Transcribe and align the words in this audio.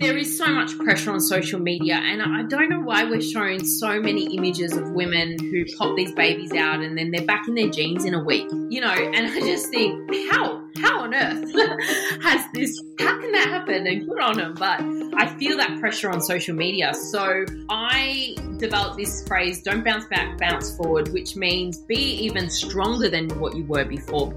there 0.00 0.16
is 0.16 0.36
so 0.36 0.46
much 0.46 0.76
pressure 0.78 1.12
on 1.12 1.20
social 1.20 1.60
media, 1.60 1.94
and 1.94 2.22
I 2.22 2.42
don't 2.44 2.70
know 2.70 2.80
why 2.80 3.04
we're 3.04 3.20
showing 3.20 3.62
so 3.64 4.00
many 4.00 4.34
images 4.34 4.74
of 4.74 4.90
women 4.92 5.38
who 5.38 5.66
pop 5.76 5.94
these 5.94 6.10
babies 6.12 6.52
out 6.52 6.80
and 6.80 6.96
then 6.96 7.10
they're 7.10 7.26
back 7.26 7.46
in 7.46 7.54
their 7.54 7.68
jeans 7.68 8.06
in 8.06 8.14
a 8.14 8.24
week, 8.24 8.48
you 8.70 8.80
know. 8.80 8.94
And 8.94 9.26
I 9.26 9.40
just 9.40 9.68
think, 9.68 10.10
how, 10.32 10.64
how 10.78 11.02
on 11.02 11.14
earth 11.14 11.52
has 12.22 12.44
this, 12.54 12.80
how 12.98 13.20
can 13.20 13.30
that 13.32 13.48
happen? 13.48 13.86
And 13.86 14.08
good 14.08 14.20
on 14.20 14.38
them. 14.38 14.54
But 14.54 14.80
I 15.20 15.36
feel 15.38 15.58
that 15.58 15.78
pressure 15.80 16.10
on 16.10 16.22
social 16.22 16.56
media. 16.56 16.94
So 16.94 17.44
I 17.68 18.34
developed 18.56 18.96
this 18.96 19.26
phrase, 19.28 19.62
don't 19.62 19.84
bounce 19.84 20.06
back, 20.06 20.38
bounce 20.38 20.74
forward, 20.76 21.12
which 21.12 21.36
means 21.36 21.76
be 21.76 22.14
even 22.24 22.48
stronger 22.48 23.10
than 23.10 23.28
what 23.38 23.54
you 23.54 23.66
were 23.66 23.84
before. 23.84 24.32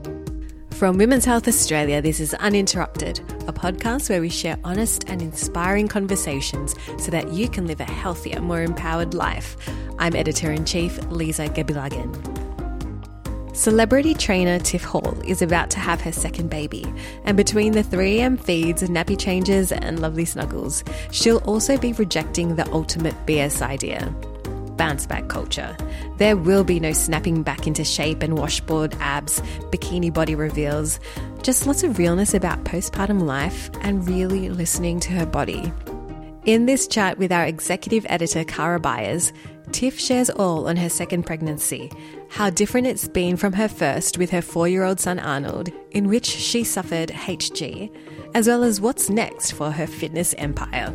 From 0.84 0.98
Women's 0.98 1.24
Health 1.24 1.48
Australia, 1.48 2.02
this 2.02 2.20
is 2.20 2.34
Uninterrupted, 2.34 3.20
a 3.48 3.54
podcast 3.54 4.10
where 4.10 4.20
we 4.20 4.28
share 4.28 4.60
honest 4.66 5.06
and 5.08 5.22
inspiring 5.22 5.88
conversations 5.88 6.76
so 6.98 7.10
that 7.10 7.32
you 7.32 7.48
can 7.48 7.68
live 7.68 7.80
a 7.80 7.86
healthier, 7.86 8.42
more 8.42 8.62
empowered 8.62 9.14
life. 9.14 9.56
I'm 9.98 10.14
editor 10.14 10.52
in 10.52 10.66
chief, 10.66 11.02
Lisa 11.10 11.48
Gebilagan. 11.48 12.12
Celebrity 13.56 14.14
trainer 14.14 14.60
Tiff 14.60 14.84
Hall 14.84 15.18
is 15.26 15.42
about 15.42 15.70
to 15.70 15.80
have 15.80 16.02
her 16.02 16.12
second 16.12 16.50
baby, 16.50 16.84
and 17.24 17.38
between 17.38 17.72
the 17.72 17.84
3am 17.84 18.38
feeds, 18.38 18.84
nappy 18.84 19.18
changes, 19.18 19.72
and 19.72 20.02
lovely 20.02 20.26
snuggles, 20.26 20.84
she'll 21.12 21.38
also 21.46 21.78
be 21.78 21.94
rejecting 21.94 22.58
the 22.58 22.70
ultimate 22.74 23.16
BS 23.26 23.62
idea 23.62 24.14
bounce 24.78 25.06
back 25.06 25.28
culture. 25.28 25.76
There 26.18 26.38
will 26.38 26.64
be 26.64 26.80
no 26.80 26.94
snapping 26.94 27.44
back 27.44 27.68
into 27.68 27.84
shape 27.84 28.22
and 28.24 28.38
washboard 28.38 28.96
abs, 29.00 29.42
bikini 29.72 30.14
body 30.14 30.36
reveals, 30.36 31.00
just 31.42 31.68
lots 31.68 31.84
of 31.84 31.98
realness 31.98 32.34
about 32.34 32.64
postpartum 32.64 33.22
life 33.24 33.70
and 33.82 34.08
really 34.08 34.50
listening 34.50 35.00
to 35.02 35.12
her 35.12 35.26
body. 35.26 35.72
In 36.46 36.66
this 36.66 36.88
chat 36.88 37.18
with 37.18 37.32
our 37.32 37.46
executive 37.46 38.06
editor, 38.10 38.44
Kara 38.44 38.80
Byers, 38.80 39.32
Tiff 39.72 40.00
shares 40.00 40.30
all 40.30 40.68
on 40.68 40.76
her 40.76 40.90
second 40.90 41.24
pregnancy, 41.24 41.92
how 42.30 42.50
different 42.50 42.86
it's 42.88 43.08
been 43.08 43.38
from 43.38 43.54
her 43.54 43.68
first 43.68 44.18
with 44.18 44.30
her 44.30 44.42
four 44.42 44.68
year 44.68 44.84
old 44.84 45.00
son 45.00 45.20
Arnold, 45.20 45.72
in 45.92 46.08
which 46.08 46.26
she 46.26 46.64
suffered 46.64 47.10
HG, 47.10 47.90
as 48.36 48.48
well 48.48 48.64
as 48.64 48.82
what's 48.82 49.10
next 49.10 49.52
for 49.52 49.72
her 49.72 49.88
fitness 49.88 50.36
empire. 50.38 50.94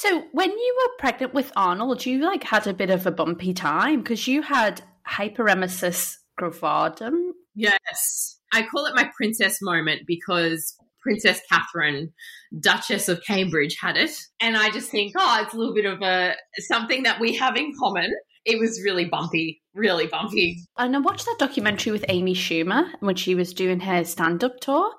So 0.00 0.24
when 0.32 0.48
you 0.48 0.76
were 0.78 0.96
pregnant 0.98 1.34
with 1.34 1.52
Arnold, 1.56 2.06
you 2.06 2.24
like 2.24 2.42
had 2.42 2.66
a 2.66 2.72
bit 2.72 2.88
of 2.88 3.06
a 3.06 3.10
bumpy 3.10 3.52
time 3.52 4.00
because 4.00 4.26
you 4.26 4.40
had 4.40 4.80
hyperemesis 5.06 6.16
gravidarum. 6.40 7.32
Yes. 7.54 8.38
I 8.50 8.62
call 8.62 8.86
it 8.86 8.94
my 8.96 9.10
princess 9.14 9.58
moment 9.60 10.04
because 10.06 10.74
Princess 11.02 11.42
Catherine, 11.52 12.14
Duchess 12.58 13.10
of 13.10 13.20
Cambridge, 13.26 13.76
had 13.78 13.98
it. 13.98 14.12
And 14.40 14.56
I 14.56 14.70
just 14.70 14.90
think, 14.90 15.12
oh, 15.18 15.42
it's 15.42 15.52
a 15.52 15.58
little 15.58 15.74
bit 15.74 15.84
of 15.84 16.00
a 16.00 16.34
something 16.60 17.02
that 17.02 17.20
we 17.20 17.36
have 17.36 17.58
in 17.58 17.70
common. 17.78 18.10
It 18.46 18.58
was 18.58 18.80
really 18.82 19.04
bumpy, 19.04 19.60
really 19.74 20.06
bumpy. 20.06 20.62
And 20.78 20.96
I 20.96 21.00
watched 21.00 21.26
that 21.26 21.36
documentary 21.38 21.92
with 21.92 22.06
Amy 22.08 22.32
Schumer 22.32 22.90
when 23.00 23.16
she 23.16 23.34
was 23.34 23.52
doing 23.52 23.80
her 23.80 24.02
stand 24.04 24.44
up 24.44 24.60
tour. 24.60 24.94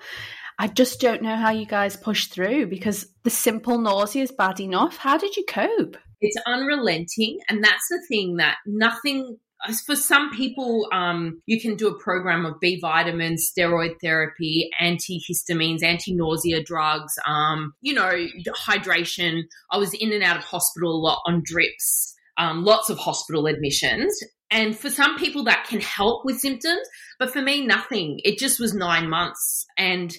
I 0.61 0.67
just 0.67 1.01
don't 1.01 1.23
know 1.23 1.37
how 1.37 1.49
you 1.49 1.65
guys 1.65 1.97
push 1.97 2.27
through 2.27 2.67
because 2.67 3.07
the 3.23 3.31
simple 3.31 3.79
nausea 3.79 4.21
is 4.21 4.31
bad 4.31 4.59
enough. 4.59 4.95
How 4.95 5.17
did 5.17 5.35
you 5.35 5.43
cope? 5.43 5.97
It's 6.21 6.37
unrelenting. 6.45 7.39
And 7.49 7.63
that's 7.63 7.87
the 7.89 7.99
thing 8.07 8.35
that 8.35 8.57
nothing 8.67 9.39
for 9.87 9.95
some 9.95 10.29
people, 10.29 10.87
um, 10.93 11.41
you 11.47 11.59
can 11.59 11.77
do 11.77 11.87
a 11.87 11.99
program 11.99 12.45
of 12.45 12.59
B 12.59 12.79
vitamins, 12.79 13.51
steroid 13.51 13.95
therapy, 14.03 14.69
antihistamines, 14.79 15.81
anti 15.81 16.13
nausea 16.13 16.63
drugs, 16.63 17.13
um, 17.25 17.73
you 17.81 17.95
know, 17.95 18.27
hydration. 18.55 19.41
I 19.71 19.77
was 19.77 19.95
in 19.95 20.13
and 20.13 20.23
out 20.23 20.37
of 20.37 20.43
hospital 20.43 20.91
a 20.91 21.01
lot 21.01 21.23
on 21.25 21.41
drips, 21.43 22.13
um, 22.37 22.63
lots 22.63 22.91
of 22.91 22.99
hospital 22.99 23.47
admissions. 23.47 24.15
And 24.51 24.77
for 24.77 24.91
some 24.91 25.17
people, 25.17 25.43
that 25.45 25.65
can 25.67 25.81
help 25.81 26.23
with 26.23 26.39
symptoms. 26.39 26.87
But 27.17 27.33
for 27.33 27.41
me, 27.41 27.65
nothing. 27.65 28.19
It 28.23 28.37
just 28.37 28.59
was 28.59 28.75
nine 28.75 29.09
months. 29.09 29.65
And 29.75 30.15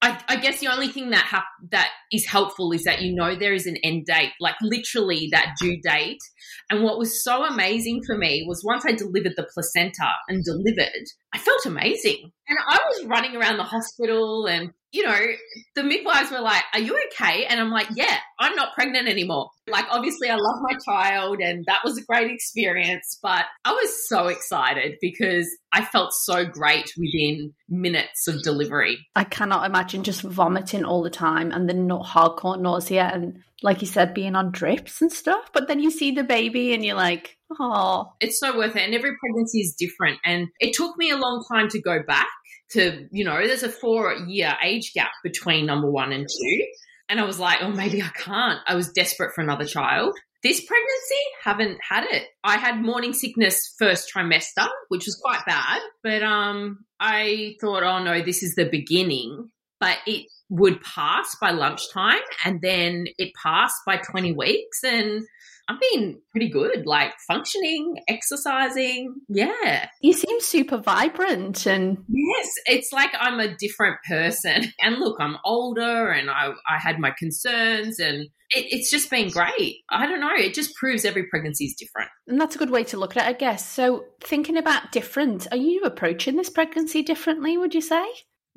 I, 0.00 0.20
I, 0.28 0.36
guess 0.36 0.60
the 0.60 0.68
only 0.68 0.88
thing 0.88 1.10
that 1.10 1.24
ha- 1.24 1.48
that 1.72 1.88
is 2.12 2.24
helpful 2.24 2.70
is 2.72 2.84
that 2.84 3.02
you 3.02 3.12
know 3.12 3.34
there 3.34 3.52
is 3.52 3.66
an 3.66 3.76
end 3.82 4.06
date, 4.06 4.30
like 4.40 4.54
literally 4.62 5.28
that 5.32 5.56
due 5.60 5.80
date. 5.82 6.20
And 6.70 6.84
what 6.84 6.98
was 6.98 7.24
so 7.24 7.44
amazing 7.44 8.02
for 8.06 8.16
me 8.16 8.44
was 8.46 8.62
once 8.64 8.84
I 8.86 8.92
delivered 8.92 9.32
the 9.36 9.48
placenta 9.52 10.12
and 10.28 10.44
delivered, 10.44 11.04
I 11.34 11.38
felt 11.38 11.66
amazing. 11.66 12.30
And 12.48 12.58
I 12.68 12.78
was 12.88 13.06
running 13.06 13.34
around 13.34 13.56
the 13.56 13.64
hospital 13.64 14.46
and 14.46 14.70
you 14.90 15.04
know, 15.04 15.18
the 15.74 15.82
midwives 15.82 16.30
were 16.30 16.40
like, 16.40 16.62
Are 16.72 16.80
you 16.80 16.98
okay? 17.06 17.44
And 17.44 17.60
I'm 17.60 17.70
like, 17.70 17.88
Yeah, 17.94 18.18
I'm 18.38 18.54
not 18.54 18.74
pregnant 18.74 19.08
anymore. 19.08 19.50
Like, 19.68 19.84
obviously, 19.90 20.28
I 20.28 20.36
love 20.36 20.60
my 20.62 20.78
child 20.84 21.40
and 21.40 21.64
that 21.66 21.80
was 21.84 21.98
a 21.98 22.04
great 22.04 22.30
experience, 22.30 23.18
but 23.22 23.44
I 23.64 23.72
was 23.72 24.08
so 24.08 24.28
excited 24.28 24.94
because 25.00 25.48
I 25.72 25.84
felt 25.84 26.12
so 26.12 26.46
great 26.46 26.90
within 26.96 27.52
minutes 27.68 28.28
of 28.28 28.42
delivery. 28.42 29.06
I 29.14 29.24
cannot 29.24 29.66
imagine 29.66 30.04
just 30.04 30.22
vomiting 30.22 30.84
all 30.84 31.02
the 31.02 31.10
time 31.10 31.52
and 31.52 31.68
then 31.68 31.86
not 31.86 32.06
hardcore 32.06 32.58
nausea 32.58 33.10
and, 33.12 33.42
like 33.62 33.82
you 33.82 33.86
said, 33.86 34.14
being 34.14 34.36
on 34.36 34.52
drips 34.52 35.02
and 35.02 35.12
stuff. 35.12 35.50
But 35.52 35.68
then 35.68 35.80
you 35.80 35.90
see 35.90 36.12
the 36.12 36.24
baby 36.24 36.72
and 36.72 36.84
you're 36.84 36.96
like, 36.96 37.36
Oh, 37.58 38.12
it's 38.20 38.38
so 38.40 38.56
worth 38.56 38.76
it. 38.76 38.82
And 38.82 38.94
every 38.94 39.16
pregnancy 39.18 39.60
is 39.60 39.74
different. 39.78 40.18
And 40.24 40.48
it 40.60 40.74
took 40.74 40.98
me 40.98 41.10
a 41.10 41.16
long 41.16 41.44
time 41.50 41.68
to 41.70 41.80
go 41.80 42.02
back 42.06 42.28
to, 42.70 43.06
you 43.10 43.24
know, 43.24 43.46
there's 43.46 43.62
a 43.62 43.68
four 43.68 44.14
year 44.26 44.54
age 44.62 44.92
gap 44.94 45.12
between 45.22 45.66
number 45.66 45.90
one 45.90 46.12
and 46.12 46.26
two. 46.26 46.66
And 47.08 47.18
I 47.18 47.24
was 47.24 47.38
like, 47.38 47.58
oh, 47.62 47.70
maybe 47.70 48.02
I 48.02 48.08
can't. 48.08 48.60
I 48.66 48.74
was 48.74 48.90
desperate 48.90 49.34
for 49.34 49.40
another 49.42 49.64
child. 49.64 50.14
This 50.42 50.64
pregnancy, 50.64 51.22
haven't 51.42 51.78
had 51.88 52.04
it. 52.04 52.28
I 52.44 52.58
had 52.58 52.80
morning 52.80 53.12
sickness 53.12 53.74
first 53.78 54.12
trimester, 54.14 54.68
which 54.88 55.06
was 55.06 55.20
quite 55.20 55.44
bad. 55.46 55.80
But 56.02 56.22
um, 56.22 56.84
I 57.00 57.56
thought, 57.60 57.82
oh 57.82 58.02
no, 58.02 58.22
this 58.22 58.42
is 58.42 58.54
the 58.54 58.68
beginning. 58.68 59.48
But 59.80 59.98
it 60.06 60.26
would 60.50 60.82
pass 60.82 61.36
by 61.40 61.50
lunchtime 61.50 62.20
and 62.44 62.60
then 62.60 63.06
it 63.16 63.32
passed 63.42 63.76
by 63.86 63.96
20 63.96 64.32
weeks. 64.32 64.82
And 64.84 65.22
I've 65.68 65.80
been 65.92 66.20
pretty 66.30 66.48
good, 66.48 66.86
like 66.86 67.12
functioning, 67.26 67.96
exercising. 68.08 69.14
Yeah. 69.28 69.88
You 70.00 70.14
seem 70.14 70.40
super 70.40 70.78
vibrant 70.78 71.66
and 71.66 71.98
Yes, 72.08 72.48
it's 72.66 72.92
like 72.92 73.10
I'm 73.18 73.38
a 73.38 73.54
different 73.56 73.98
person. 74.08 74.72
And 74.82 74.98
look, 75.00 75.16
I'm 75.20 75.36
older 75.44 76.10
and 76.10 76.30
I, 76.30 76.50
I 76.68 76.78
had 76.78 76.98
my 76.98 77.12
concerns 77.18 77.98
and 77.98 78.28
it, 78.54 78.66
it's 78.70 78.90
just 78.90 79.10
been 79.10 79.28
great. 79.28 79.78
I 79.90 80.06
don't 80.06 80.20
know. 80.20 80.34
It 80.34 80.54
just 80.54 80.74
proves 80.76 81.04
every 81.04 81.24
pregnancy 81.24 81.66
is 81.66 81.74
different. 81.74 82.10
And 82.26 82.40
that's 82.40 82.54
a 82.54 82.58
good 82.58 82.70
way 82.70 82.84
to 82.84 82.96
look 82.96 83.16
at 83.16 83.24
it, 83.24 83.28
I 83.28 83.32
guess. 83.32 83.68
So, 83.68 84.04
thinking 84.22 84.56
about 84.56 84.92
different, 84.92 85.46
are 85.50 85.58
you 85.58 85.82
approaching 85.82 86.36
this 86.36 86.48
pregnancy 86.48 87.02
differently, 87.02 87.58
would 87.58 87.74
you 87.74 87.80
say? 87.82 88.06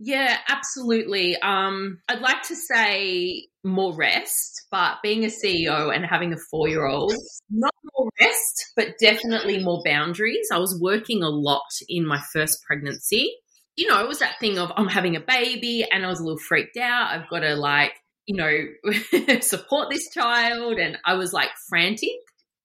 Yeah, 0.03 0.39
absolutely. 0.47 1.37
Um, 1.43 1.99
I'd 2.09 2.21
like 2.21 2.41
to 2.47 2.55
say 2.55 3.49
more 3.63 3.95
rest, 3.95 4.65
but 4.71 4.97
being 5.03 5.23
a 5.25 5.27
CEO 5.27 5.95
and 5.95 6.03
having 6.03 6.33
a 6.33 6.37
four 6.49 6.67
year 6.67 6.87
old, 6.87 7.13
not 7.51 7.75
more 7.93 8.09
rest, 8.19 8.71
but 8.75 8.95
definitely 8.99 9.63
more 9.63 9.83
boundaries. 9.85 10.47
I 10.51 10.57
was 10.57 10.79
working 10.81 11.21
a 11.21 11.29
lot 11.29 11.69
in 11.87 12.07
my 12.07 12.19
first 12.33 12.63
pregnancy. 12.65 13.31
You 13.75 13.89
know, 13.89 14.01
it 14.01 14.07
was 14.07 14.17
that 14.19 14.39
thing 14.39 14.57
of 14.57 14.71
I'm 14.75 14.87
having 14.87 15.15
a 15.15 15.19
baby 15.19 15.85
and 15.91 16.03
I 16.03 16.07
was 16.07 16.19
a 16.19 16.23
little 16.23 16.39
freaked 16.39 16.77
out. 16.77 17.11
I've 17.11 17.29
got 17.29 17.41
to 17.41 17.55
like, 17.55 17.93
you 18.25 18.37
know, 18.37 19.39
support 19.41 19.91
this 19.91 20.09
child. 20.09 20.79
And 20.79 20.97
I 21.05 21.13
was 21.13 21.31
like 21.31 21.49
frantic. 21.69 22.09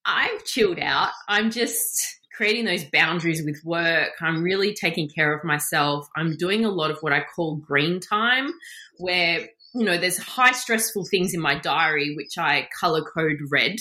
I've 0.06 0.42
chilled 0.46 0.78
out. 0.78 1.10
I'm 1.28 1.50
just 1.50 2.15
creating 2.36 2.64
those 2.64 2.84
boundaries 2.84 3.42
with 3.44 3.60
work. 3.64 4.10
I'm 4.20 4.42
really 4.42 4.74
taking 4.74 5.08
care 5.08 5.34
of 5.34 5.44
myself. 5.44 6.06
I'm 6.16 6.36
doing 6.36 6.64
a 6.64 6.70
lot 6.70 6.90
of 6.90 6.98
what 7.00 7.12
I 7.12 7.24
call 7.34 7.56
green 7.56 8.00
time, 8.00 8.52
where 8.98 9.48
you 9.76 9.84
know, 9.84 9.98
there's 9.98 10.16
high 10.16 10.52
stressful 10.52 11.04
things 11.04 11.34
in 11.34 11.40
my 11.40 11.58
diary, 11.58 12.14
which 12.16 12.38
I 12.38 12.66
color 12.80 13.02
code 13.02 13.36
red, 13.50 13.76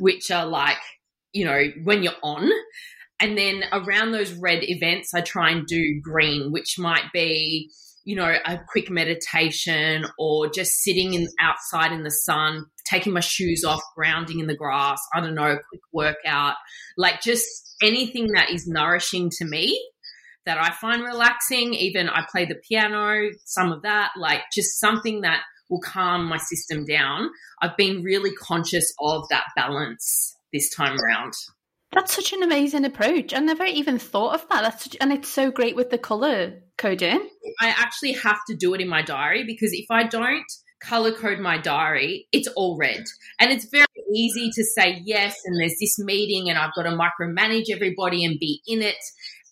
which 0.00 0.30
are 0.30 0.46
like, 0.46 0.78
you 1.32 1.44
know, 1.44 1.62
when 1.84 2.02
you're 2.02 2.14
on. 2.22 2.48
And 3.20 3.36
then 3.36 3.62
around 3.70 4.12
those 4.12 4.32
red 4.32 4.62
events, 4.62 5.12
I 5.14 5.20
try 5.20 5.50
and 5.50 5.66
do 5.66 6.00
green, 6.00 6.52
which 6.52 6.78
might 6.78 7.12
be, 7.12 7.70
you 8.04 8.16
know, 8.16 8.34
a 8.46 8.60
quick 8.68 8.90
meditation 8.90 10.06
or 10.18 10.48
just 10.48 10.82
sitting 10.82 11.12
in 11.12 11.28
outside 11.38 11.92
in 11.92 12.02
the 12.02 12.10
sun, 12.10 12.64
taking 12.86 13.12
my 13.12 13.20
shoes 13.20 13.64
off, 13.64 13.82
grounding 13.94 14.40
in 14.40 14.46
the 14.46 14.56
grass. 14.56 15.00
I 15.14 15.20
don't 15.20 15.34
know, 15.34 15.58
quick 15.68 15.82
workout, 15.92 16.54
like 16.96 17.20
just 17.20 17.76
anything 17.82 18.28
that 18.32 18.50
is 18.50 18.66
nourishing 18.66 19.30
to 19.38 19.44
me 19.44 19.80
that 20.46 20.58
I 20.58 20.70
find 20.70 21.02
relaxing. 21.02 21.74
Even 21.74 22.08
I 22.08 22.24
play 22.30 22.44
the 22.44 22.54
piano, 22.54 23.30
some 23.44 23.72
of 23.72 23.82
that, 23.82 24.12
like 24.16 24.42
just 24.54 24.80
something 24.80 25.22
that 25.22 25.42
will 25.68 25.80
calm 25.80 26.26
my 26.26 26.38
system 26.38 26.84
down. 26.84 27.30
I've 27.60 27.76
been 27.76 28.02
really 28.02 28.32
conscious 28.32 28.92
of 29.00 29.28
that 29.30 29.44
balance 29.56 30.36
this 30.52 30.74
time 30.74 30.96
around. 30.98 31.32
That's 31.92 32.14
such 32.14 32.32
an 32.32 32.42
amazing 32.42 32.84
approach. 32.84 33.34
I 33.34 33.38
never 33.38 33.64
even 33.64 33.98
thought 33.98 34.34
of 34.34 34.48
that. 34.48 34.62
That's 34.62 34.84
such, 34.84 34.96
and 35.00 35.12
it's 35.12 35.28
so 35.28 35.50
great 35.50 35.76
with 35.76 35.90
the 35.90 35.98
color 35.98 36.62
coding. 36.78 37.28
I 37.60 37.68
actually 37.68 38.12
have 38.12 38.38
to 38.48 38.54
do 38.54 38.74
it 38.74 38.80
in 38.80 38.88
my 38.88 39.02
diary 39.02 39.44
because 39.44 39.72
if 39.72 39.86
I 39.90 40.04
don't 40.04 40.44
color 40.80 41.12
code 41.12 41.38
my 41.38 41.58
diary, 41.58 42.26
it's 42.32 42.48
all 42.48 42.76
red. 42.78 43.04
And 43.40 43.50
it's 43.52 43.68
very 43.70 43.86
easy 44.14 44.50
to 44.50 44.64
say 44.64 45.02
yes, 45.04 45.36
and 45.44 45.60
there's 45.60 45.76
this 45.80 45.98
meeting, 45.98 46.48
and 46.48 46.58
I've 46.58 46.74
got 46.74 46.84
to 46.84 46.90
micromanage 46.90 47.70
everybody 47.72 48.24
and 48.24 48.38
be 48.38 48.60
in 48.66 48.82
it. 48.82 48.96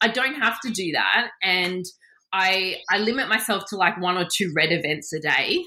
I 0.01 0.09
don't 0.09 0.35
have 0.35 0.61
to 0.61 0.71
do 0.71 0.93
that. 0.93 1.31
And 1.43 1.85
I, 2.33 2.79
I 2.91 2.99
limit 2.99 3.29
myself 3.29 3.65
to 3.71 3.77
like 3.77 4.01
one 4.01 4.17
or 4.17 4.27
two 4.31 4.53
red 4.57 4.73
events 4.73 5.13
a 5.13 5.21
day 5.21 5.63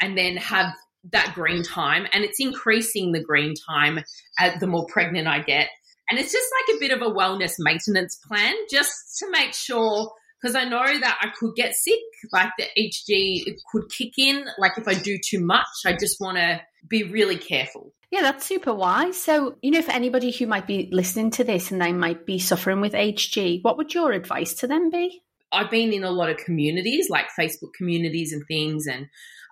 and 0.00 0.16
then 0.16 0.36
have 0.36 0.74
that 1.10 1.32
green 1.34 1.62
time. 1.62 2.06
And 2.12 2.22
it's 2.22 2.38
increasing 2.38 3.12
the 3.12 3.22
green 3.22 3.54
time 3.68 4.00
as 4.38 4.60
the 4.60 4.66
more 4.66 4.86
pregnant 4.86 5.26
I 5.26 5.40
get. 5.40 5.68
And 6.10 6.20
it's 6.20 6.32
just 6.32 6.48
like 6.68 6.76
a 6.76 6.80
bit 6.80 6.90
of 6.92 7.00
a 7.00 7.14
wellness 7.14 7.54
maintenance 7.58 8.20
plan 8.28 8.54
just 8.70 8.92
to 9.20 9.30
make 9.30 9.54
sure 9.54 10.12
because 10.42 10.56
I 10.56 10.64
know 10.64 10.84
that 10.84 11.18
I 11.20 11.28
could 11.28 11.54
get 11.54 11.74
sick, 11.74 12.00
like 12.32 12.50
the 12.58 12.64
HG 12.76 13.56
could 13.70 13.88
kick 13.90 14.14
in. 14.18 14.44
Like 14.58 14.72
if 14.76 14.88
I 14.88 14.94
do 14.94 15.18
too 15.24 15.40
much, 15.40 15.66
I 15.86 15.92
just 15.92 16.20
want 16.20 16.38
to 16.38 16.60
be 16.88 17.04
really 17.04 17.36
careful. 17.36 17.92
Yeah, 18.10 18.22
that's 18.22 18.44
super 18.44 18.74
wise. 18.74 19.16
So, 19.16 19.56
you 19.62 19.70
know, 19.70 19.82
for 19.82 19.92
anybody 19.92 20.30
who 20.32 20.46
might 20.46 20.66
be 20.66 20.88
listening 20.92 21.30
to 21.32 21.44
this 21.44 21.70
and 21.70 21.80
they 21.80 21.92
might 21.92 22.26
be 22.26 22.38
suffering 22.38 22.80
with 22.80 22.92
HG, 22.92 23.62
what 23.62 23.76
would 23.78 23.94
your 23.94 24.12
advice 24.12 24.54
to 24.54 24.66
them 24.66 24.90
be? 24.90 25.22
I've 25.52 25.70
been 25.70 25.92
in 25.92 26.04
a 26.04 26.10
lot 26.10 26.28
of 26.28 26.38
communities, 26.38 27.08
like 27.08 27.26
Facebook 27.38 27.72
communities 27.76 28.32
and 28.32 28.42
things, 28.48 28.86
and 28.86 29.06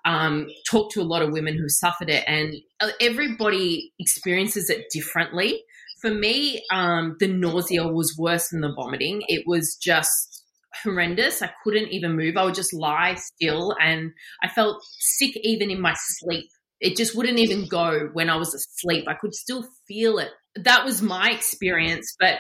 um, 0.05 0.49
talked 0.69 0.93
to 0.93 1.01
a 1.01 1.05
lot 1.05 1.23
of 1.23 1.33
women 1.33 1.57
who 1.57 1.69
suffered 1.69 2.11
it, 2.11 2.25
and 2.27 2.55
everybody 3.01 3.93
experiences 3.99 4.71
it 4.71 4.87
differently. 4.91 5.63
For 6.01 6.11
me, 6.11 6.63
um, 6.73 7.17
the 7.21 7.29
nausea 7.29 7.87
was 7.87 8.17
worse 8.19 8.49
than 8.49 8.63
the 8.63 8.73
vomiting. 8.75 9.23
It 9.29 9.45
was 9.47 9.77
just 9.77 10.30
horrendous. 10.83 11.43
I 11.43 11.51
couldn't 11.65 11.89
even 11.89 12.17
move. 12.17 12.37
I 12.37 12.45
would 12.45 12.55
just 12.55 12.73
lie 12.73 13.15
still 13.15 13.75
and 13.81 14.13
I 14.43 14.49
felt 14.49 14.83
sick 14.99 15.37
even 15.43 15.71
in 15.71 15.81
my 15.81 15.95
sleep. 15.97 16.49
It 16.81 16.97
just 16.97 17.15
wouldn't 17.15 17.39
even 17.39 17.67
go 17.67 18.09
when 18.13 18.31
I 18.31 18.37
was 18.37 18.55
asleep. 18.55 19.05
I 19.07 19.15
could 19.15 19.35
still 19.35 19.65
feel 19.87 20.19
it. 20.19 20.31
That 20.57 20.85
was 20.85 21.03
my 21.03 21.31
experience. 21.31 22.17
But 22.19 22.39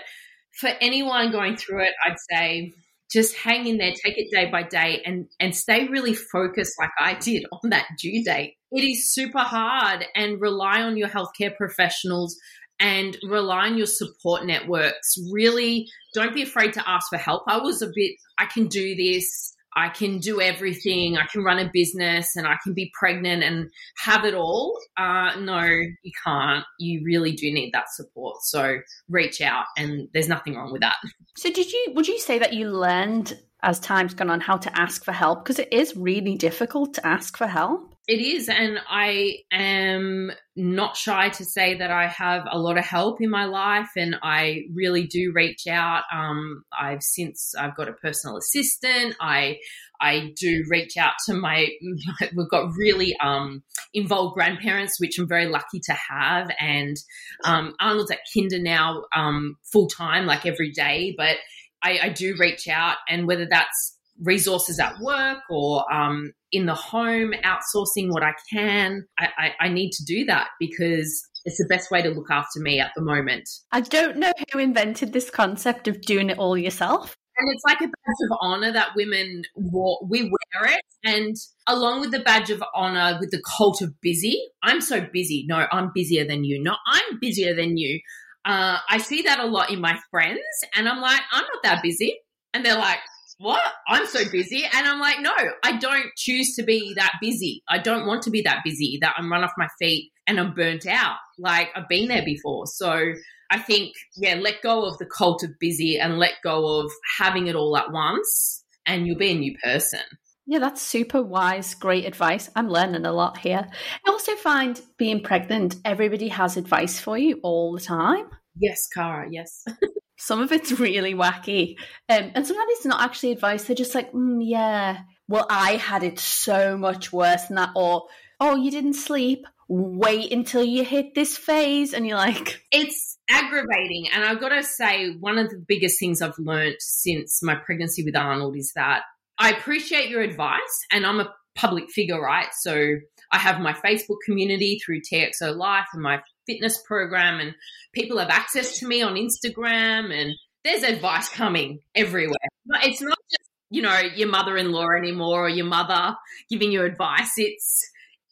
for 0.59 0.71
anyone 0.81 1.31
going 1.31 1.57
through 1.57 1.83
it, 1.85 1.93
I'd 2.07 2.17
say 2.31 2.73
just 3.13 3.37
hang 3.37 3.67
in 3.67 3.79
there, 3.79 3.91
take 3.91 4.17
it 4.17 4.31
day 4.31 4.51
by 4.51 4.63
day, 4.63 5.03
and, 5.05 5.27
and 5.41 5.55
stay 5.55 5.89
really 5.89 6.15
focused 6.15 6.75
like 6.79 6.91
I 6.99 7.15
did 7.15 7.45
on 7.53 7.71
that 7.71 7.87
due 7.99 8.25
date. 8.25 8.55
It 8.71 8.83
is 8.83 9.13
super 9.13 9.41
hard 9.41 10.07
and 10.15 10.41
rely 10.41 10.81
on 10.83 10.97
your 10.97 11.09
healthcare 11.09 11.55
professionals 11.55 12.39
and 12.81 13.17
rely 13.23 13.67
on 13.67 13.77
your 13.77 13.87
support 13.87 14.47
networks. 14.47 15.15
Really 15.31 15.87
don't 16.15 16.35
be 16.35 16.43
afraid 16.43 16.73
to 16.73 16.89
ask 16.89 17.09
for 17.11 17.19
help. 17.19 17.45
I 17.47 17.59
was 17.59 17.83
a 17.83 17.91
bit, 17.95 18.13
I 18.39 18.47
can 18.47 18.67
do 18.67 18.97
this. 18.97 19.55
I 19.77 19.89
can 19.89 20.19
do 20.19 20.41
everything. 20.41 21.17
I 21.17 21.27
can 21.27 21.45
run 21.45 21.59
a 21.59 21.71
business 21.73 22.35
and 22.35 22.47
I 22.47 22.57
can 22.63 22.75
be 22.75 22.91
pregnant 22.99 23.45
and 23.45 23.71
have 23.99 24.25
it 24.25 24.35
all. 24.35 24.77
Uh, 24.97 25.37
no, 25.39 25.63
you 25.63 26.13
can't. 26.25 26.65
You 26.79 27.03
really 27.05 27.33
do 27.33 27.53
need 27.53 27.71
that 27.73 27.89
support. 27.91 28.43
So 28.43 28.79
reach 29.09 29.41
out, 29.41 29.67
and 29.77 30.09
there's 30.13 30.29
nothing 30.29 30.57
wrong 30.57 30.73
with 30.73 30.81
that. 30.81 30.97
So, 31.37 31.53
did 31.53 31.73
you? 31.73 31.93
Would 31.95 32.09
you 32.09 32.19
say 32.19 32.41
that 32.41 32.53
you 32.53 32.69
learned 32.69 33.39
as 33.63 33.79
time's 33.79 34.15
gone 34.15 34.31
on 34.31 34.41
how 34.41 34.57
to 34.57 34.77
ask 34.77 35.05
for 35.05 35.13
help? 35.13 35.45
Because 35.45 35.61
it 35.61 35.73
is 35.73 35.97
really 35.97 36.35
difficult 36.35 36.95
to 36.95 37.07
ask 37.07 37.37
for 37.37 37.47
help. 37.47 37.95
It 38.11 38.21
is, 38.21 38.49
and 38.49 38.81
I 38.91 39.37
am 39.53 40.33
not 40.57 40.97
shy 40.97 41.29
to 41.29 41.45
say 41.45 41.77
that 41.77 41.93
I 41.93 42.09
have 42.09 42.43
a 42.51 42.59
lot 42.59 42.77
of 42.77 42.85
help 42.85 43.21
in 43.21 43.31
my 43.31 43.45
life, 43.45 43.91
and 43.97 44.17
I 44.21 44.63
really 44.75 45.07
do 45.07 45.31
reach 45.33 45.69
out. 45.69 46.03
Um, 46.13 46.65
I've 46.77 47.05
since 47.05 47.55
I've 47.57 47.77
got 47.77 47.89
a 47.89 47.93
personal 47.93 48.37
assistant. 48.37 49.15
I 49.21 49.59
I 50.01 50.33
do 50.35 50.65
reach 50.69 50.97
out 50.97 51.13
to 51.27 51.35
my. 51.35 51.69
We've 52.37 52.51
got 52.51 52.73
really 52.77 53.15
um, 53.23 53.63
involved 53.95 54.35
grandparents, 54.35 54.99
which 54.99 55.17
I'm 55.17 55.29
very 55.29 55.47
lucky 55.47 55.79
to 55.85 55.93
have, 55.93 56.51
and 56.59 56.97
um, 57.45 57.75
Arnold's 57.81 58.11
at 58.11 58.19
Kinder 58.35 58.59
now 58.59 59.05
um, 59.15 59.55
full 59.73 59.87
time, 59.87 60.27
like 60.27 60.47
every 60.47 60.73
day, 60.73 61.15
but. 61.17 61.37
I, 61.83 61.99
I 62.03 62.09
do 62.11 62.37
reach 62.39 62.69
out, 62.69 62.99
and 63.09 63.27
whether 63.27 63.47
that's 63.49 63.97
resources 64.23 64.79
at 64.79 64.99
work 65.01 65.39
or 65.51 65.91
um, 65.93 66.33
in 66.53 66.67
the 66.67 66.75
home, 66.75 67.33
outsourcing 67.45 68.11
what 68.11 68.23
I 68.23 68.33
can. 68.53 69.07
I, 69.19 69.29
I, 69.39 69.67
I, 69.67 69.69
need 69.69 69.91
to 69.93 70.05
do 70.05 70.25
that 70.27 70.49
because 70.59 71.29
it's 71.45 71.59
the 71.59 71.67
best 71.69 71.91
way 71.91 72.03
to 72.03 72.11
look 72.11 72.31
after 72.31 72.61
me 72.61 72.81
at 72.81 72.93
the 72.95 73.03
moment. 73.03 73.49
I 73.73 73.81
don't 73.81 74.17
know 74.17 74.33
who 74.53 74.59
invented 74.59 75.13
this 75.13 75.31
concept 75.31 75.89
of 75.89 76.01
doing 76.03 76.31
it 76.31 76.39
all 76.39 76.57
yourself. 76.57 77.17
And 77.39 77.49
it's 77.55 77.63
like 77.65 77.81
a 77.81 77.87
badge 77.87 78.31
of 78.31 78.39
honor 78.43 78.73
that 78.73 78.91
women 78.95 79.43
we 79.57 80.23
wear 80.25 80.73
it. 80.75 80.83
And 81.03 81.35
along 81.67 82.01
with 82.01 82.11
the 82.11 82.21
badge 82.21 82.51
of 82.51 82.63
honor, 82.75 83.17
with 83.19 83.31
the 83.31 83.43
cult 83.57 83.81
of 83.81 83.99
busy, 84.03 84.39
I'm 84.63 84.83
so 84.83 85.07
busy. 85.11 85.47
No, 85.49 85.67
I'm 85.73 85.91
busier 85.95 86.27
than 86.27 86.45
you. 86.45 86.63
No, 86.63 86.77
I'm 86.87 87.19
busier 87.19 87.55
than 87.55 87.79
you. 87.79 88.01
Uh, 88.45 88.79
I 88.89 88.99
see 88.99 89.23
that 89.23 89.39
a 89.39 89.47
lot 89.47 89.71
in 89.71 89.81
my 89.81 89.99
friends, 90.11 90.41
and 90.75 90.89
I'm 90.89 91.01
like, 91.01 91.21
I'm 91.31 91.43
not 91.43 91.63
that 91.63 91.83
busy. 91.83 92.19
And 92.53 92.65
they're 92.65 92.77
like, 92.79 92.99
what? 93.41 93.63
I'm 93.89 94.07
so 94.07 94.21
busy. 94.31 94.65
And 94.71 94.87
I'm 94.87 95.01
like, 95.01 95.21
no, 95.21 95.33
I 95.65 95.79
don't 95.79 96.15
choose 96.15 96.55
to 96.57 96.63
be 96.63 96.93
that 96.97 97.15
busy. 97.23 97.63
I 97.69 97.79
don't 97.79 98.07
want 98.07 98.23
to 98.25 98.31
be 98.31 98.43
that 98.43 98.61
busy 98.65 98.99
that 99.01 99.15
I'm 99.17 99.33
run 99.33 99.43
off 99.43 99.53
my 99.57 99.69
feet 99.79 100.13
and 100.27 100.39
I'm 100.39 100.53
burnt 100.53 100.87
out. 100.87 101.17
Like 101.39 101.71
I've 101.75 101.89
been 101.89 102.09
there 102.09 102.25
before. 102.25 102.67
So 102.67 103.13
I 103.51 103.59
think, 103.59 103.95
yeah, 104.15 104.35
let 104.35 104.61
go 104.63 104.85
of 104.85 104.99
the 104.99 105.07
cult 105.07 105.43
of 105.43 105.59
busy 105.59 105.99
and 105.99 106.19
let 106.19 106.35
go 106.45 106.81
of 106.81 106.93
having 107.19 107.47
it 107.47 107.57
all 107.57 107.77
at 107.79 107.91
once 107.91 108.63
and 108.85 109.07
you'll 109.07 109.17
be 109.17 109.31
a 109.31 109.39
new 109.39 109.57
person. 109.65 110.01
Yeah, 110.45 110.59
that's 110.59 110.83
super 110.83 111.23
wise. 111.23 111.75
Great 111.75 112.05
advice. 112.05 112.51
I'm 112.55 112.69
learning 112.69 113.07
a 113.07 113.13
lot 113.13 113.39
here. 113.39 113.67
I 114.07 114.11
also 114.11 114.35
find 114.37 114.79
being 114.99 115.23
pregnant, 115.23 115.77
everybody 115.85 116.29
has 116.29 116.59
advice 116.59 117.01
for 117.01 117.17
you 117.17 117.41
all 117.43 117.73
the 117.73 117.81
time. 117.81 118.27
Yes, 118.59 118.87
Kara, 118.93 119.29
yes. 119.31 119.65
Some 120.21 120.43
of 120.43 120.53
it's 120.53 120.71
really 120.79 121.15
wacky. 121.15 121.77
Um, 122.09 122.31
and 122.35 122.47
sometimes 122.47 122.69
it's 122.71 122.85
not 122.85 123.03
actually 123.03 123.33
advice. 123.33 123.65
They're 123.65 123.75
just 123.75 123.95
like, 123.95 124.13
mm, 124.13 124.41
yeah, 124.43 124.99
well, 125.29 125.47
I 125.49 125.77
had 125.77 126.03
it 126.03 126.19
so 126.19 126.77
much 126.77 127.13
worse 127.13 127.47
than 127.47 127.57
that. 127.57 127.71
Or, 127.75 128.05
oh, 128.39 128.55
you 128.55 128.71
didn't 128.71 128.95
sleep. 128.95 129.47
Wait 129.69 130.33
until 130.33 130.63
you 130.63 130.85
hit 130.85 131.15
this 131.15 131.39
phase. 131.39 131.95
And 131.95 132.07
you're 132.07 132.19
like, 132.19 132.63
it's 132.71 133.17
aggravating. 133.31 134.09
And 134.13 134.25
I've 134.25 134.41
got 134.41 134.51
to 134.51 134.63
say, 134.63 135.15
one 135.19 135.39
of 135.39 135.49
the 135.49 135.65
biggest 135.67 135.99
things 135.99 136.21
I've 136.21 136.39
learned 136.39 136.77
since 136.81 137.43
my 137.43 137.55
pregnancy 137.55 138.05
with 138.05 138.17
Arnold 138.17 138.57
is 138.57 138.73
that 138.75 139.03
I 139.39 139.53
appreciate 139.53 140.11
your 140.11 140.21
advice. 140.21 140.87
And 140.93 141.07
I'm 141.07 141.21
a 141.21 141.33
public 141.55 141.91
figure, 141.91 142.21
right? 142.21 142.49
So 142.61 142.97
I 143.33 143.39
have 143.39 143.61
my 143.61 143.73
Facebook 143.73 144.19
community 144.27 144.81
through 144.85 145.01
TIFXO 145.01 145.57
Life 145.57 145.87
and 145.93 146.03
my 146.03 146.21
fitness 146.47 146.81
program 146.87 147.41
and 147.41 147.55
people 147.95 148.19
have 148.19 148.31
access 148.31 148.79
to 148.79 148.87
me 148.87 149.03
on 149.03 149.15
Instagram 149.15 150.13
and 150.13 150.33
there's 150.65 150.83
advice 150.83 151.29
coming 151.29 151.81
everywhere. 151.95 152.37
But 152.67 152.85
it's 152.85 153.01
not 153.01 153.19
just, 153.31 153.51
you 153.71 153.83
know, 153.83 153.99
your 154.15 154.29
mother 154.29 154.57
in 154.57 154.73
law 154.73 154.89
anymore 154.91 155.47
or 155.47 155.49
your 155.49 155.67
mother 155.67 156.17
giving 156.51 156.73
you 156.73 156.83
advice. 156.83 157.33
It's 157.37 157.81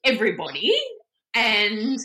everybody. 0.05 0.73
And 1.35 1.99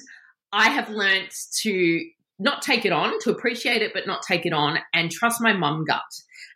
I 0.52 0.70
have 0.70 0.90
learnt 0.90 1.34
to 1.62 2.00
not 2.40 2.62
take 2.62 2.86
it 2.86 2.92
on, 2.92 3.20
to 3.22 3.32
appreciate 3.32 3.82
it, 3.82 3.92
but 3.94 4.08
not 4.08 4.22
take 4.28 4.46
it 4.46 4.54
on 4.54 4.78
and 4.94 5.12
trust 5.12 5.42
my 5.42 5.54
mum 5.54 5.86
gut. 5.88 6.02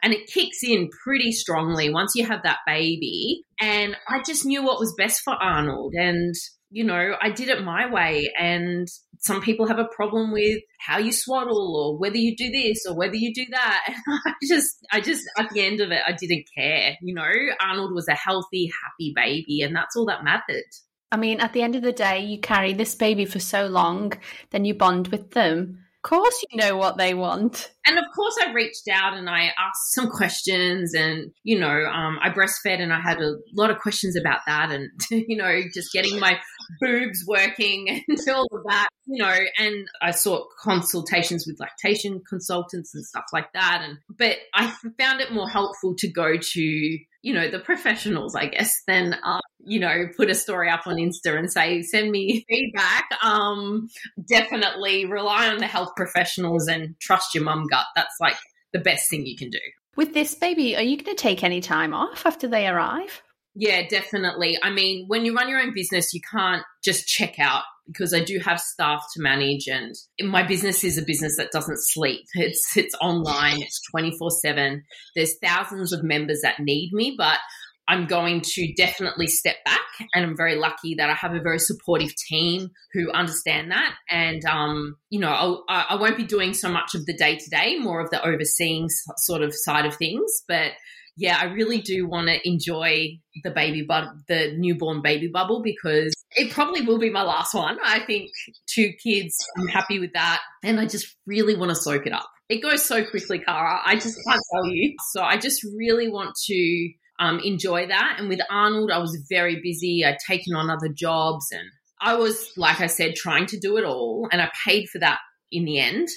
And 0.03 0.13
it 0.13 0.27
kicks 0.27 0.59
in 0.63 0.89
pretty 1.03 1.31
strongly 1.31 1.89
once 1.89 2.13
you 2.15 2.25
have 2.25 2.43
that 2.43 2.59
baby. 2.67 3.41
And 3.59 3.95
I 4.07 4.21
just 4.25 4.45
knew 4.45 4.63
what 4.63 4.79
was 4.79 4.93
best 4.97 5.21
for 5.21 5.33
Arnold. 5.33 5.93
And 5.95 6.35
you 6.69 6.83
know, 6.83 7.15
I 7.21 7.29
did 7.29 7.49
it 7.49 7.63
my 7.63 7.91
way. 7.91 8.31
And 8.37 8.87
some 9.19 9.41
people 9.41 9.67
have 9.67 9.79
a 9.79 9.87
problem 9.95 10.31
with 10.31 10.61
how 10.79 10.97
you 10.97 11.11
swaddle 11.11 11.75
or 11.75 11.97
whether 11.97 12.17
you 12.17 12.35
do 12.35 12.51
this 12.51 12.85
or 12.87 12.95
whether 12.95 13.15
you 13.15 13.33
do 13.33 13.45
that. 13.51 13.95
I 14.25 14.33
just, 14.47 14.77
I 14.91 15.01
just, 15.01 15.23
at 15.37 15.49
the 15.49 15.61
end 15.61 15.79
of 15.79 15.91
it, 15.91 16.01
I 16.05 16.11
didn't 16.11 16.45
care. 16.55 16.95
You 17.01 17.15
know, 17.15 17.31
Arnold 17.61 17.93
was 17.93 18.07
a 18.07 18.15
healthy, 18.15 18.69
happy 18.83 19.13
baby, 19.15 19.61
and 19.61 19.75
that's 19.75 19.95
all 19.95 20.05
that 20.07 20.23
mattered. 20.23 20.65
I 21.11 21.17
mean, 21.17 21.39
at 21.39 21.53
the 21.53 21.61
end 21.61 21.75
of 21.75 21.83
the 21.83 21.93
day, 21.93 22.19
you 22.19 22.39
carry 22.39 22.73
this 22.73 22.93
baby 22.93 23.25
for 23.25 23.39
so 23.39 23.67
long, 23.67 24.13
then 24.49 24.65
you 24.65 24.73
bond 24.73 25.07
with 25.07 25.31
them 25.31 25.79
course 26.01 26.43
you 26.49 26.57
know 26.57 26.77
what 26.77 26.97
they 26.97 27.13
want. 27.13 27.71
And 27.85 27.97
of 27.97 28.05
course 28.15 28.35
I 28.45 28.51
reached 28.51 28.87
out 28.91 29.13
and 29.13 29.29
I 29.29 29.51
asked 29.57 29.93
some 29.93 30.09
questions 30.09 30.93
and, 30.93 31.31
you 31.43 31.59
know, 31.59 31.67
um, 31.67 32.19
I 32.21 32.29
breastfed 32.29 32.81
and 32.81 32.93
I 32.93 32.99
had 32.99 33.19
a 33.21 33.35
lot 33.55 33.69
of 33.69 33.79
questions 33.79 34.15
about 34.15 34.39
that 34.47 34.71
and, 34.71 34.89
you 35.11 35.37
know, 35.37 35.61
just 35.73 35.91
getting 35.93 36.19
my 36.19 36.39
boobs 36.81 37.23
working 37.27 38.03
and 38.07 38.19
all 38.29 38.47
of 38.51 38.63
that, 38.67 38.87
you 39.05 39.23
know, 39.23 39.37
and 39.57 39.87
I 40.01 40.11
sought 40.11 40.47
consultations 40.61 41.45
with 41.47 41.59
lactation 41.59 42.21
consultants 42.27 42.93
and 42.93 43.05
stuff 43.05 43.25
like 43.33 43.51
that. 43.53 43.81
And, 43.83 43.97
but 44.17 44.37
I 44.53 44.73
found 44.99 45.21
it 45.21 45.31
more 45.31 45.49
helpful 45.49 45.95
to 45.97 46.11
go 46.11 46.37
to, 46.37 46.97
you 47.27 47.33
know, 47.33 47.51
the 47.51 47.59
professionals, 47.59 48.35
I 48.35 48.45
guess, 48.45 48.83
then, 48.87 49.13
uh, 49.21 49.41
you 49.59 49.81
know, 49.81 50.07
put 50.15 50.29
a 50.29 50.33
story 50.33 50.69
up 50.69 50.87
on 50.87 50.95
Insta 50.95 51.37
and 51.37 51.51
say, 51.51 51.81
send 51.81 52.09
me 52.09 52.45
feedback. 52.49 53.03
Um, 53.21 53.89
definitely 54.29 55.03
rely 55.03 55.49
on 55.49 55.57
the 55.57 55.67
health 55.67 55.89
professionals 55.97 56.69
and 56.69 56.97
trust 57.01 57.35
your 57.35 57.43
mum 57.43 57.67
gut. 57.69 57.85
That's 57.97 58.15
like 58.21 58.37
the 58.71 58.79
best 58.79 59.09
thing 59.09 59.25
you 59.25 59.35
can 59.35 59.49
do. 59.49 59.59
With 59.97 60.13
this 60.13 60.35
baby, 60.35 60.77
are 60.77 60.81
you 60.81 60.95
going 60.95 61.17
to 61.17 61.21
take 61.21 61.43
any 61.43 61.59
time 61.59 61.93
off 61.93 62.25
after 62.25 62.47
they 62.47 62.65
arrive? 62.65 63.21
Yeah, 63.55 63.85
definitely. 63.89 64.57
I 64.63 64.69
mean, 64.69 65.07
when 65.09 65.25
you 65.25 65.35
run 65.35 65.49
your 65.49 65.59
own 65.59 65.73
business, 65.73 66.13
you 66.13 66.21
can't 66.31 66.63
just 66.81 67.07
check 67.07 67.39
out 67.39 67.63
because 67.87 68.13
I 68.13 68.23
do 68.23 68.39
have 68.39 68.59
staff 68.59 69.03
to 69.13 69.21
manage 69.21 69.67
and 69.67 69.95
my 70.21 70.43
business 70.43 70.83
is 70.83 70.97
a 70.97 71.05
business 71.05 71.37
that 71.37 71.51
doesn't 71.51 71.79
sleep. 71.79 72.25
It's 72.35 72.75
it's 72.77 72.95
online, 73.01 73.61
it's 73.61 73.81
24/7. 73.95 74.81
There's 75.15 75.37
thousands 75.41 75.93
of 75.93 76.03
members 76.03 76.41
that 76.43 76.59
need 76.59 76.91
me, 76.93 77.15
but 77.17 77.39
I'm 77.87 78.05
going 78.05 78.41
to 78.41 78.73
definitely 78.73 79.27
step 79.27 79.55
back 79.63 79.79
and 80.13 80.25
I'm 80.25 80.35
very 80.35 80.55
lucky 80.55 80.95
that 80.95 81.09
I 81.09 81.13
have 81.13 81.33
a 81.33 81.41
very 81.41 81.59
supportive 81.59 82.13
team 82.15 82.69
who 82.93 83.11
understand 83.11 83.71
that 83.71 83.95
and 84.09 84.43
um, 84.45 84.97
you 85.09 85.19
know 85.19 85.29
I'll, 85.29 85.63
I 85.69 85.95
won't 85.95 86.17
be 86.17 86.25
doing 86.25 86.53
so 86.53 86.69
much 86.69 86.95
of 86.95 87.05
the 87.05 87.15
day 87.15 87.37
to 87.37 87.49
day 87.49 87.77
more 87.79 88.01
of 88.01 88.09
the 88.09 88.23
overseeing 88.25 88.89
sort 89.17 89.41
of 89.41 89.53
side 89.55 89.85
of 89.85 89.95
things 89.95 90.43
but 90.47 90.73
yeah, 91.17 91.39
I 91.41 91.45
really 91.45 91.81
do 91.81 92.07
want 92.07 92.27
to 92.27 92.47
enjoy 92.47 93.17
the 93.43 93.49
baby 93.49 93.83
but 93.87 94.05
the 94.27 94.53
newborn 94.55 95.01
baby 95.01 95.27
bubble 95.27 95.61
because 95.63 96.13
it 96.35 96.51
probably 96.51 96.81
will 96.81 96.99
be 96.99 97.09
my 97.09 97.23
last 97.23 97.55
one. 97.55 97.77
I 97.83 97.99
think 98.01 98.29
two 98.67 98.91
kids, 99.03 99.35
I'm 99.57 99.67
happy 99.67 99.99
with 99.99 100.13
that. 100.13 100.41
And 100.63 100.79
I 100.79 100.85
just 100.85 101.15
really 101.25 101.55
want 101.55 101.69
to 101.69 101.75
soak 101.75 102.05
it 102.05 102.13
up. 102.13 102.29
It 102.49 102.61
goes 102.61 102.85
so 102.85 103.03
quickly, 103.03 103.39
Kara. 103.39 103.81
I 103.83 103.95
just 103.95 104.17
can't 104.27 104.41
tell 104.53 104.67
you. 104.67 104.95
So 105.11 105.21
I 105.21 105.37
just 105.37 105.63
really 105.75 106.07
want 106.07 106.35
to 106.45 106.89
um, 107.19 107.39
enjoy 107.39 107.87
that. 107.87 108.17
And 108.19 108.29
with 108.29 108.39
Arnold, 108.51 108.91
I 108.91 108.99
was 108.99 109.25
very 109.27 109.59
busy. 109.61 110.05
I'd 110.05 110.19
taken 110.25 110.55
on 110.55 110.69
other 110.69 110.87
jobs 110.87 111.47
and 111.51 111.67
I 111.99 112.13
was, 112.13 112.51
like 112.55 112.79
I 112.79 112.87
said, 112.87 113.15
trying 113.15 113.47
to 113.47 113.59
do 113.59 113.77
it 113.77 113.83
all. 113.83 114.29
And 114.31 114.39
I 114.39 114.51
paid 114.65 114.87
for 114.89 114.99
that 114.99 115.17
in 115.51 115.65
the 115.65 115.79
end. 115.79 116.09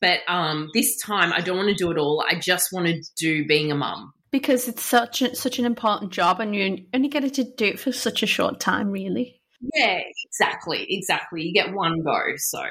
But 0.00 0.20
um, 0.28 0.68
this 0.74 0.96
time, 1.00 1.32
I 1.32 1.40
don't 1.40 1.56
want 1.56 1.68
to 1.68 1.74
do 1.74 1.90
it 1.92 1.98
all. 1.98 2.24
I 2.28 2.38
just 2.38 2.68
want 2.72 2.86
to 2.86 3.00
do 3.16 3.46
being 3.46 3.70
a 3.70 3.76
mum 3.76 4.12
because 4.30 4.68
it's 4.68 4.82
such 4.82 5.22
a, 5.22 5.34
such 5.34 5.58
an 5.58 5.64
important 5.64 6.12
job, 6.12 6.40
and 6.40 6.54
you 6.54 6.84
only 6.94 7.08
get 7.08 7.32
to 7.34 7.44
do 7.44 7.64
it 7.64 7.80
for 7.80 7.92
such 7.92 8.22
a 8.22 8.26
short 8.26 8.60
time, 8.60 8.90
really. 8.90 9.40
Yeah, 9.74 10.00
exactly, 10.26 10.86
exactly. 10.88 11.42
You 11.42 11.52
get 11.52 11.74
one 11.74 12.02
go, 12.02 12.20
so. 12.36 12.62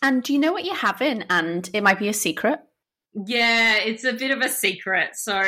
And 0.00 0.22
do 0.22 0.32
you 0.32 0.38
know 0.38 0.52
what 0.52 0.64
you're 0.64 0.74
having? 0.74 1.22
And 1.30 1.68
it 1.72 1.82
might 1.82 1.98
be 1.98 2.08
a 2.08 2.14
secret. 2.14 2.58
Yeah, 3.14 3.76
it's 3.76 4.04
a 4.04 4.12
bit 4.12 4.30
of 4.30 4.40
a 4.40 4.48
secret. 4.48 5.10
So 5.14 5.40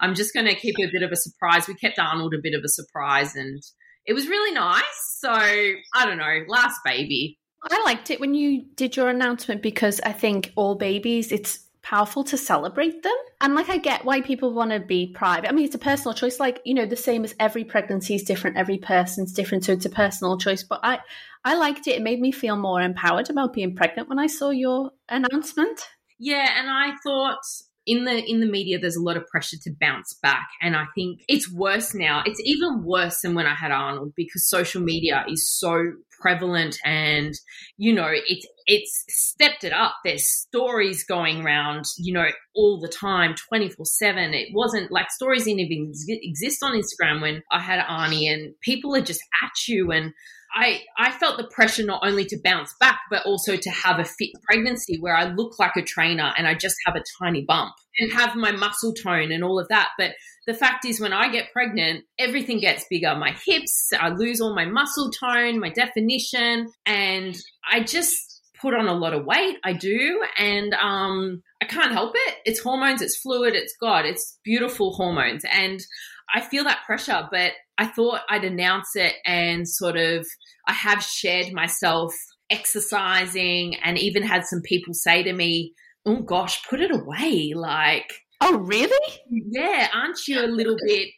I'm 0.00 0.14
just 0.14 0.34
going 0.34 0.46
to 0.46 0.54
keep 0.54 0.76
it 0.78 0.88
a 0.88 0.92
bit 0.92 1.02
of 1.02 1.10
a 1.10 1.16
surprise. 1.16 1.66
We 1.66 1.74
kept 1.74 1.98
Arnold 1.98 2.34
a 2.34 2.42
bit 2.42 2.54
of 2.54 2.62
a 2.64 2.68
surprise, 2.68 3.34
and 3.34 3.60
it 4.06 4.12
was 4.12 4.28
really 4.28 4.52
nice. 4.52 4.84
So 5.18 5.30
I 5.30 6.06
don't 6.06 6.18
know, 6.18 6.44
last 6.46 6.80
baby. 6.84 7.38
I 7.62 7.82
liked 7.84 8.10
it 8.10 8.20
when 8.20 8.34
you 8.34 8.64
did 8.74 8.96
your 8.96 9.08
announcement 9.10 9.62
because 9.62 10.00
I 10.00 10.12
think 10.12 10.52
all 10.56 10.76
babies, 10.76 11.30
it's 11.30 11.66
powerful 11.90 12.22
to 12.22 12.36
celebrate 12.36 13.02
them. 13.02 13.16
And 13.40 13.56
like 13.56 13.68
I 13.68 13.76
get 13.76 14.04
why 14.04 14.20
people 14.20 14.54
want 14.54 14.70
to 14.70 14.78
be 14.78 15.12
private. 15.12 15.48
I 15.48 15.52
mean, 15.52 15.64
it's 15.64 15.74
a 15.74 15.78
personal 15.78 16.14
choice. 16.14 16.38
Like, 16.38 16.60
you 16.64 16.72
know, 16.72 16.86
the 16.86 16.94
same 16.94 17.24
as 17.24 17.34
every 17.40 17.64
pregnancy 17.64 18.14
is 18.14 18.22
different, 18.22 18.56
every 18.56 18.78
person's 18.78 19.32
different, 19.32 19.64
so 19.64 19.72
it's 19.72 19.86
a 19.86 19.90
personal 19.90 20.38
choice. 20.38 20.62
But 20.62 20.80
I 20.84 21.00
I 21.44 21.56
liked 21.56 21.88
it. 21.88 21.96
It 21.96 22.02
made 22.02 22.20
me 22.20 22.30
feel 22.30 22.56
more 22.56 22.80
empowered 22.80 23.28
about 23.28 23.52
being 23.52 23.74
pregnant 23.74 24.08
when 24.08 24.20
I 24.20 24.28
saw 24.28 24.50
your 24.50 24.92
announcement. 25.08 25.80
Yeah, 26.20 26.48
and 26.56 26.70
I 26.70 26.92
thought 27.02 27.40
in 27.86 28.04
the 28.04 28.24
in 28.24 28.40
the 28.40 28.46
media 28.46 28.78
there's 28.78 28.96
a 28.96 29.02
lot 29.02 29.16
of 29.16 29.26
pressure 29.26 29.56
to 29.62 29.70
bounce 29.80 30.14
back. 30.22 30.48
And 30.60 30.76
i 30.76 30.84
think 30.94 31.20
it's 31.28 31.52
worse 31.52 31.94
now. 31.94 32.22
It's 32.26 32.40
even 32.44 32.84
worse 32.84 33.20
than 33.22 33.34
when 33.34 33.46
i 33.46 33.54
had 33.54 33.70
arnold 33.70 34.12
because 34.16 34.48
social 34.48 34.82
media 34.82 35.24
is 35.28 35.48
so 35.48 35.92
prevalent 36.20 36.76
and 36.84 37.32
you 37.78 37.94
know 37.94 38.08
it's 38.12 38.46
it's 38.66 39.04
stepped 39.08 39.64
it 39.64 39.72
up. 39.72 39.94
There's 40.04 40.28
stories 40.28 41.04
going 41.04 41.44
around 41.44 41.84
you 41.98 42.12
know 42.12 42.26
all 42.54 42.80
the 42.80 42.88
time 42.88 43.34
24 43.48 43.86
7 43.86 44.34
it 44.34 44.48
wasn't 44.52 44.90
like 44.90 45.10
stories 45.10 45.44
didn't 45.44 45.60
even 45.60 45.92
exist 46.08 46.62
on 46.62 46.72
instagram 46.72 47.22
when 47.22 47.42
i 47.50 47.60
had 47.60 47.78
arnie 47.84 48.30
and 48.30 48.54
people 48.60 48.94
are 48.94 49.00
just 49.00 49.20
at 49.42 49.52
you 49.68 49.92
and 49.92 50.12
I, 50.54 50.82
I 50.98 51.12
felt 51.12 51.38
the 51.38 51.48
pressure 51.48 51.84
not 51.84 52.00
only 52.04 52.24
to 52.26 52.38
bounce 52.42 52.74
back, 52.80 53.00
but 53.10 53.24
also 53.24 53.56
to 53.56 53.70
have 53.70 53.98
a 53.98 54.04
fit 54.04 54.30
pregnancy 54.44 54.98
where 55.00 55.14
I 55.14 55.24
look 55.24 55.58
like 55.58 55.76
a 55.76 55.82
trainer 55.82 56.32
and 56.36 56.46
I 56.46 56.54
just 56.54 56.76
have 56.86 56.96
a 56.96 57.04
tiny 57.22 57.44
bump 57.44 57.72
and 57.98 58.12
have 58.12 58.36
my 58.36 58.50
muscle 58.52 58.92
tone 58.92 59.32
and 59.32 59.44
all 59.44 59.58
of 59.58 59.68
that. 59.68 59.90
But 59.98 60.12
the 60.46 60.54
fact 60.54 60.84
is, 60.84 61.00
when 61.00 61.12
I 61.12 61.30
get 61.30 61.52
pregnant, 61.52 62.04
everything 62.18 62.60
gets 62.60 62.84
bigger. 62.90 63.14
My 63.14 63.36
hips, 63.46 63.90
I 63.98 64.08
lose 64.08 64.40
all 64.40 64.54
my 64.54 64.64
muscle 64.64 65.10
tone, 65.10 65.60
my 65.60 65.70
definition, 65.70 66.68
and 66.86 67.36
I 67.70 67.80
just 67.80 68.29
put 68.60 68.74
on 68.74 68.88
a 68.88 68.94
lot 68.94 69.14
of 69.14 69.24
weight. 69.24 69.56
I 69.64 69.72
do. 69.72 70.22
And 70.36 70.74
um, 70.74 71.42
I 71.62 71.66
can't 71.66 71.92
help 71.92 72.12
it. 72.14 72.34
It's 72.44 72.60
hormones, 72.60 73.02
it's 73.02 73.18
fluid, 73.18 73.54
it's 73.54 73.74
God, 73.80 74.04
it's 74.04 74.38
beautiful 74.44 74.92
hormones. 74.92 75.44
And 75.50 75.80
I 76.34 76.40
feel 76.40 76.64
that 76.64 76.84
pressure, 76.86 77.28
but 77.30 77.52
I 77.78 77.86
thought 77.86 78.20
I'd 78.28 78.44
announce 78.44 78.94
it 78.94 79.14
and 79.24 79.68
sort 79.68 79.96
of, 79.96 80.26
I 80.66 80.72
have 80.72 81.02
shared 81.02 81.52
myself 81.52 82.12
exercising 82.50 83.76
and 83.76 83.98
even 83.98 84.22
had 84.22 84.44
some 84.44 84.60
people 84.62 84.94
say 84.94 85.22
to 85.22 85.32
me, 85.32 85.74
oh 86.06 86.22
gosh, 86.22 86.66
put 86.68 86.80
it 86.80 86.90
away. 86.90 87.52
Like, 87.54 88.12
oh, 88.40 88.58
really? 88.58 89.18
Yeah. 89.30 89.88
Aren't 89.94 90.26
you 90.28 90.40
a 90.40 90.46
little 90.46 90.76
bit 90.86 91.08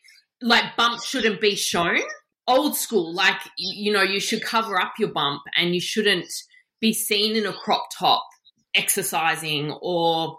like 0.41 0.77
bump 0.77 1.03
shouldn't 1.03 1.41
be 1.41 1.57
shown? 1.57 2.01
Old 2.49 2.77
school, 2.77 3.15
like, 3.15 3.39
you 3.57 3.93
know, 3.93 4.03
you 4.03 4.19
should 4.19 4.43
cover 4.43 4.81
up 4.81 4.95
your 4.99 5.13
bump 5.13 5.43
and 5.57 5.75
you 5.75 5.81
shouldn't 5.81 6.27
be 6.83 6.93
seen 6.93 7.35
in 7.37 7.47
a 7.47 7.53
crop 7.55 7.87
top 7.97 8.27
exercising 8.75 9.75
or 9.81 10.39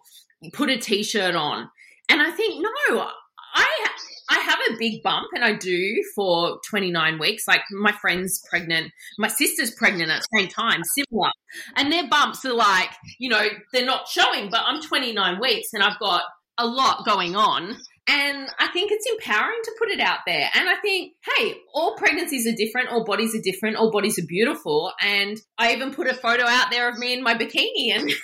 put 0.53 0.69
a 0.69 0.77
t 0.77 1.01
shirt 1.03 1.33
on. 1.33 1.69
And 2.09 2.21
I 2.21 2.29
think, 2.31 2.61
no, 2.61 3.07
I 3.55 3.87
I 4.29 4.39
have 4.39 4.59
a 4.71 4.77
big 4.77 5.03
bump, 5.03 5.27
and 5.35 5.43
I 5.43 5.53
do 5.53 6.03
for 6.15 6.59
29 6.69 7.19
weeks. 7.19 7.47
Like 7.47 7.61
my 7.71 7.91
friend's 7.91 8.43
pregnant, 8.49 8.91
my 9.17 9.27
sister's 9.27 9.71
pregnant 9.71 10.09
at 10.09 10.21
the 10.21 10.39
same 10.39 10.49
time, 10.49 10.81
similar. 10.83 11.29
And 11.75 11.91
their 11.91 12.07
bumps 12.07 12.45
are 12.45 12.53
like, 12.53 12.89
you 13.19 13.29
know, 13.29 13.47
they're 13.71 13.85
not 13.85 14.07
showing, 14.07 14.49
but 14.49 14.61
I'm 14.65 14.81
29 14.81 15.39
weeks 15.39 15.69
and 15.73 15.83
I've 15.83 15.99
got 15.99 16.23
a 16.57 16.65
lot 16.65 17.05
going 17.05 17.35
on. 17.35 17.77
And 18.07 18.49
I 18.59 18.67
think 18.67 18.91
it's 18.91 19.05
empowering 19.09 19.59
to 19.63 19.71
put 19.79 19.89
it 19.89 20.01
out 20.01 20.19
there. 20.25 20.49
And 20.55 20.67
I 20.67 20.75
think, 20.81 21.13
hey, 21.37 21.55
all 21.73 21.95
pregnancies 21.95 22.45
are 22.45 22.55
different, 22.55 22.89
all 22.89 23.05
bodies 23.05 23.33
are 23.33 23.41
different, 23.41 23.77
all 23.77 23.91
bodies 23.91 24.19
are 24.19 24.25
beautiful. 24.27 24.91
And 25.01 25.37
I 25.57 25.73
even 25.73 25.93
put 25.93 26.07
a 26.07 26.13
photo 26.13 26.45
out 26.45 26.69
there 26.69 26.89
of 26.89 26.97
me 26.97 27.13
in 27.13 27.23
my 27.23 27.33
bikini, 27.33 27.95
and 27.95 28.09
it 28.09 28.17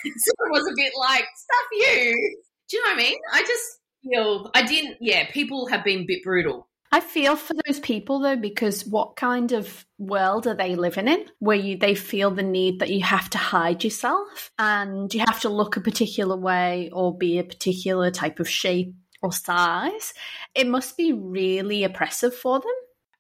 was 0.51 0.67
a 0.69 0.75
bit 0.75 0.91
like, 0.99 1.23
stuff 1.35 1.67
you. 1.71 2.35
Do 2.69 2.77
you 2.77 2.83
know 2.83 2.91
what 2.91 2.99
I 2.99 3.03
mean? 3.03 3.17
I 3.33 3.39
just 3.41 3.79
feel 4.03 4.51
I 4.53 4.63
didn't. 4.63 4.97
Yeah, 4.99 5.31
people 5.31 5.67
have 5.67 5.83
been 5.83 5.99
a 5.99 6.05
bit 6.05 6.23
brutal. 6.23 6.67
I 6.91 7.01
feel 7.01 7.35
for 7.35 7.53
those 7.65 7.79
people 7.79 8.19
though, 8.19 8.35
because 8.35 8.85
what 8.85 9.15
kind 9.15 9.51
of 9.51 9.85
world 9.99 10.47
are 10.47 10.55
they 10.55 10.75
living 10.75 11.07
in 11.07 11.25
where 11.37 11.55
you 11.55 11.77
they 11.77 11.93
feel 11.93 12.31
the 12.31 12.41
need 12.41 12.79
that 12.79 12.89
you 12.89 13.03
have 13.03 13.29
to 13.31 13.37
hide 13.37 13.83
yourself 13.83 14.51
and 14.57 15.13
you 15.13 15.23
have 15.27 15.41
to 15.41 15.49
look 15.49 15.77
a 15.77 15.81
particular 15.81 16.35
way 16.35 16.89
or 16.91 17.15
be 17.15 17.37
a 17.37 17.43
particular 17.43 18.09
type 18.09 18.39
of 18.39 18.49
shape 18.49 18.95
or 19.21 19.31
size? 19.31 20.13
It 20.55 20.67
must 20.67 20.97
be 20.97 21.13
really 21.13 21.83
oppressive 21.83 22.35
for 22.35 22.59
them. 22.59 22.71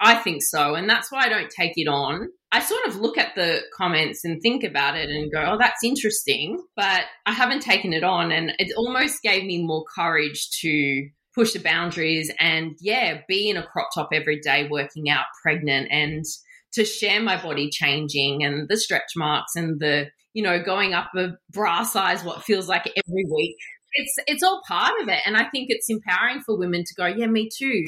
I 0.01 0.15
think 0.15 0.41
so. 0.41 0.75
And 0.75 0.89
that's 0.89 1.11
why 1.11 1.25
I 1.25 1.29
don't 1.29 1.49
take 1.49 1.73
it 1.75 1.87
on. 1.87 2.29
I 2.51 2.61
sort 2.61 2.87
of 2.87 2.95
look 2.95 3.17
at 3.17 3.35
the 3.35 3.59
comments 3.75 4.23
and 4.23 4.41
think 4.41 4.63
about 4.63 4.95
it 4.95 5.09
and 5.09 5.31
go, 5.31 5.43
oh, 5.45 5.57
that's 5.59 5.83
interesting. 5.83 6.63
But 6.75 7.03
I 7.25 7.33
haven't 7.33 7.61
taken 7.61 7.93
it 7.93 8.03
on. 8.03 8.31
And 8.31 8.53
it 8.59 8.73
almost 8.77 9.21
gave 9.21 9.43
me 9.43 9.63
more 9.63 9.83
courage 9.93 10.49
to 10.61 11.09
push 11.35 11.53
the 11.53 11.59
boundaries 11.59 12.31
and, 12.39 12.75
yeah, 12.79 13.19
be 13.27 13.49
in 13.49 13.57
a 13.57 13.67
crop 13.67 13.89
top 13.93 14.09
every 14.13 14.39
day, 14.39 14.67
working 14.69 15.09
out, 15.09 15.25
pregnant, 15.43 15.89
and 15.91 16.23
to 16.73 16.85
share 16.85 17.21
my 17.21 17.41
body 17.41 17.69
changing 17.69 18.43
and 18.43 18.67
the 18.69 18.77
stretch 18.77 19.11
marks 19.15 19.55
and 19.55 19.79
the, 19.79 20.07
you 20.33 20.43
know, 20.43 20.61
going 20.63 20.93
up 20.93 21.11
a 21.15 21.31
bra 21.51 21.83
size, 21.83 22.23
what 22.23 22.43
feels 22.43 22.67
like 22.67 22.87
every 22.87 23.25
week. 23.29 23.57
It's, 23.93 24.15
it's 24.27 24.43
all 24.43 24.61
part 24.67 24.93
of 25.01 25.07
it. 25.07 25.19
And 25.25 25.35
I 25.37 25.45
think 25.49 25.67
it's 25.69 25.89
empowering 25.89 26.41
for 26.41 26.57
women 26.57 26.83
to 26.83 26.93
go, 26.95 27.05
yeah, 27.05 27.27
me 27.27 27.49
too. 27.55 27.85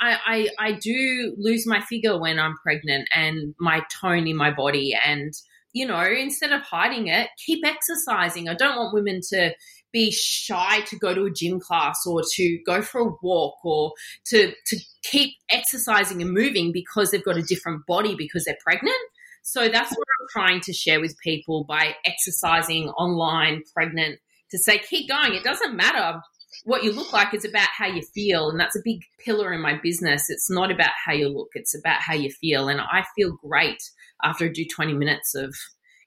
I, 0.00 0.48
I, 0.58 0.68
I 0.68 0.72
do 0.72 1.34
lose 1.38 1.66
my 1.66 1.80
figure 1.80 2.18
when 2.18 2.38
I'm 2.38 2.56
pregnant 2.62 3.08
and 3.14 3.54
my 3.58 3.82
tone 4.00 4.26
in 4.26 4.36
my 4.36 4.50
body. 4.50 4.96
And, 5.04 5.32
you 5.72 5.86
know, 5.86 6.02
instead 6.02 6.52
of 6.52 6.62
hiding 6.62 7.08
it, 7.08 7.28
keep 7.44 7.64
exercising. 7.64 8.48
I 8.48 8.54
don't 8.54 8.76
want 8.76 8.94
women 8.94 9.20
to 9.30 9.54
be 9.92 10.10
shy 10.10 10.80
to 10.80 10.98
go 10.98 11.14
to 11.14 11.24
a 11.24 11.30
gym 11.30 11.60
class 11.60 12.06
or 12.06 12.22
to 12.34 12.58
go 12.66 12.82
for 12.82 13.00
a 13.00 13.12
walk 13.22 13.54
or 13.64 13.92
to, 14.26 14.52
to 14.66 14.76
keep 15.02 15.32
exercising 15.50 16.20
and 16.20 16.32
moving 16.32 16.72
because 16.72 17.10
they've 17.10 17.24
got 17.24 17.38
a 17.38 17.42
different 17.42 17.86
body 17.86 18.14
because 18.16 18.44
they're 18.44 18.58
pregnant. 18.62 18.96
So 19.42 19.68
that's 19.68 19.90
what 19.90 20.06
I'm 20.20 20.26
trying 20.32 20.60
to 20.62 20.72
share 20.72 21.00
with 21.00 21.16
people 21.20 21.64
by 21.64 21.94
exercising 22.04 22.88
online, 22.90 23.62
pregnant, 23.72 24.18
to 24.56 24.62
say, 24.62 24.78
keep 24.78 25.08
going. 25.08 25.34
It 25.34 25.44
doesn't 25.44 25.76
matter 25.76 26.20
what 26.64 26.82
you 26.82 26.92
look 26.92 27.12
like 27.12 27.34
it's 27.34 27.44
about 27.44 27.68
how 27.76 27.86
you 27.86 28.02
feel. 28.02 28.48
And 28.48 28.58
that's 28.58 28.76
a 28.76 28.82
big 28.84 29.00
pillar 29.24 29.52
in 29.52 29.60
my 29.60 29.78
business. 29.82 30.28
It's 30.28 30.50
not 30.50 30.70
about 30.70 30.92
how 31.04 31.12
you 31.12 31.28
look, 31.28 31.50
it's 31.54 31.76
about 31.78 32.00
how 32.00 32.14
you 32.14 32.30
feel. 32.30 32.68
And 32.68 32.80
I 32.80 33.04
feel 33.14 33.36
great 33.42 33.82
after 34.24 34.46
I 34.46 34.48
do 34.48 34.64
20 34.64 34.94
minutes 34.94 35.34
of, 35.34 35.54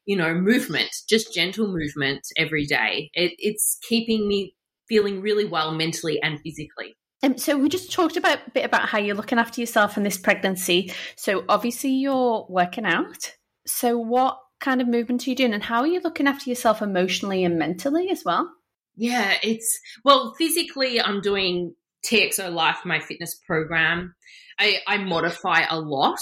you 0.06 0.16
know, 0.16 0.34
movement, 0.34 0.90
just 1.08 1.34
gentle 1.34 1.68
movement 1.68 2.22
every 2.38 2.66
day. 2.66 3.10
It, 3.14 3.34
it's 3.38 3.78
keeping 3.88 4.28
me 4.28 4.56
feeling 4.88 5.22
really 5.22 5.46
well 5.46 5.72
mentally 5.72 6.22
and 6.22 6.40
physically. 6.42 6.98
Um, 7.22 7.38
so 7.38 7.58
we 7.58 7.70
just 7.70 7.92
talked 7.92 8.18
about 8.18 8.40
a 8.48 8.52
bit 8.52 8.66
about 8.66 8.90
how 8.90 8.98
you're 8.98 9.16
looking 9.16 9.40
after 9.40 9.62
yourself 9.62 9.98
in 9.98 10.04
this 10.04 10.18
pregnancy. 10.18 10.92
So 11.16 11.44
obviously 11.50 11.92
you're 11.92 12.46
working 12.50 12.86
out. 12.86 13.36
So 13.68 13.98
what 13.98 14.40
kind 14.60 14.82
of 14.82 14.88
movement 14.88 15.26
are 15.26 15.30
you 15.30 15.36
doing, 15.36 15.54
and 15.54 15.64
how 15.64 15.82
are 15.82 15.88
you 15.88 16.02
looking 16.02 16.28
after 16.28 16.50
yourself 16.50 16.82
emotionally 16.82 17.44
and 17.44 17.58
mentally 17.58 18.10
as 18.10 18.24
well? 18.26 18.52
Yeah, 18.96 19.36
it's 19.42 19.80
well, 20.04 20.34
physically, 20.38 21.02
I'm 21.02 21.22
doing 21.22 21.74
TIFXO 22.06 22.52
Life, 22.54 22.80
my 22.86 23.00
fitness 23.00 23.40
program. 23.48 24.16
I, 24.60 24.80
I 24.88 24.98
modify 24.98 25.62
a 25.70 25.80
lot 25.80 26.20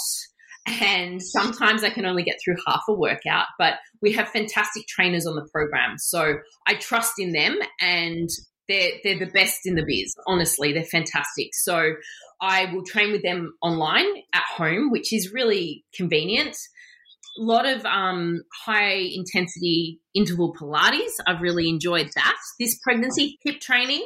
and 0.66 1.22
sometimes 1.22 1.82
I 1.82 1.90
can 1.90 2.06
only 2.06 2.22
get 2.22 2.36
through 2.44 2.56
half 2.66 2.82
a 2.88 2.92
workout, 2.92 3.46
but 3.58 3.74
we 4.00 4.12
have 4.12 4.28
fantastic 4.28 4.86
trainers 4.86 5.26
on 5.26 5.34
the 5.34 5.48
program. 5.52 5.98
So 5.98 6.36
I 6.66 6.74
trust 6.74 7.14
in 7.18 7.32
them 7.32 7.58
and 7.80 8.28
they're, 8.68 8.92
they're 9.02 9.18
the 9.18 9.30
best 9.32 9.60
in 9.64 9.74
the 9.74 9.84
biz. 9.84 10.14
Honestly, 10.26 10.72
they're 10.72 10.84
fantastic. 10.84 11.48
So 11.52 11.94
I 12.40 12.72
will 12.72 12.84
train 12.84 13.12
with 13.12 13.22
them 13.22 13.54
online 13.62 14.06
at 14.34 14.44
home, 14.44 14.90
which 14.90 15.12
is 15.12 15.32
really 15.32 15.84
convenient. 15.94 16.56
A 17.38 17.42
lot 17.42 17.66
of 17.66 17.84
um, 17.86 18.42
high 18.64 18.94
intensity 18.94 20.00
interval 20.14 20.54
Pilates. 20.54 21.12
I've 21.26 21.40
really 21.40 21.68
enjoyed 21.68 22.10
that. 22.16 22.36
This 22.58 22.78
pregnancy 22.82 23.38
hip 23.44 23.60
training 23.60 24.04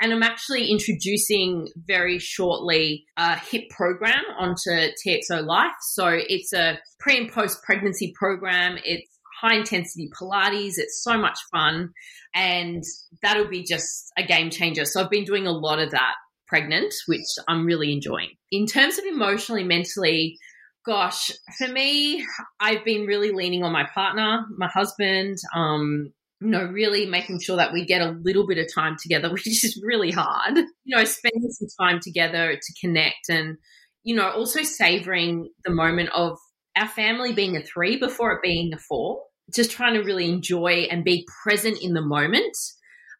and 0.00 0.12
I'm 0.12 0.22
actually 0.22 0.70
introducing 0.70 1.68
very 1.76 2.18
shortly 2.18 3.04
a 3.16 3.36
HIP 3.36 3.70
program 3.70 4.22
onto 4.38 4.70
TIFXO 4.70 5.46
Life. 5.46 5.72
So 5.80 6.08
it's 6.08 6.52
a 6.52 6.78
pre 6.98 7.18
and 7.18 7.32
post 7.32 7.62
pregnancy 7.62 8.12
program. 8.18 8.76
It's 8.84 9.08
high 9.40 9.56
intensity 9.56 10.10
Pilates. 10.20 10.74
It's 10.76 11.02
so 11.02 11.16
much 11.16 11.38
fun. 11.52 11.90
And 12.34 12.82
that'll 13.22 13.48
be 13.48 13.62
just 13.62 14.12
a 14.18 14.24
game 14.24 14.50
changer. 14.50 14.84
So 14.84 15.02
I've 15.02 15.10
been 15.10 15.24
doing 15.24 15.46
a 15.46 15.52
lot 15.52 15.78
of 15.78 15.92
that 15.92 16.14
pregnant, 16.48 16.92
which 17.06 17.26
I'm 17.48 17.64
really 17.64 17.92
enjoying. 17.92 18.30
In 18.50 18.66
terms 18.66 18.98
of 18.98 19.04
emotionally, 19.04 19.64
mentally, 19.64 20.36
gosh, 20.84 21.30
for 21.58 21.68
me, 21.68 22.24
I've 22.60 22.84
been 22.84 23.06
really 23.06 23.32
leaning 23.32 23.62
on 23.64 23.72
my 23.72 23.84
partner, 23.94 24.44
my 24.56 24.68
husband. 24.68 25.38
Um, 25.54 26.12
you 26.40 26.50
know, 26.50 26.64
really 26.64 27.06
making 27.06 27.40
sure 27.40 27.56
that 27.56 27.72
we 27.72 27.86
get 27.86 28.02
a 28.02 28.18
little 28.22 28.46
bit 28.46 28.58
of 28.58 28.66
time 28.72 28.96
together, 29.00 29.30
which 29.32 29.46
is 29.46 29.80
really 29.82 30.10
hard. 30.10 30.56
You 30.84 30.96
know, 30.96 31.04
spending 31.04 31.50
some 31.50 31.68
time 31.80 32.00
together 32.00 32.54
to 32.54 32.74
connect 32.80 33.28
and, 33.28 33.56
you 34.02 34.14
know, 34.14 34.30
also 34.30 34.62
savoring 34.62 35.50
the 35.64 35.70
moment 35.70 36.10
of 36.14 36.38
our 36.76 36.88
family 36.88 37.32
being 37.32 37.56
a 37.56 37.62
three 37.62 37.96
before 37.96 38.32
it 38.32 38.42
being 38.42 38.72
a 38.74 38.78
four. 38.78 39.22
Just 39.54 39.70
trying 39.70 39.94
to 39.94 40.00
really 40.00 40.28
enjoy 40.28 40.86
and 40.90 41.04
be 41.04 41.26
present 41.42 41.78
in 41.82 41.94
the 41.94 42.02
moment. 42.02 42.56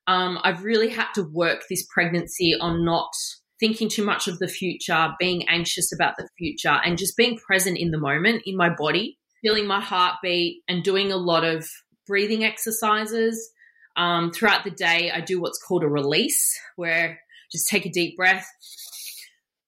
Um, 0.06 0.38
I've 0.42 0.64
really 0.64 0.88
had 0.88 1.12
to 1.14 1.22
work 1.22 1.64
this 1.68 1.86
pregnancy 1.92 2.54
on 2.58 2.84
not 2.84 3.12
thinking 3.60 3.88
too 3.88 4.04
much 4.04 4.28
of 4.28 4.38
the 4.38 4.48
future, 4.48 5.12
being 5.18 5.48
anxious 5.48 5.92
about 5.92 6.14
the 6.16 6.28
future, 6.38 6.80
and 6.84 6.98
just 6.98 7.16
being 7.16 7.36
present 7.36 7.78
in 7.78 7.90
the 7.90 7.98
moment 7.98 8.42
in 8.46 8.56
my 8.56 8.68
body, 8.68 9.18
feeling 9.42 9.66
my 9.66 9.80
heartbeat, 9.80 10.62
and 10.68 10.82
doing 10.82 11.12
a 11.12 11.16
lot 11.16 11.44
of 11.44 11.66
breathing 12.06 12.44
exercises. 12.44 13.50
Um, 13.96 14.32
throughout 14.32 14.64
the 14.64 14.70
day, 14.70 15.12
I 15.14 15.20
do 15.20 15.40
what's 15.40 15.62
called 15.62 15.84
a 15.84 15.88
release, 15.88 16.58
where 16.76 17.20
just 17.52 17.68
take 17.68 17.86
a 17.86 17.90
deep 17.90 18.16
breath 18.16 18.46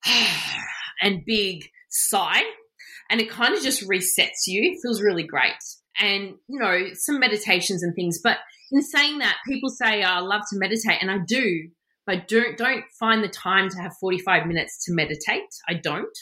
and 1.01 1.25
big 1.25 1.65
sigh, 1.89 2.43
and 3.09 3.21
it 3.21 3.31
kind 3.31 3.55
of 3.55 3.63
just 3.63 3.89
resets 3.89 4.47
you. 4.47 4.73
It 4.73 4.81
feels 4.83 5.01
really 5.01 5.23
great. 5.23 5.53
And, 5.99 6.35
you 6.49 6.59
know, 6.59 6.89
some 6.93 7.21
meditations 7.21 7.83
and 7.83 7.95
things. 7.95 8.19
But 8.23 8.39
in 8.71 8.83
saying 8.83 9.19
that, 9.19 9.37
people 9.49 9.71
say, 9.71 10.03
oh, 10.03 10.07
I 10.07 10.21
love 10.21 10.43
to 10.51 10.59
meditate, 10.59 10.99
and 11.01 11.11
I 11.11 11.19
do, 11.27 11.69
but 12.07 12.29
don't, 12.29 12.57
don't 12.57 12.85
find 12.99 13.23
the 13.23 13.29
time 13.29 13.69
to 13.71 13.79
have 13.79 13.93
45 14.01 14.47
minutes 14.47 14.85
to 14.85 14.93
meditate. 14.93 15.49
I 15.69 15.75
don't. 15.75 16.17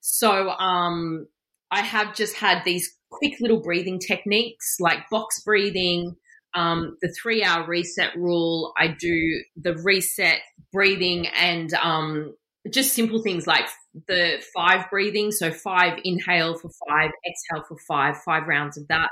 So, 0.00 0.50
um, 0.50 1.26
I 1.70 1.82
have 1.82 2.14
just 2.14 2.36
had 2.36 2.62
these 2.64 2.94
quick 3.10 3.34
little 3.40 3.60
breathing 3.60 3.98
techniques 3.98 4.76
like 4.78 5.08
box 5.10 5.40
breathing, 5.40 6.16
um, 6.54 6.96
the 7.02 7.12
three 7.20 7.42
hour 7.42 7.66
reset 7.66 8.14
rule. 8.16 8.72
I 8.78 8.88
do 8.88 9.42
the 9.56 9.74
reset 9.76 10.40
breathing 10.72 11.26
and 11.28 11.72
um, 11.74 12.34
just 12.70 12.94
simple 12.94 13.22
things 13.22 13.46
like 13.46 13.66
the 14.06 14.42
five 14.54 14.88
breathing. 14.90 15.32
So, 15.32 15.50
five 15.50 15.98
inhale 16.04 16.56
for 16.56 16.70
five, 16.88 17.10
exhale 17.28 17.64
for 17.68 17.76
five, 17.88 18.16
five 18.24 18.46
rounds 18.46 18.76
of 18.76 18.86
that. 18.88 19.08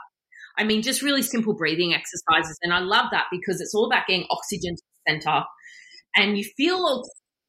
I 0.59 0.65
mean, 0.65 0.83
just 0.83 1.03
really 1.03 1.23
simple 1.23 1.55
breathing 1.55 1.95
exercises. 1.95 2.59
And 2.62 2.73
I 2.73 2.81
love 2.81 3.07
that 3.12 3.27
because 3.31 3.61
it's 3.61 3.75
all 3.75 3.87
about 3.87 4.07
getting 4.07 4.27
oxygen 4.31 4.77
to 4.77 4.83
the 5.07 5.12
center. 5.12 5.45
And 6.16 6.37
you 6.37 6.44
feel, 6.57 7.03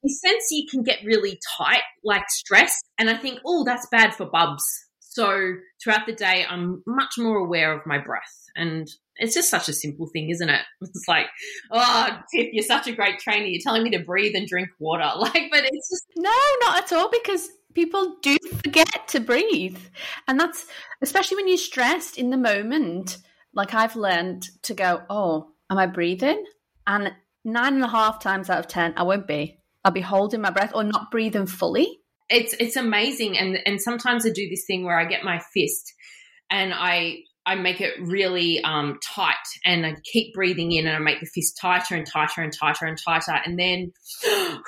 you 0.03 0.13
sense 0.13 0.47
you 0.51 0.67
can 0.69 0.83
get 0.83 1.03
really 1.03 1.39
tight, 1.57 1.83
like 2.03 2.29
stress. 2.29 2.79
And 2.97 3.09
I 3.09 3.15
think, 3.15 3.39
oh, 3.45 3.63
that's 3.63 3.87
bad 3.91 4.15
for 4.15 4.25
bubs. 4.25 4.63
So 4.99 5.53
throughout 5.83 6.07
the 6.07 6.13
day, 6.13 6.45
I'm 6.49 6.81
much 6.87 7.13
more 7.17 7.37
aware 7.37 7.71
of 7.71 7.85
my 7.85 7.99
breath. 7.99 8.21
And 8.55 8.87
it's 9.17 9.35
just 9.35 9.49
such 9.49 9.69
a 9.69 9.73
simple 9.73 10.07
thing, 10.11 10.29
isn't 10.29 10.49
it? 10.49 10.61
It's 10.81 11.07
like, 11.07 11.27
oh, 11.71 12.07
Tiff, 12.33 12.49
you're 12.51 12.63
such 12.63 12.87
a 12.87 12.93
great 12.93 13.19
trainer. 13.19 13.45
You're 13.45 13.61
telling 13.63 13.83
me 13.83 13.91
to 13.91 14.03
breathe 14.03 14.35
and 14.35 14.47
drink 14.47 14.69
water. 14.79 15.09
Like, 15.17 15.49
but 15.51 15.63
it's 15.63 15.89
just. 15.89 16.05
No, 16.17 16.35
not 16.61 16.83
at 16.83 16.93
all, 16.93 17.09
because 17.09 17.49
people 17.73 18.15
do 18.21 18.37
forget 18.63 19.07
to 19.09 19.19
breathe. 19.19 19.77
And 20.27 20.39
that's, 20.39 20.65
especially 21.01 21.37
when 21.37 21.47
you're 21.47 21.57
stressed 21.57 22.17
in 22.17 22.29
the 22.29 22.37
moment. 22.37 23.17
Like, 23.53 23.73
I've 23.73 23.95
learned 23.95 24.47
to 24.63 24.73
go, 24.73 25.03
oh, 25.09 25.51
am 25.69 25.77
I 25.77 25.85
breathing? 25.85 26.43
And 26.87 27.13
nine 27.43 27.75
and 27.75 27.83
a 27.83 27.87
half 27.87 28.19
times 28.19 28.49
out 28.49 28.59
of 28.59 28.67
10, 28.67 28.93
I 28.97 29.03
won't 29.03 29.27
be. 29.27 29.57
I'll 29.83 29.91
be 29.91 30.01
holding 30.01 30.41
my 30.41 30.49
breath 30.49 30.71
or 30.73 30.83
not 30.83 31.11
breathing 31.11 31.45
fully 31.45 31.99
it's 32.29 32.53
it's 32.59 32.75
amazing 32.75 33.37
and 33.37 33.59
and 33.65 33.81
sometimes 33.81 34.25
I 34.25 34.29
do 34.29 34.49
this 34.49 34.65
thing 34.65 34.83
where 34.83 34.99
I 34.99 35.05
get 35.05 35.23
my 35.23 35.39
fist 35.53 35.93
and 36.49 36.73
I 36.73 37.17
I 37.45 37.55
make 37.55 37.81
it 37.81 37.95
really 37.99 38.61
um, 38.63 38.99
tight 39.03 39.35
and 39.65 39.85
I 39.85 39.97
keep 40.05 40.33
breathing 40.33 40.71
in 40.71 40.87
and 40.87 40.95
I 40.95 40.99
make 40.99 41.19
the 41.19 41.25
fist 41.25 41.57
tighter 41.61 41.95
and 41.95 42.07
tighter 42.07 42.41
and 42.41 42.53
tighter 42.53 42.85
and 42.85 42.97
tighter 42.97 43.37
and 43.45 43.59
then 43.59 43.91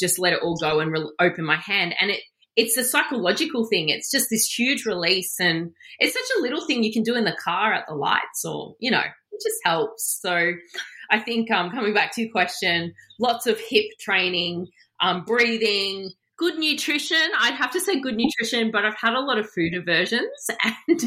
just 0.00 0.18
let 0.18 0.32
it 0.32 0.40
all 0.42 0.56
go 0.56 0.78
and 0.78 0.92
re- 0.92 1.10
open 1.18 1.44
my 1.44 1.56
hand 1.56 1.94
and 2.00 2.10
it 2.10 2.20
it's 2.56 2.76
a 2.76 2.84
psychological 2.84 3.64
thing. 3.64 3.88
It's 3.88 4.10
just 4.10 4.28
this 4.28 4.44
huge 4.44 4.84
release 4.84 5.38
and 5.40 5.70
it's 5.98 6.12
such 6.12 6.38
a 6.38 6.42
little 6.42 6.66
thing 6.66 6.82
you 6.82 6.92
can 6.92 7.02
do 7.02 7.16
in 7.16 7.24
the 7.24 7.36
car 7.42 7.72
at 7.72 7.84
the 7.88 7.94
lights 7.94 8.44
or 8.44 8.76
you 8.78 8.90
know 8.90 9.00
it 9.00 9.42
just 9.42 9.58
helps. 9.64 10.20
So 10.20 10.52
I 11.10 11.18
think 11.18 11.50
um, 11.50 11.70
coming 11.70 11.94
back 11.94 12.14
to 12.14 12.22
your 12.22 12.30
question, 12.30 12.94
lots 13.18 13.46
of 13.46 13.58
hip 13.58 13.86
training, 14.00 14.68
um, 15.00 15.24
breathing, 15.24 16.10
good 16.40 16.58
nutrition. 16.58 17.18
I'd 17.38 17.54
have 17.54 17.72
to 17.72 17.80
say 17.80 18.00
good 18.00 18.16
nutrition, 18.16 18.70
but 18.70 18.84
I've 18.84 18.96
had 18.98 19.12
a 19.12 19.20
lot 19.20 19.38
of 19.38 19.50
food 19.50 19.74
aversions 19.74 20.46
and 20.88 21.00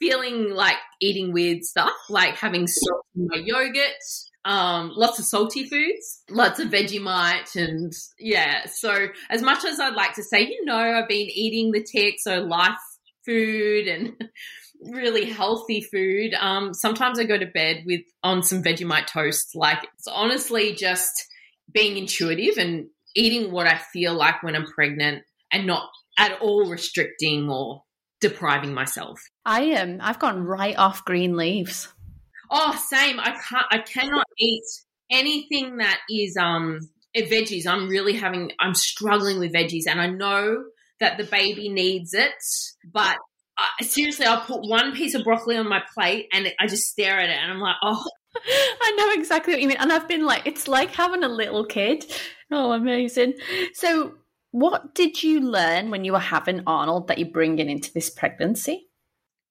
feeling 0.00 0.50
like 0.50 0.78
eating 1.00 1.32
weird 1.32 1.64
stuff, 1.64 1.92
like 2.08 2.36
having 2.36 2.66
salt 2.66 3.04
in 3.14 3.28
my 3.30 3.42
yogurt, 3.44 4.02
um, 4.46 4.92
lots 4.94 5.18
of 5.18 5.26
salty 5.26 5.68
foods, 5.68 6.22
lots 6.30 6.60
of 6.60 6.68
Vegemite, 6.68 7.56
and 7.56 7.92
yeah. 8.18 8.66
So 8.66 9.08
as 9.30 9.42
much 9.42 9.64
as 9.64 9.80
I'd 9.80 9.94
like 9.94 10.14
to 10.14 10.22
say, 10.22 10.42
you 10.42 10.64
know, 10.64 10.76
I've 10.76 11.08
been 11.08 11.28
eating 11.30 11.72
the 11.72 11.82
TIFXO 11.82 12.48
life 12.48 12.78
food 13.24 13.86
and 13.86 14.12
really 14.82 15.30
healthy 15.30 15.80
food. 15.80 16.34
Um, 16.34 16.74
sometimes 16.74 17.18
I 17.18 17.24
go 17.24 17.38
to 17.38 17.46
bed 17.46 17.84
with 17.86 18.02
on 18.22 18.42
some 18.42 18.62
Vegemite 18.62 19.06
toast. 19.06 19.54
Like 19.54 19.84
it's 19.94 20.06
honestly 20.06 20.74
just 20.74 21.12
being 21.72 21.96
intuitive 21.96 22.58
and 22.58 22.86
eating 23.14 23.52
what 23.52 23.66
I 23.66 23.78
feel 23.78 24.14
like 24.14 24.42
when 24.42 24.54
I'm 24.54 24.66
pregnant 24.66 25.24
and 25.52 25.66
not 25.66 25.88
at 26.18 26.40
all 26.40 26.68
restricting 26.68 27.48
or 27.48 27.82
depriving 28.20 28.74
myself. 28.74 29.20
I 29.44 29.62
am. 29.62 29.94
Um, 29.94 29.98
I've 30.00 30.18
gone 30.18 30.42
right 30.42 30.76
off 30.76 31.04
green 31.04 31.36
leaves. 31.36 31.88
Oh, 32.50 32.78
same. 32.88 33.18
I 33.20 33.30
can't. 33.30 33.66
I 33.70 33.78
cannot 33.78 34.26
eat 34.38 34.64
anything 35.10 35.78
that 35.78 35.98
is 36.10 36.36
um 36.36 36.80
veggies. 37.16 37.66
I'm 37.66 37.88
really 37.88 38.14
having. 38.14 38.52
I'm 38.60 38.74
struggling 38.74 39.38
with 39.38 39.52
veggies, 39.52 39.84
and 39.88 40.00
I 40.00 40.06
know 40.06 40.64
that 41.00 41.18
the 41.18 41.24
baby 41.24 41.68
needs 41.68 42.14
it, 42.14 42.32
but. 42.92 43.16
Uh, 43.56 43.84
seriously, 43.84 44.26
I'll 44.26 44.40
put 44.40 44.68
one 44.68 44.92
piece 44.92 45.14
of 45.14 45.22
broccoli 45.22 45.56
on 45.56 45.68
my 45.68 45.82
plate 45.94 46.28
and 46.32 46.52
I 46.58 46.66
just 46.66 46.84
stare 46.84 47.18
at 47.20 47.30
it 47.30 47.36
and 47.36 47.52
I'm 47.52 47.60
like, 47.60 47.76
oh, 47.82 48.04
I 48.82 48.94
know 48.96 49.12
exactly 49.12 49.52
what 49.52 49.62
you 49.62 49.68
mean. 49.68 49.76
And 49.78 49.92
I've 49.92 50.08
been 50.08 50.26
like, 50.26 50.46
it's 50.46 50.66
like 50.66 50.90
having 50.90 51.22
a 51.22 51.28
little 51.28 51.64
kid. 51.64 52.04
Oh, 52.50 52.72
amazing. 52.72 53.34
So, 53.74 54.14
what 54.50 54.94
did 54.94 55.22
you 55.22 55.40
learn 55.40 55.90
when 55.90 56.04
you 56.04 56.12
were 56.12 56.18
having 56.20 56.62
Arnold 56.66 57.08
that 57.08 57.18
you're 57.18 57.30
bringing 57.30 57.68
into 57.68 57.92
this 57.92 58.10
pregnancy? 58.10 58.86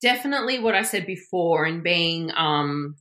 Definitely 0.01 0.59
what 0.59 0.75
I 0.75 0.83
said 0.83 1.05
before 1.05 1.65
and 1.65 1.83
being 1.83 2.31
um, 2.35 2.95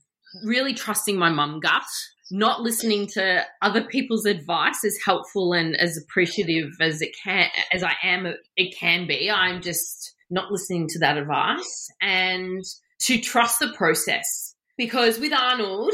really 0.44 0.74
trusting 0.74 1.16
my 1.16 1.30
mum 1.30 1.60
gut. 1.60 1.84
not 2.30 2.62
listening 2.62 3.06
to 3.06 3.44
other 3.60 3.84
people's 3.84 4.24
advice 4.24 4.84
as 4.84 4.96
helpful 5.04 5.52
and 5.52 5.76
as 5.76 5.96
appreciative 5.96 6.70
as 6.80 7.02
it 7.02 7.14
can 7.22 7.48
as 7.72 7.82
I 7.82 7.92
am 8.02 8.34
it 8.56 8.74
can 8.76 9.06
be. 9.06 9.30
I'm 9.30 9.60
just 9.60 10.14
not 10.32 10.50
listening 10.50 10.88
to 10.88 10.98
that 11.00 11.18
advice 11.18 11.88
and 12.00 12.64
to 13.02 13.20
trust 13.20 13.60
the 13.60 13.72
process. 13.76 14.54
Because 14.78 15.18
with 15.18 15.32
Arnold, 15.32 15.92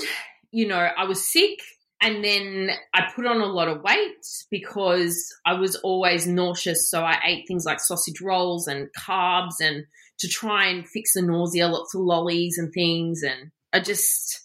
you 0.52 0.66
know, 0.66 0.78
I 0.78 1.04
was 1.04 1.30
sick 1.30 1.58
and 2.00 2.24
then 2.24 2.70
I 2.94 3.10
put 3.14 3.26
on 3.26 3.40
a 3.40 3.46
lot 3.46 3.68
of 3.68 3.82
weight 3.82 4.24
because 4.50 5.18
I 5.44 5.54
was 5.54 5.74
always 5.76 6.26
nauseous. 6.26 6.88
So 6.88 7.02
I 7.02 7.18
ate 7.26 7.44
things 7.48 7.64
like 7.66 7.80
sausage 7.80 8.20
rolls 8.22 8.68
and 8.68 8.88
carbs 8.96 9.60
and 9.60 9.84
to 10.20 10.28
try 10.28 10.66
and 10.66 10.88
fix 10.88 11.14
the 11.14 11.22
nausea, 11.22 11.66
lots 11.66 11.94
of 11.94 12.02
lollies 12.02 12.56
and 12.56 12.72
things. 12.72 13.22
And 13.22 13.50
I 13.72 13.80
just, 13.80 14.40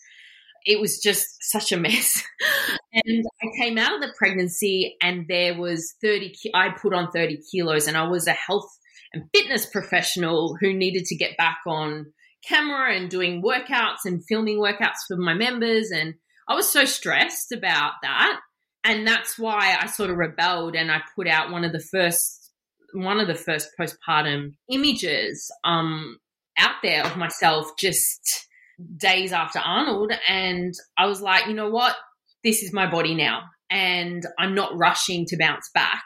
it 0.65 0.79
was 0.81 0.99
just 0.99 1.27
such 1.41 1.71
a 1.71 1.77
mess. 1.77 2.23
and 2.93 3.25
I 3.41 3.47
came 3.61 3.77
out 3.77 3.93
of 3.93 4.01
the 4.01 4.13
pregnancy 4.17 4.95
and 4.99 5.25
there 5.27 5.59
was 5.59 5.93
30, 6.01 6.33
I 6.55 6.69
put 6.69 6.93
on 6.93 7.11
30 7.11 7.39
kilos 7.51 7.87
and 7.87 7.95
I 7.95 8.07
was 8.07 8.25
a 8.25 8.31
health 8.31 8.69
and 9.13 9.29
fitness 9.33 9.65
professional 9.65 10.57
who 10.59 10.73
needed 10.73 11.05
to 11.05 11.15
get 11.15 11.37
back 11.37 11.59
on 11.67 12.07
camera 12.47 12.95
and 12.95 13.09
doing 13.09 13.41
workouts 13.41 14.05
and 14.05 14.23
filming 14.27 14.57
workouts 14.57 15.05
for 15.07 15.17
my 15.17 15.33
members. 15.33 15.91
And 15.91 16.15
I 16.47 16.55
was 16.55 16.69
so 16.69 16.85
stressed 16.85 17.51
about 17.51 17.93
that. 18.01 18.39
And 18.83 19.07
that's 19.07 19.39
why 19.39 19.77
I 19.79 19.87
sort 19.87 20.09
of 20.09 20.17
rebelled 20.17 20.75
and 20.75 20.91
I 20.91 21.01
put 21.15 21.27
out 21.27 21.51
one 21.51 21.63
of 21.63 21.71
the 21.71 21.79
first, 21.79 22.51
one 22.93 23.19
of 23.19 23.27
the 23.27 23.35
first 23.35 23.69
postpartum 23.79 24.55
images, 24.69 25.49
um, 25.63 26.17
out 26.57 26.75
there 26.83 27.05
of 27.05 27.17
myself 27.17 27.71
just 27.79 28.47
days 28.97 29.31
after 29.31 29.59
Arnold. 29.59 30.11
And 30.27 30.73
I 30.97 31.05
was 31.05 31.21
like, 31.21 31.47
you 31.47 31.53
know 31.53 31.69
what? 31.69 31.95
This 32.43 32.61
is 32.61 32.73
my 32.73 32.89
body 32.89 33.15
now. 33.15 33.43
And 33.69 34.23
I'm 34.37 34.53
not 34.53 34.77
rushing 34.77 35.25
to 35.27 35.37
bounce 35.37 35.69
back. 35.73 36.03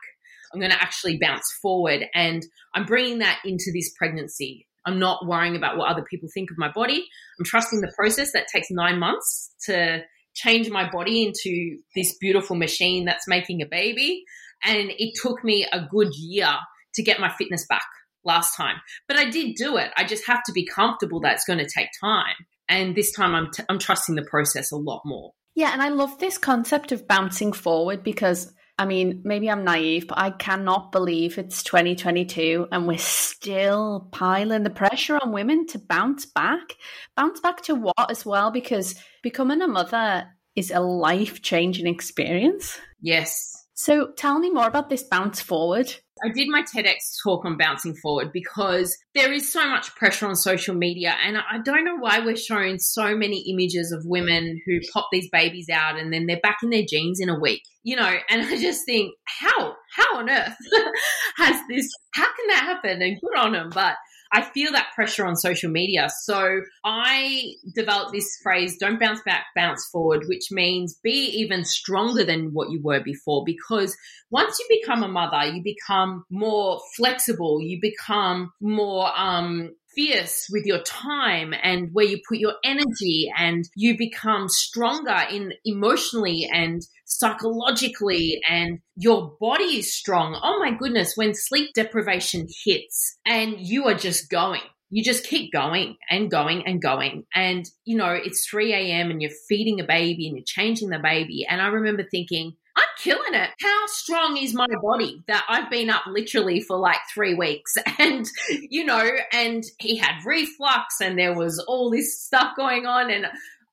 I'm 0.53 0.59
going 0.59 0.71
to 0.71 0.81
actually 0.81 1.17
bounce 1.19 1.51
forward. 1.61 2.05
And 2.13 2.43
I'm 2.73 2.85
bringing 2.85 3.19
that 3.19 3.39
into 3.45 3.71
this 3.73 3.91
pregnancy. 3.97 4.67
I'm 4.85 4.99
not 4.99 5.27
worrying 5.27 5.55
about 5.55 5.77
what 5.77 5.89
other 5.89 6.05
people 6.09 6.29
think 6.33 6.49
of 6.51 6.57
my 6.57 6.71
body. 6.71 7.05
I'm 7.37 7.45
trusting 7.45 7.81
the 7.81 7.91
process 7.95 8.31
that 8.31 8.47
takes 8.47 8.67
nine 8.71 8.99
months 8.99 9.51
to 9.65 10.01
change 10.33 10.69
my 10.69 10.89
body 10.89 11.25
into 11.25 11.77
this 11.95 12.15
beautiful 12.19 12.55
machine 12.55 13.05
that's 13.05 13.27
making 13.27 13.61
a 13.61 13.65
baby. 13.65 14.23
And 14.63 14.91
it 14.97 15.13
took 15.21 15.43
me 15.43 15.67
a 15.71 15.85
good 15.89 16.13
year 16.15 16.55
to 16.95 17.03
get 17.03 17.19
my 17.19 17.29
fitness 17.29 17.65
back 17.67 17.85
last 18.23 18.55
time. 18.55 18.77
But 19.07 19.17
I 19.17 19.29
did 19.29 19.55
do 19.55 19.77
it. 19.77 19.91
I 19.97 20.03
just 20.03 20.27
have 20.27 20.43
to 20.45 20.51
be 20.51 20.65
comfortable 20.65 21.19
that 21.21 21.33
it's 21.33 21.45
going 21.45 21.59
to 21.59 21.69
take 21.69 21.89
time. 21.99 22.35
And 22.69 22.95
this 22.95 23.11
time 23.11 23.33
I'm, 23.33 23.51
t- 23.51 23.63
I'm 23.67 23.79
trusting 23.79 24.15
the 24.15 24.25
process 24.29 24.71
a 24.71 24.77
lot 24.77 25.01
more. 25.05 25.33
Yeah, 25.55 25.73
and 25.73 25.81
I 25.81 25.89
love 25.89 26.19
this 26.19 26.37
concept 26.37 26.91
of 26.91 27.07
bouncing 27.07 27.51
forward 27.51 28.03
because 28.03 28.53
I 28.79 28.85
mean, 28.85 29.21
maybe 29.23 29.49
I'm 29.49 29.63
naive, 29.63 30.07
but 30.07 30.19
I 30.19 30.29
cannot 30.29 30.91
believe 30.91 31.37
it's 31.37 31.63
2022 31.63 32.67
and 32.71 32.87
we're 32.87 32.99
still 32.99 34.07
piling 34.11 34.63
the 34.63 34.69
pressure 34.69 35.17
on 35.19 35.31
women 35.31 35.65
to 35.67 35.79
bounce 35.79 36.25
back. 36.27 36.75
Bounce 37.15 37.39
back 37.39 37.61
to 37.63 37.75
what 37.75 38.11
as 38.11 38.25
well? 38.25 38.51
Because 38.51 38.95
becoming 39.23 39.61
a 39.61 39.67
mother 39.67 40.27
is 40.55 40.69
a 40.69 40.79
life 40.79 41.41
changing 41.41 41.87
experience. 41.87 42.77
Yes. 43.01 43.65
So 43.73 44.11
tell 44.11 44.37
me 44.37 44.51
more 44.51 44.67
about 44.67 44.89
this 44.89 45.03
bounce 45.03 45.41
forward. 45.41 45.95
I 46.23 46.29
did 46.29 46.47
my 46.49 46.63
TEDx 46.63 47.21
talk 47.23 47.45
on 47.45 47.57
bouncing 47.57 47.95
forward 47.95 48.31
because 48.33 48.97
there 49.15 49.31
is 49.31 49.51
so 49.51 49.67
much 49.69 49.95
pressure 49.95 50.27
on 50.27 50.35
social 50.35 50.75
media. 50.75 51.15
And 51.25 51.37
I 51.37 51.59
don't 51.63 51.85
know 51.85 51.97
why 51.97 52.19
we're 52.19 52.35
showing 52.35 52.79
so 52.79 53.15
many 53.15 53.45
images 53.51 53.91
of 53.91 54.03
women 54.05 54.59
who 54.65 54.79
pop 54.93 55.07
these 55.11 55.29
babies 55.31 55.67
out 55.71 55.97
and 55.97 56.11
then 56.11 56.25
they're 56.25 56.39
back 56.41 56.57
in 56.63 56.69
their 56.69 56.85
jeans 56.87 57.19
in 57.19 57.29
a 57.29 57.39
week, 57.39 57.61
you 57.83 57.95
know. 57.95 58.15
And 58.29 58.41
I 58.41 58.57
just 58.57 58.85
think, 58.85 59.13
how, 59.25 59.75
how 59.95 60.17
on 60.17 60.29
earth 60.29 60.55
has 61.37 61.61
this, 61.69 61.89
how 62.13 62.25
can 62.25 62.47
that 62.49 62.63
happen? 62.63 63.01
And 63.01 63.19
good 63.21 63.37
on 63.37 63.53
them. 63.53 63.69
But 63.73 63.95
I 64.31 64.41
feel 64.41 64.71
that 64.71 64.89
pressure 64.95 65.25
on 65.25 65.35
social 65.35 65.71
media. 65.71 66.09
So 66.23 66.61
I 66.83 67.53
developed 67.73 68.13
this 68.13 68.37
phrase, 68.43 68.77
don't 68.77 68.99
bounce 68.99 69.21
back, 69.25 69.45
bounce 69.55 69.87
forward, 69.91 70.23
which 70.27 70.51
means 70.51 70.99
be 71.03 71.11
even 71.11 71.63
stronger 71.65 72.23
than 72.23 72.49
what 72.53 72.69
you 72.71 72.81
were 72.81 73.01
before. 73.03 73.43
Because 73.45 73.95
once 74.29 74.57
you 74.59 74.79
become 74.81 75.03
a 75.03 75.07
mother, 75.07 75.45
you 75.45 75.61
become 75.63 76.23
more 76.29 76.79
flexible, 76.95 77.61
you 77.61 77.79
become 77.81 78.51
more, 78.61 79.09
um, 79.17 79.71
fierce 79.97 80.47
with 80.51 80.65
your 80.65 80.81
time 80.83 81.53
and 81.63 81.89
where 81.91 82.05
you 82.05 82.19
put 82.29 82.37
your 82.37 82.53
energy 82.63 83.31
and 83.37 83.67
you 83.75 83.97
become 83.97 84.47
stronger 84.47 85.17
in 85.31 85.51
emotionally 85.65 86.47
and 86.53 86.81
psychologically 87.05 88.39
and 88.47 88.79
your 88.95 89.35
body 89.39 89.79
is 89.79 89.95
strong. 89.95 90.39
Oh 90.41 90.59
my 90.59 90.77
goodness, 90.77 91.13
when 91.15 91.33
sleep 91.33 91.71
deprivation 91.73 92.47
hits 92.63 93.17
and 93.25 93.55
you 93.57 93.85
are 93.85 93.95
just 93.95 94.29
going, 94.29 94.61
you 94.89 95.03
just 95.03 95.25
keep 95.25 95.51
going 95.51 95.97
and 96.09 96.29
going 96.29 96.63
and 96.65 96.81
going. 96.81 97.23
And, 97.33 97.65
you 97.83 97.97
know, 97.97 98.11
it's 98.11 98.47
3 98.49 98.73
a.m. 98.73 99.09
and 99.09 99.21
you're 99.21 99.31
feeding 99.49 99.79
a 99.79 99.85
baby 99.85 100.27
and 100.27 100.37
you're 100.37 100.45
changing 100.45 100.89
the 100.89 100.99
baby. 100.99 101.45
And 101.49 101.61
I 101.61 101.67
remember 101.67 102.03
thinking, 102.09 102.53
I'm 102.77 102.83
killing 102.99 103.33
it. 103.33 103.49
How 103.59 103.85
strong 103.87 104.37
is 104.37 104.53
my 104.53 104.67
body 104.83 105.23
that 105.27 105.43
I've 105.49 105.71
been 105.71 105.89
up 105.89 106.03
literally 106.05 106.61
for 106.61 106.77
like 106.77 106.99
three 107.13 107.33
weeks? 107.33 107.73
And, 107.99 108.29
you 108.69 108.85
know, 108.85 109.09
and 109.33 109.63
he 109.79 109.97
had 109.97 110.23
reflux 110.23 111.01
and 111.01 111.17
there 111.17 111.33
was 111.33 111.57
all 111.67 111.89
this 111.89 112.23
stuff 112.23 112.55
going 112.55 112.85
on. 112.85 113.09
And 113.09 113.25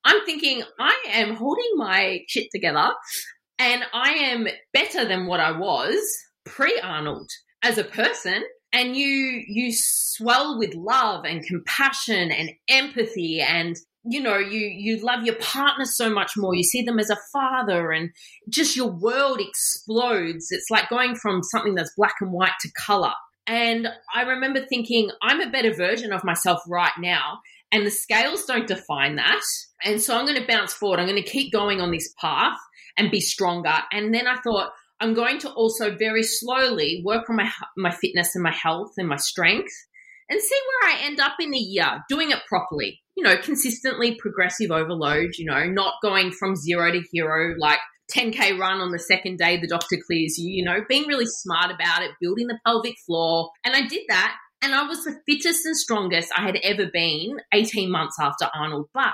I'm 0.03 0.25
thinking, 0.25 0.63
I 0.81 0.97
am 1.13 1.35
holding 1.35 1.71
my 1.77 2.21
shit 2.27 2.49
together 2.51 2.91
and 3.59 3.85
I 3.93 4.13
am 4.13 4.49
better 4.73 5.05
than 5.05 5.27
what 5.27 5.41
I 5.41 5.53
was 5.53 6.03
pre 6.47 6.81
Arnold 6.83 7.29
as 7.63 7.77
a 7.77 7.85
person. 7.85 8.43
And 8.73 8.97
you, 8.97 9.43
you 9.47 9.73
swell 9.73 10.59
with 10.59 10.75
love 10.75 11.27
and 11.27 11.45
compassion 11.45 12.33
and 12.33 12.51
empathy 12.69 13.43
and 13.43 13.77
you 14.05 14.21
know 14.21 14.37
you 14.37 14.61
you 14.61 15.03
love 15.03 15.25
your 15.25 15.37
partner 15.37 15.85
so 15.85 16.11
much 16.11 16.33
more 16.37 16.55
you 16.55 16.63
see 16.63 16.83
them 16.83 16.99
as 16.99 17.11
a 17.11 17.19
father 17.33 17.91
and 17.91 18.11
just 18.49 18.77
your 18.77 18.91
world 18.91 19.41
explodes 19.41 20.49
it's 20.51 20.71
like 20.71 20.89
going 20.91 21.15
from 21.15 21.43
something 21.43 21.75
that's 21.75 21.95
black 21.97 22.15
and 22.21 22.33
white 22.33 22.53
to 22.61 22.69
color 22.87 23.13
and 23.47 23.89
i 24.15 24.23
remember 24.23 24.61
thinking 24.67 25.11
i'm 25.23 25.41
a 25.41 25.51
better 25.51 25.73
version 25.73 26.13
of 26.13 26.23
myself 26.23 26.61
right 26.69 26.93
now 26.99 27.39
and 27.75 27.85
the 27.85 27.91
scales 27.91 28.45
don't 28.45 28.69
define 28.69 29.17
that. 29.17 29.43
And 29.83 30.01
so 30.01 30.17
I'm 30.17 30.27
going 30.27 30.41
to 30.41 30.47
bounce 30.47 30.73
forward. 30.73 31.01
I'm 31.01 31.09
going 31.09 31.21
to 31.21 31.29
keep 31.29 31.53
going 31.53 31.81
on 31.81 31.91
this 31.91 32.15
path 32.21 32.57
and 32.97 33.11
be 33.11 33.21
stronger. 33.21 33.75
And 33.91 34.15
then 34.15 34.29
I 34.29 34.37
thought, 34.37 34.71
I'm 35.01 35.13
going 35.13 35.41
to 35.41 35.51
also 35.51 35.95
very 35.97 36.23
slowly 36.23 37.03
work 37.05 37.29
on 37.29 37.35
my 37.37 37.51
my 37.77 37.91
fitness 37.91 38.37
and 38.37 38.45
my 38.45 38.53
health 38.53 38.93
and 38.97 39.09
my 39.09 39.17
strength 39.17 39.75
and 40.31 40.41
see 40.41 40.59
where 40.81 40.93
I 40.93 41.01
end 41.03 41.19
up 41.19 41.35
in 41.41 41.53
a 41.53 41.59
year 41.59 42.05
doing 42.09 42.31
it 42.31 42.39
properly. 42.49 43.03
You 43.17 43.25
know, 43.25 43.37
consistently 43.37 44.17
progressive 44.17 44.71
overload, 44.71 45.35
you 45.39 45.47
know, 45.47 45.65
not 45.67 45.95
going 46.03 46.33
from 46.33 46.57
zero 46.57 46.91
to 46.91 47.03
hero 47.13 47.55
like 47.59 47.79
10k 48.13 48.59
run 48.59 48.81
on 48.81 48.91
the 48.91 48.99
second 48.99 49.39
day 49.39 49.59
the 49.59 49.69
doctor 49.69 49.97
clears 50.07 50.39
you, 50.39 50.51
you 50.51 50.65
know, 50.65 50.81
being 50.89 51.07
really 51.07 51.27
smart 51.27 51.71
about 51.71 52.03
it, 52.03 52.11
building 52.21 52.49
the 52.49 52.59
pelvic 52.67 52.97
floor. 53.07 53.51
And 53.65 53.75
I 53.75 53.87
did 53.87 54.03
that 54.09 54.37
and 54.63 54.75
I 54.75 54.85
was 54.85 55.05
the 55.05 55.21
fittest 55.27 55.67
and 55.67 55.77
strongest 55.77 56.33
I 56.37 56.43
had 56.43 56.57
ever 56.63 56.87
been 56.93 57.39
18 57.53 57.91
months 57.91 58.17
after 58.19 58.49
Arnold. 58.55 58.89
But 58.95 59.13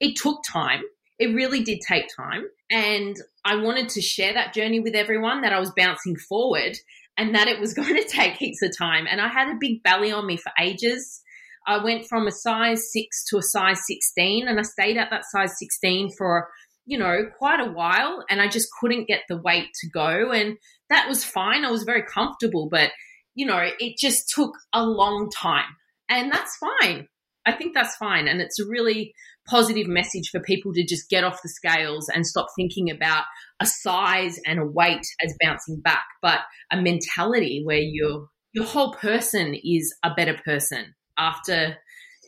it 0.00 0.16
took 0.16 0.40
time. 0.50 0.82
It 1.18 1.34
really 1.34 1.62
did 1.62 1.78
take 1.86 2.06
time. 2.16 2.44
And 2.70 3.14
I 3.44 3.56
wanted 3.56 3.90
to 3.90 4.00
share 4.00 4.34
that 4.34 4.52
journey 4.52 4.80
with 4.80 4.96
everyone 4.96 5.42
that 5.42 5.52
I 5.52 5.60
was 5.60 5.72
bouncing 5.76 6.16
forward 6.16 6.76
and 7.16 7.34
that 7.34 7.46
it 7.46 7.60
was 7.60 7.74
going 7.74 7.94
to 7.94 8.08
take 8.08 8.34
heaps 8.34 8.62
of 8.62 8.76
time. 8.76 9.06
And 9.08 9.20
I 9.20 9.28
had 9.28 9.48
a 9.48 9.58
big 9.60 9.82
belly 9.84 10.10
on 10.10 10.26
me 10.26 10.36
for 10.36 10.50
ages. 10.60 11.22
I 11.66 11.82
went 11.82 12.06
from 12.06 12.26
a 12.26 12.32
size 12.32 12.90
six 12.92 13.24
to 13.26 13.38
a 13.38 13.42
size 13.42 13.80
16, 13.86 14.48
and 14.48 14.58
I 14.58 14.62
stayed 14.62 14.96
at 14.96 15.10
that 15.10 15.24
size 15.30 15.58
16 15.58 16.10
for, 16.16 16.48
you 16.86 16.98
know, 16.98 17.26
quite 17.38 17.60
a 17.60 17.70
while. 17.70 18.24
And 18.28 18.40
I 18.40 18.48
just 18.48 18.68
couldn't 18.80 19.08
get 19.08 19.22
the 19.28 19.40
weight 19.40 19.68
to 19.80 19.88
go. 19.90 20.32
And 20.32 20.56
that 20.90 21.08
was 21.08 21.24
fine. 21.24 21.64
I 21.64 21.70
was 21.70 21.84
very 21.84 22.02
comfortable, 22.02 22.68
but 22.70 22.90
you 23.34 23.46
know, 23.46 23.60
it 23.78 23.96
just 23.98 24.28
took 24.28 24.52
a 24.72 24.84
long 24.84 25.30
time. 25.30 25.76
And 26.08 26.30
that's 26.30 26.56
fine. 26.56 27.08
I 27.46 27.52
think 27.52 27.74
that's 27.74 27.96
fine. 27.96 28.28
And 28.28 28.40
it's 28.40 28.60
a 28.60 28.68
really 28.68 29.14
positive 29.48 29.88
message 29.88 30.28
for 30.30 30.40
people 30.40 30.72
to 30.74 30.84
just 30.84 31.08
get 31.10 31.24
off 31.24 31.42
the 31.42 31.48
scales 31.48 32.08
and 32.08 32.26
stop 32.26 32.46
thinking 32.54 32.90
about 32.90 33.24
a 33.60 33.66
size 33.66 34.38
and 34.46 34.60
a 34.60 34.66
weight 34.66 35.04
as 35.24 35.34
bouncing 35.42 35.80
back, 35.80 36.04
but 36.20 36.40
a 36.70 36.80
mentality 36.80 37.62
where 37.64 37.80
your 37.80 38.26
your 38.52 38.66
whole 38.66 38.92
person 38.92 39.54
is 39.64 39.94
a 40.04 40.10
better 40.14 40.38
person 40.44 40.94
after 41.18 41.76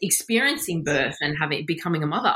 experiencing 0.03 0.85
birth 0.85 1.16
and 1.20 1.37
having 1.40 1.64
becoming 1.66 2.03
a 2.03 2.07
mother. 2.07 2.35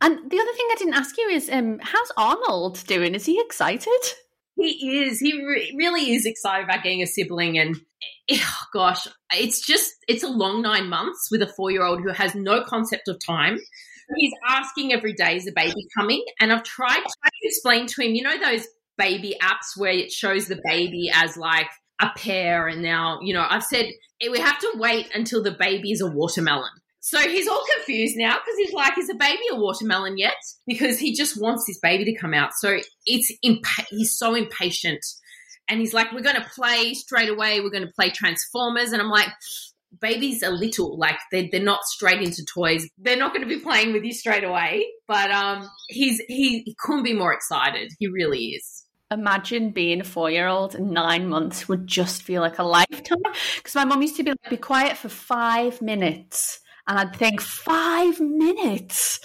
And 0.00 0.16
the 0.16 0.40
other 0.40 0.52
thing 0.52 0.66
I 0.70 0.74
didn't 0.78 0.94
ask 0.94 1.16
you 1.16 1.28
is, 1.28 1.48
um, 1.50 1.78
how's 1.80 2.12
Arnold 2.16 2.84
doing? 2.86 3.14
Is 3.14 3.26
he 3.26 3.40
excited? 3.40 4.00
He 4.56 5.02
is. 5.04 5.20
He 5.20 5.44
re- 5.44 5.74
really 5.76 6.12
is 6.12 6.26
excited 6.26 6.64
about 6.64 6.82
getting 6.82 7.02
a 7.02 7.06
sibling. 7.06 7.58
And 7.58 7.80
oh, 8.32 8.58
gosh, 8.72 9.06
it's 9.32 9.64
just, 9.64 9.92
it's 10.08 10.24
a 10.24 10.28
long 10.28 10.60
nine 10.60 10.88
months 10.88 11.28
with 11.30 11.42
a 11.42 11.46
four 11.46 11.70
year 11.70 11.84
old 11.84 12.00
who 12.00 12.10
has 12.10 12.34
no 12.34 12.64
concept 12.64 13.08
of 13.08 13.24
time, 13.24 13.58
he's 14.16 14.32
asking 14.48 14.92
every 14.92 15.12
day, 15.12 15.36
is 15.36 15.44
the 15.44 15.52
baby 15.52 15.86
coming? 15.96 16.24
And 16.40 16.52
I've 16.52 16.64
tried, 16.64 16.94
tried 16.94 17.02
to 17.04 17.48
explain 17.48 17.86
to 17.86 18.02
him, 18.02 18.14
you 18.14 18.22
know, 18.22 18.38
those 18.38 18.66
baby 18.98 19.36
apps 19.42 19.76
where 19.76 19.92
it 19.92 20.12
shows 20.12 20.46
the 20.46 20.60
baby 20.64 21.10
as 21.12 21.36
like 21.36 21.68
a 22.02 22.10
pear. 22.16 22.66
And 22.66 22.82
now, 22.82 23.20
you 23.22 23.32
know, 23.32 23.46
I've 23.48 23.64
said 23.64 23.86
we 24.30 24.40
have 24.40 24.58
to 24.58 24.72
wait 24.74 25.08
until 25.14 25.42
the 25.42 25.52
baby 25.52 25.92
is 25.92 26.00
a 26.00 26.10
watermelon. 26.10 26.70
So 27.00 27.18
he's 27.18 27.48
all 27.48 27.64
confused 27.74 28.14
now 28.16 28.34
because 28.34 28.58
he's 28.58 28.72
like, 28.72 28.96
is 28.98 29.10
a 29.10 29.14
baby 29.14 29.42
a 29.50 29.56
watermelon 29.56 30.18
yet? 30.18 30.36
Because 30.66 30.98
he 30.98 31.14
just 31.14 31.40
wants 31.40 31.64
his 31.66 31.78
baby 31.80 32.04
to 32.04 32.16
come 32.16 32.34
out. 32.34 32.50
So 32.54 32.78
it's 33.06 33.32
impa- 33.44 33.86
he's 33.90 34.16
so 34.16 34.34
impatient. 34.34 35.04
And 35.68 35.80
he's 35.80 35.94
like, 35.94 36.12
we're 36.12 36.22
going 36.22 36.36
to 36.36 36.50
play 36.54 36.94
straight 36.94 37.28
away. 37.28 37.60
We're 37.60 37.70
going 37.70 37.86
to 37.86 37.92
play 37.94 38.10
Transformers. 38.10 38.92
And 38.92 39.02
I'm 39.02 39.10
like, 39.10 39.28
babies 40.00 40.42
are 40.42 40.50
little, 40.50 40.96
like 40.96 41.18
they're, 41.32 41.48
they're 41.50 41.60
not 41.60 41.82
straight 41.84 42.22
into 42.22 42.44
toys. 42.44 42.88
They're 42.98 43.16
not 43.16 43.34
going 43.34 43.48
to 43.48 43.52
be 43.52 43.60
playing 43.60 43.92
with 43.92 44.04
you 44.04 44.12
straight 44.12 44.44
away. 44.44 44.86
But 45.08 45.30
um, 45.32 45.68
he's 45.88 46.20
he, 46.28 46.60
he 46.60 46.76
couldn't 46.78 47.04
be 47.04 47.14
more 47.14 47.32
excited. 47.32 47.92
He 47.98 48.06
really 48.06 48.50
is 48.50 48.81
imagine 49.12 49.70
being 49.70 50.00
a 50.00 50.04
four 50.04 50.30
year 50.30 50.46
old 50.46 50.78
nine 50.78 51.28
months 51.28 51.68
would 51.68 51.86
just 51.86 52.22
feel 52.22 52.40
like 52.42 52.58
a 52.58 52.64
lifetime. 52.64 53.18
Because 53.56 53.74
my 53.74 53.84
mum 53.84 54.02
used 54.02 54.16
to 54.16 54.24
be 54.24 54.30
like, 54.30 54.50
be 54.50 54.56
quiet 54.56 54.96
for 54.96 55.08
five 55.08 55.80
minutes. 55.82 56.60
And 56.86 56.98
I'd 56.98 57.14
think, 57.16 57.40
five 57.40 58.20
minutes. 58.20 59.20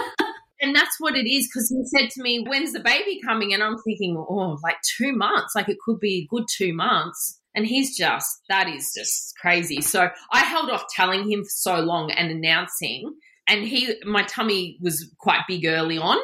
and 0.60 0.76
that's 0.76 0.96
what 0.98 1.16
it 1.16 1.26
is 1.26 1.48
because 1.48 1.70
he 1.70 1.98
said 1.98 2.10
to 2.10 2.22
me, 2.22 2.44
When's 2.46 2.72
the 2.72 2.80
baby 2.80 3.20
coming? 3.26 3.54
And 3.54 3.62
I'm 3.62 3.78
thinking, 3.78 4.16
Oh, 4.16 4.58
like 4.62 4.76
two 4.98 5.12
months. 5.12 5.54
Like 5.54 5.68
it 5.68 5.78
could 5.84 6.00
be 6.00 6.22
a 6.22 6.34
good 6.34 6.44
two 6.54 6.74
months. 6.74 7.40
And 7.54 7.66
he's 7.66 7.96
just, 7.96 8.42
that 8.48 8.68
is 8.68 8.92
just 8.96 9.34
crazy. 9.40 9.82
So 9.82 10.08
I 10.32 10.40
held 10.40 10.70
off 10.70 10.84
telling 10.94 11.30
him 11.30 11.42
for 11.42 11.50
so 11.50 11.80
long 11.80 12.10
and 12.10 12.30
announcing. 12.30 13.14
And 13.46 13.64
he, 13.64 13.94
my 14.04 14.22
tummy 14.22 14.78
was 14.80 15.10
quite 15.18 15.42
big 15.46 15.66
early 15.66 15.98
on. 15.98 16.16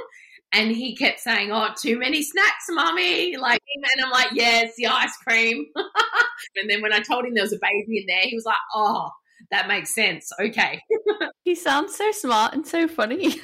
And 0.53 0.71
he 0.71 0.97
kept 0.97 1.21
saying, 1.21 1.51
Oh, 1.53 1.69
too 1.77 1.99
many 1.99 2.23
snacks, 2.23 2.67
mummy. 2.71 3.37
Like, 3.37 3.61
and 3.75 4.05
I'm 4.05 4.11
like, 4.11 4.31
Yes, 4.33 4.73
the 4.77 4.87
ice 4.87 5.17
cream. 5.27 5.67
and 6.57 6.71
then 6.71 6.81
when 6.81 6.93
I 6.93 7.01
told 7.01 7.25
him 7.25 7.35
there 7.35 7.45
was 7.45 7.53
a 7.53 7.59
baby 7.61 7.99
in 8.01 8.07
there, 8.07 8.23
he 8.23 8.35
was 8.35 8.45
like, 8.47 8.57
Oh, 8.75 9.11
that 9.51 9.69
makes 9.69 9.95
sense. 9.95 10.31
Okay. 10.41 10.81
he 11.45 11.55
sounds 11.55 11.95
so 11.95 12.11
smart 12.13 12.55
and 12.55 12.67
so 12.67 12.89
funny. 12.89 13.35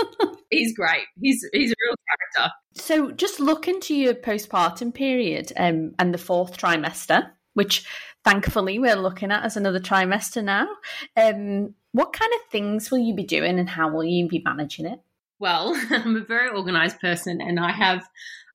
he's 0.50 0.74
great. 0.76 1.04
He's 1.20 1.44
he's 1.52 1.70
a 1.70 1.74
real 1.86 1.96
character. 2.08 2.52
So 2.74 3.10
just 3.12 3.40
look 3.40 3.68
into 3.68 3.94
your 3.94 4.14
postpartum 4.14 4.92
period 4.94 5.52
um, 5.56 5.94
and 5.98 6.12
the 6.12 6.18
fourth 6.18 6.56
trimester, 6.56 7.30
which 7.54 7.86
thankfully 8.24 8.78
we're 8.78 8.96
looking 8.96 9.30
at 9.30 9.44
as 9.44 9.56
another 9.56 9.80
trimester 9.80 10.42
now. 10.42 10.66
Um, 11.16 11.74
what 11.92 12.12
kind 12.12 12.32
of 12.34 12.50
things 12.50 12.90
will 12.90 12.98
you 12.98 13.14
be 13.14 13.24
doing 13.24 13.58
and 13.58 13.68
how 13.68 13.88
will 13.88 14.04
you 14.04 14.28
be 14.28 14.42
managing 14.44 14.86
it? 14.86 15.00
Well, 15.44 15.78
I'm 15.90 16.16
a 16.16 16.24
very 16.24 16.48
organized 16.48 16.98
person 17.00 17.42
and 17.42 17.60
I 17.60 17.70
have 17.70 18.02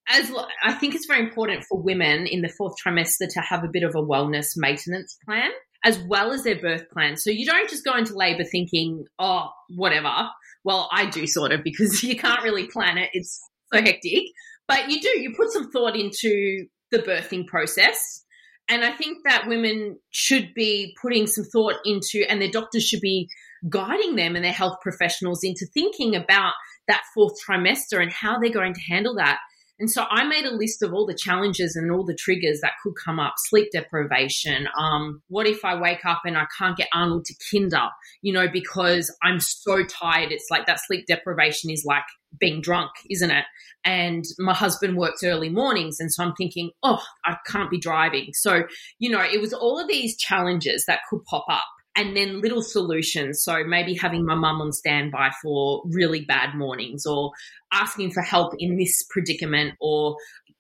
as 0.10 0.32
I 0.64 0.74
think 0.74 0.96
it's 0.96 1.06
very 1.06 1.20
important 1.20 1.64
for 1.66 1.80
women 1.80 2.26
in 2.26 2.42
the 2.42 2.50
fourth 2.50 2.74
trimester 2.84 3.28
to 3.30 3.42
have 3.42 3.64
a 3.64 3.68
bit 3.72 3.84
of 3.84 3.94
a 3.94 4.02
wellness 4.02 4.54
maintenance 4.58 5.16
plan 5.24 5.52
as 5.84 6.00
well 6.08 6.32
as 6.32 6.44
their 6.44 6.60
birth 6.60 6.90
plan. 6.90 7.16
So 7.16 7.30
you 7.30 7.46
don't 7.46 7.70
just 7.70 7.86
go 7.86 7.96
into 7.96 8.16
labor 8.16 8.44
thinking, 8.44 9.06
oh, 9.20 9.50
whatever. 9.70 10.30
Well, 10.64 10.90
I 10.92 11.06
do 11.06 11.28
sort 11.28 11.52
of 11.52 11.64
because 11.64 12.02
you 12.04 12.18
can't 12.18 12.42
really 12.42 12.66
plan 12.66 12.98
it. 12.98 13.12
It's 13.14 13.40
so 13.72 13.80
hectic. 13.80 14.24
But 14.68 14.90
you 14.90 15.00
do, 15.00 15.10
you 15.10 15.36
put 15.38 15.52
some 15.52 15.70
thought 15.70 15.96
into 15.96 16.66
the 16.90 17.00
birthing 17.00 17.46
process. 17.46 18.26
And 18.70 18.86
I 18.86 18.92
think 18.92 19.20
that 19.26 19.48
women 19.48 19.98
should 20.12 20.54
be 20.54 20.96
putting 21.02 21.26
some 21.26 21.44
thought 21.46 21.76
into, 21.86 22.24
and 22.30 22.42
their 22.42 22.52
doctors 22.52 22.84
should 22.84 23.02
be 23.02 23.28
guiding 23.68 24.16
them 24.16 24.36
and 24.36 24.46
their 24.46 24.54
health 24.54 24.78
professionals 24.82 25.44
into 25.44 25.66
thinking 25.74 26.16
about 26.16 26.54
that 26.88 27.02
fourth 27.14 27.34
trimester 27.46 28.02
and 28.02 28.12
how 28.12 28.40
they're 28.40 28.52
going 28.52 28.74
to 28.74 28.82
handle 28.82 29.16
that. 29.16 29.40
And 29.80 29.90
so 29.90 30.04
I 30.10 30.26
made 30.26 30.46
a 30.46 30.54
list 30.54 30.84
of 30.84 30.94
all 30.94 31.06
the 31.06 31.18
challenges 31.18 31.76
and 31.76 31.90
all 31.90 32.06
the 32.06 32.16
triggers 32.16 32.60
that 32.62 32.74
could 32.84 32.94
come 33.04 33.18
up 33.18 33.36
sleep 33.38 33.70
deprivation. 33.72 34.68
Um, 34.78 35.22
what 35.30 35.48
if 35.48 35.64
I 35.64 35.80
wake 35.80 36.06
up 36.06 36.22
and 36.26 36.38
I 36.38 36.46
can't 36.58 36.76
get 36.76 36.90
Arnold 36.94 37.26
to 37.26 37.36
kinder, 37.50 37.88
you 38.22 38.34
know, 38.34 38.48
because 38.52 39.16
I'm 39.24 39.40
so 39.40 39.84
tired? 39.86 40.34
It's 40.34 40.48
like 40.52 40.66
that 40.66 40.82
sleep 40.86 41.06
deprivation 41.08 41.70
is 41.70 41.86
like 41.86 42.04
being 42.38 42.62
drunk, 42.62 42.92
isn't 43.10 43.32
it? 43.32 43.46
And 43.86 44.26
my 44.38 44.54
husband 44.54 44.98
works 44.98 45.24
early 45.24 45.50
mornings. 45.50 46.00
And 46.00 46.12
so 46.12 46.24
I'm 46.24 46.34
thinking, 46.36 46.72
oh, 46.84 47.02
I 47.26 47.38
can't 47.48 47.72
be 47.72 47.80
driving. 47.80 48.30
So, 48.34 48.64
you 49.00 49.10
know, 49.10 49.22
it 49.22 49.40
was 49.40 49.54
all 49.54 49.80
of 49.80 49.88
these 49.88 50.18
challenges 50.18 50.86
that 50.88 51.00
could 51.10 51.24
pop 51.26 51.46
up 51.50 51.66
and 51.96 52.16
then 52.16 52.42
little 52.42 52.62
solutions. 52.62 53.44
So 53.44 53.64
maybe 53.64 53.94
having 53.94 54.26
my 54.26 54.36
mum 54.36 54.62
on 54.62 54.72
standby 54.72 55.32
for 55.42 55.82
really 55.86 56.22
bad 56.22 56.56
mornings 56.56 57.06
or 57.06 57.32
asking 57.72 58.12
for 58.12 58.22
help 58.22 58.54
in 58.60 58.78
this 58.78 59.04
predicament 59.10 59.76
or 59.80 60.16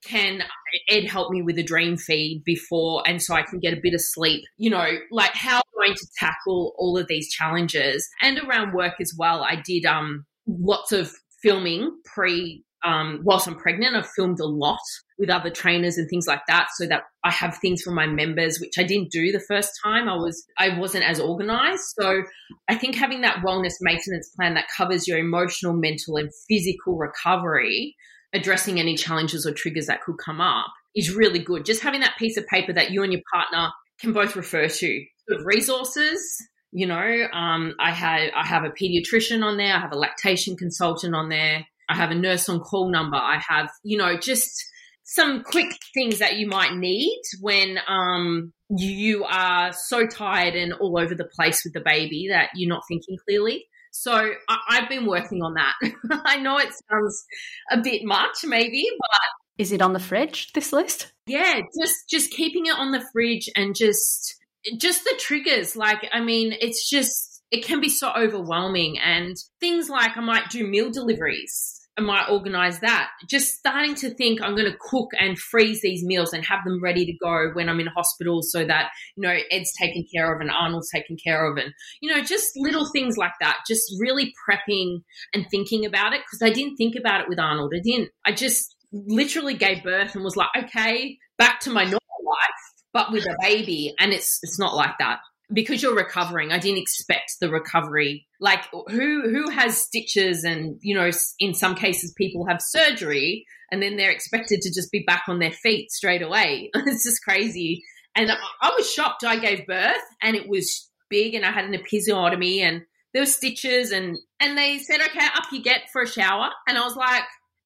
can 0.05 0.43
Ed 0.89 1.05
help 1.05 1.31
me 1.31 1.41
with 1.41 1.57
a 1.57 1.63
dream 1.63 1.97
feed 1.97 2.43
before 2.45 3.03
and 3.05 3.21
so 3.21 3.35
I 3.35 3.43
can 3.43 3.59
get 3.59 3.73
a 3.73 3.79
bit 3.81 3.93
of 3.93 4.01
sleep? 4.01 4.43
You 4.57 4.69
know, 4.69 4.87
like 5.11 5.33
how 5.33 5.57
am 5.57 5.61
I 5.81 5.87
going 5.87 5.95
to 5.95 6.07
tackle 6.17 6.73
all 6.77 6.97
of 6.97 7.07
these 7.07 7.29
challenges? 7.29 8.07
And 8.21 8.39
around 8.39 8.73
work 8.73 8.95
as 8.99 9.13
well, 9.17 9.43
I 9.43 9.61
did 9.63 9.85
um 9.85 10.25
lots 10.47 10.91
of 10.91 11.13
filming 11.41 11.99
pre 12.05 12.63
um, 12.85 13.19
whilst 13.23 13.47
I'm 13.47 13.55
pregnant, 13.55 13.95
I've 13.95 14.09
filmed 14.09 14.39
a 14.39 14.45
lot 14.45 14.79
with 15.17 15.29
other 15.29 15.49
trainers 15.49 15.97
and 15.97 16.09
things 16.09 16.27
like 16.27 16.45
that, 16.47 16.67
so 16.75 16.85
that 16.87 17.03
I 17.23 17.31
have 17.31 17.57
things 17.57 17.81
for 17.81 17.91
my 17.91 18.07
members, 18.07 18.59
which 18.59 18.75
I 18.77 18.83
didn't 18.83 19.11
do 19.11 19.31
the 19.31 19.43
first 19.47 19.71
time. 19.83 20.07
I 20.07 20.15
was 20.15 20.45
I 20.57 20.77
wasn't 20.77 21.03
as 21.03 21.19
organized, 21.19 21.83
so 21.99 22.23
I 22.69 22.75
think 22.75 22.95
having 22.95 23.21
that 23.21 23.43
wellness 23.45 23.73
maintenance 23.81 24.31
plan 24.35 24.53
that 24.53 24.69
covers 24.75 25.07
your 25.07 25.17
emotional, 25.17 25.73
mental, 25.73 26.15
and 26.15 26.29
physical 26.47 26.97
recovery, 26.97 27.95
addressing 28.33 28.79
any 28.79 28.95
challenges 28.95 29.45
or 29.45 29.51
triggers 29.51 29.87
that 29.87 30.01
could 30.01 30.17
come 30.17 30.39
up, 30.39 30.67
is 30.95 31.13
really 31.13 31.39
good. 31.39 31.65
Just 31.65 31.83
having 31.83 31.99
that 31.99 32.17
piece 32.17 32.37
of 32.37 32.47
paper 32.47 32.71
that 32.71 32.91
you 32.91 33.03
and 33.03 33.11
your 33.11 33.21
partner 33.33 33.71
can 33.99 34.13
both 34.13 34.37
refer 34.37 34.69
to, 34.69 35.05
of 35.31 35.45
resources 35.45 36.47
you 36.71 36.85
know 36.85 37.27
um, 37.33 37.73
i 37.79 37.91
had 37.91 38.29
i 38.35 38.45
have 38.45 38.63
a 38.63 38.69
pediatrician 38.69 39.43
on 39.43 39.57
there 39.57 39.75
i 39.75 39.79
have 39.79 39.91
a 39.91 39.97
lactation 39.97 40.55
consultant 40.55 41.15
on 41.15 41.29
there 41.29 41.65
I 41.89 41.95
have 41.95 42.11
a 42.11 42.15
nurse 42.15 42.47
on 42.47 42.59
call 42.59 42.89
number. 42.89 43.17
I 43.17 43.41
have, 43.45 43.69
you 43.83 43.97
know, 43.97 44.15
just 44.17 44.63
some 45.03 45.43
quick 45.43 45.75
things 45.93 46.19
that 46.19 46.37
you 46.37 46.47
might 46.47 46.75
need 46.75 47.21
when 47.41 47.79
um, 47.87 48.53
you 48.69 49.25
are 49.25 49.73
so 49.73 50.05
tired 50.05 50.53
and 50.53 50.71
all 50.73 50.99
over 50.99 51.15
the 51.15 51.27
place 51.35 51.63
with 51.65 51.73
the 51.73 51.81
baby 51.81 52.27
that 52.29 52.49
you're 52.53 52.69
not 52.69 52.83
thinking 52.87 53.17
clearly. 53.27 53.65
So 53.91 54.13
I, 54.13 54.59
have 54.69 54.87
been 54.87 55.07
working 55.07 55.41
on 55.41 55.55
that. 55.55 55.73
I 56.25 56.37
know 56.37 56.59
it 56.59 56.69
sounds 56.89 57.25
a 57.71 57.81
bit 57.81 58.03
much, 58.05 58.43
maybe, 58.43 58.87
but 58.99 59.19
is 59.57 59.71
it 59.71 59.81
on 59.81 59.93
the 59.93 59.99
fridge? 59.99 60.53
This 60.53 60.71
list? 60.71 61.11
Yeah, 61.25 61.59
just 61.81 62.07
just 62.07 62.31
keeping 62.31 62.67
it 62.67 62.77
on 62.77 62.91
the 62.91 63.03
fridge 63.11 63.49
and 63.55 63.75
just 63.75 64.35
just 64.77 65.03
the 65.03 65.15
triggers. 65.19 65.75
Like, 65.75 66.07
I 66.11 66.21
mean, 66.21 66.53
it's 66.59 66.89
just 66.89 67.43
it 67.51 67.65
can 67.65 67.81
be 67.81 67.89
so 67.89 68.11
overwhelming, 68.15 68.99
and 68.99 69.35
things 69.59 69.89
like 69.89 70.17
I 70.17 70.21
might 70.21 70.49
do 70.49 70.67
meal 70.67 70.91
deliveries 70.91 71.79
I 71.99 72.01
might 72.01 72.29
organize 72.29 72.79
that. 72.79 73.09
Just 73.29 73.55
starting 73.55 73.93
to 73.95 74.09
think 74.09 74.41
I'm 74.41 74.55
going 74.55 74.71
to 74.71 74.77
cook 74.79 75.09
and 75.19 75.37
freeze 75.37 75.81
these 75.81 76.01
meals 76.01 76.31
and 76.31 76.45
have 76.45 76.63
them 76.63 76.81
ready 76.81 77.05
to 77.05 77.13
go 77.21 77.49
when 77.53 77.67
I'm 77.67 77.81
in 77.81 77.87
hospital 77.87 78.41
so 78.41 78.63
that, 78.63 78.91
you 79.17 79.23
know, 79.23 79.35
Ed's 79.51 79.73
taken 79.73 80.05
care 80.13 80.33
of 80.33 80.39
and 80.39 80.49
Arnold's 80.49 80.89
taken 80.89 81.17
care 81.21 81.51
of. 81.51 81.57
And, 81.57 81.73
you 82.01 82.13
know, 82.13 82.23
just 82.23 82.53
little 82.55 82.89
things 82.89 83.17
like 83.17 83.33
that. 83.41 83.57
Just 83.67 83.83
really 83.99 84.33
prepping 84.47 85.01
and 85.33 85.45
thinking 85.51 85.85
about 85.85 86.13
it 86.13 86.21
because 86.21 86.41
I 86.41 86.53
didn't 86.53 86.77
think 86.77 86.95
about 86.95 87.19
it 87.19 87.27
with 87.27 87.37
Arnold. 87.37 87.73
I 87.75 87.81
didn't. 87.83 88.11
I 88.25 88.31
just 88.31 88.77
literally 88.93 89.55
gave 89.55 89.83
birth 89.83 90.15
and 90.15 90.23
was 90.23 90.37
like, 90.37 90.49
okay, 90.57 91.17
back 91.37 91.59
to 91.61 91.69
my 91.69 91.83
normal 91.83 91.99
life, 92.25 92.58
but 92.93 93.11
with 93.11 93.25
a 93.25 93.35
baby. 93.41 93.93
And 93.99 94.13
it's, 94.13 94.39
it's 94.43 94.59
not 94.59 94.75
like 94.75 94.97
that 94.99 95.19
because 95.51 95.81
you're 95.81 95.95
recovering, 95.95 96.51
I 96.51 96.59
didn't 96.59 96.79
expect 96.79 97.33
the 97.39 97.49
recovery. 97.49 98.27
Like 98.39 98.65
who 98.87 99.29
who 99.29 99.49
has 99.49 99.81
stitches 99.81 100.43
and 100.43 100.77
you 100.81 100.95
know 100.95 101.09
in 101.39 101.53
some 101.53 101.75
cases 101.75 102.13
people 102.17 102.45
have 102.47 102.61
surgery 102.61 103.45
and 103.71 103.81
then 103.81 103.97
they're 103.97 104.11
expected 104.11 104.61
to 104.61 104.73
just 104.73 104.91
be 104.91 105.03
back 105.05 105.23
on 105.27 105.39
their 105.39 105.51
feet 105.51 105.91
straight 105.91 106.21
away. 106.21 106.69
it's 106.75 107.03
just 107.03 107.23
crazy. 107.23 107.83
And 108.15 108.31
I 108.31 108.71
was 108.77 108.91
shocked. 108.91 109.23
I 109.23 109.37
gave 109.37 109.67
birth 109.67 109.95
and 110.21 110.35
it 110.35 110.47
was 110.47 110.89
big 111.09 111.33
and 111.33 111.45
I 111.45 111.51
had 111.51 111.65
an 111.65 111.73
episiotomy 111.73 112.59
and 112.59 112.83
there 113.13 113.23
were 113.23 113.27
stitches 113.27 113.91
and 113.91 114.17
and 114.39 114.57
they 114.57 114.77
said 114.77 115.01
okay 115.01 115.25
up 115.35 115.45
you 115.51 115.63
get 115.63 115.89
for 115.91 116.03
a 116.03 116.07
shower 116.07 116.49
and 116.67 116.77
I 116.77 116.83
was 116.83 116.95
like 116.95 117.23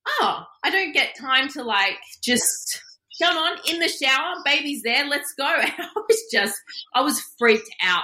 oh 0.08 0.44
I 0.64 0.70
don't 0.70 0.94
get 0.94 1.18
time 1.20 1.50
to 1.50 1.64
like 1.64 1.98
just 2.24 2.82
Come 3.22 3.38
on, 3.38 3.58
in 3.70 3.80
the 3.80 3.88
shower, 3.88 4.36
baby's 4.46 4.82
there, 4.84 5.08
let's 5.08 5.34
go. 5.38 5.46
And 5.62 5.72
I 5.78 5.90
was 5.96 6.24
just, 6.32 6.56
I 6.96 7.02
was 7.02 7.20
freaked 7.38 7.70
out. 7.82 8.04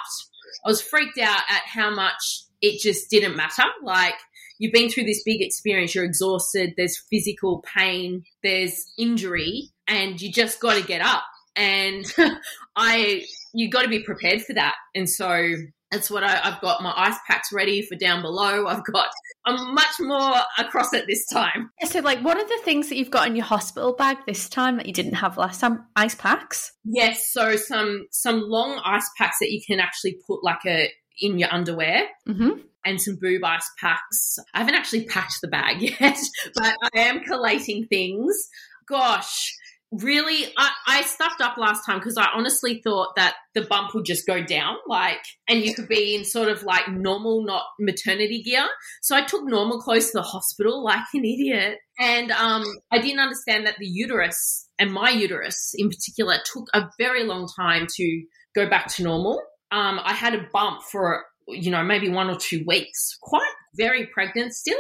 I 0.65 0.69
was 0.69 0.81
freaked 0.81 1.19
out 1.19 1.41
at 1.49 1.61
how 1.65 1.93
much 1.93 2.43
it 2.61 2.81
just 2.81 3.09
didn't 3.09 3.35
matter. 3.35 3.63
Like, 3.83 4.15
you've 4.57 4.73
been 4.73 4.89
through 4.89 5.05
this 5.05 5.23
big 5.23 5.41
experience, 5.41 5.95
you're 5.95 6.03
exhausted, 6.05 6.73
there's 6.77 7.01
physical 7.09 7.63
pain, 7.75 8.23
there's 8.43 8.91
injury, 8.97 9.69
and 9.87 10.21
you 10.21 10.31
just 10.31 10.59
got 10.59 10.75
to 10.75 10.83
get 10.85 11.01
up. 11.01 11.23
and 11.55 12.05
I 12.75 13.25
you 13.53 13.69
got 13.69 13.83
to 13.83 13.89
be 13.89 14.03
prepared 14.03 14.41
for 14.41 14.53
that. 14.53 14.75
And 14.95 15.09
so 15.09 15.55
that's 15.91 16.09
what 16.11 16.23
I, 16.23 16.39
I've 16.43 16.61
got 16.61 16.83
my 16.83 16.93
ice 16.95 17.17
packs 17.27 17.51
ready 17.51 17.81
for 17.81 17.95
down 17.95 18.21
below. 18.21 18.67
I've 18.67 18.85
got 18.85 19.07
I'm 19.45 19.73
much 19.73 19.99
more 19.99 20.35
across 20.57 20.93
it 20.93 21.05
this 21.07 21.25
time. 21.27 21.71
So, 21.85 21.99
like, 22.01 22.19
what 22.21 22.37
are 22.37 22.47
the 22.47 22.61
things 22.63 22.89
that 22.89 22.97
you've 22.97 23.09
got 23.09 23.27
in 23.27 23.35
your 23.35 23.45
hospital 23.45 23.93
bag 23.93 24.17
this 24.27 24.47
time 24.49 24.77
that 24.77 24.85
you 24.85 24.93
didn't 24.93 25.15
have 25.15 25.37
last 25.37 25.61
time? 25.61 25.85
Ice 25.95 26.15
packs. 26.15 26.73
Yes, 26.83 27.31
so 27.31 27.55
some 27.55 28.07
some 28.11 28.41
long 28.41 28.79
ice 28.85 29.09
packs 29.17 29.37
that 29.39 29.51
you 29.51 29.61
can 29.65 29.79
actually 29.79 30.17
put 30.27 30.43
like 30.43 30.65
a 30.65 30.89
in 31.19 31.39
your 31.39 31.51
underwear. 31.51 32.03
Mm-hmm. 32.27 32.61
And 32.85 33.01
some 33.01 33.17
boob 33.19 33.43
ice 33.43 33.69
packs. 33.77 34.37
I 34.53 34.59
haven't 34.59 34.75
actually 34.75 35.03
packed 35.05 35.41
the 35.41 35.49
bag 35.49 35.81
yet, 35.99 36.17
but 36.55 36.77
I 36.81 36.99
am 36.99 37.21
collating 37.21 37.87
things. 37.87 38.47
Gosh, 38.87 39.53
really 39.91 40.45
I, 40.57 40.69
I 40.87 41.01
stuffed 41.01 41.41
up 41.41 41.57
last 41.57 41.85
time 41.85 41.97
because 41.97 42.17
I 42.17 42.27
honestly 42.35 42.81
thought 42.83 43.15
that 43.15 43.35
the 43.55 43.61
bump 43.61 43.93
would 43.95 44.05
just 44.05 44.27
go 44.27 44.43
down 44.43 44.75
like 44.87 45.19
and 45.47 45.63
you 45.63 45.73
could 45.73 45.87
be 45.87 46.15
in 46.15 46.25
sort 46.25 46.47
of 46.47 46.63
like 46.63 46.87
normal 46.89 47.43
not 47.43 47.63
maternity 47.79 48.43
gear. 48.43 48.67
So 49.01 49.15
I 49.15 49.23
took 49.23 49.43
normal 49.43 49.79
clothes 49.79 50.11
to 50.11 50.19
the 50.19 50.21
hospital 50.21 50.83
like 50.83 51.05
an 51.13 51.25
idiot. 51.25 51.77
And 51.99 52.31
um, 52.31 52.63
I 52.91 52.99
didn't 52.99 53.19
understand 53.19 53.65
that 53.65 53.77
the 53.79 53.87
uterus 53.87 54.67
and 54.77 54.93
my 54.93 55.09
uterus 55.09 55.73
in 55.75 55.89
particular 55.89 56.35
took 56.45 56.67
a 56.73 56.89
very 56.97 57.23
long 57.25 57.47
time 57.59 57.87
to 57.95 58.23
go 58.55 58.69
back 58.69 58.87
to 58.95 59.03
normal. 59.03 59.41
Um, 59.71 59.99
I 60.03 60.13
had 60.13 60.35
a 60.35 60.47
bump 60.53 60.83
for 60.83 61.23
you 61.47 61.71
know 61.71 61.83
maybe 61.83 62.09
one 62.09 62.29
or 62.29 62.37
two 62.37 62.63
weeks. 62.67 63.17
Quite 63.21 63.51
very 63.75 64.05
pregnant 64.05 64.53
still. 64.53 64.79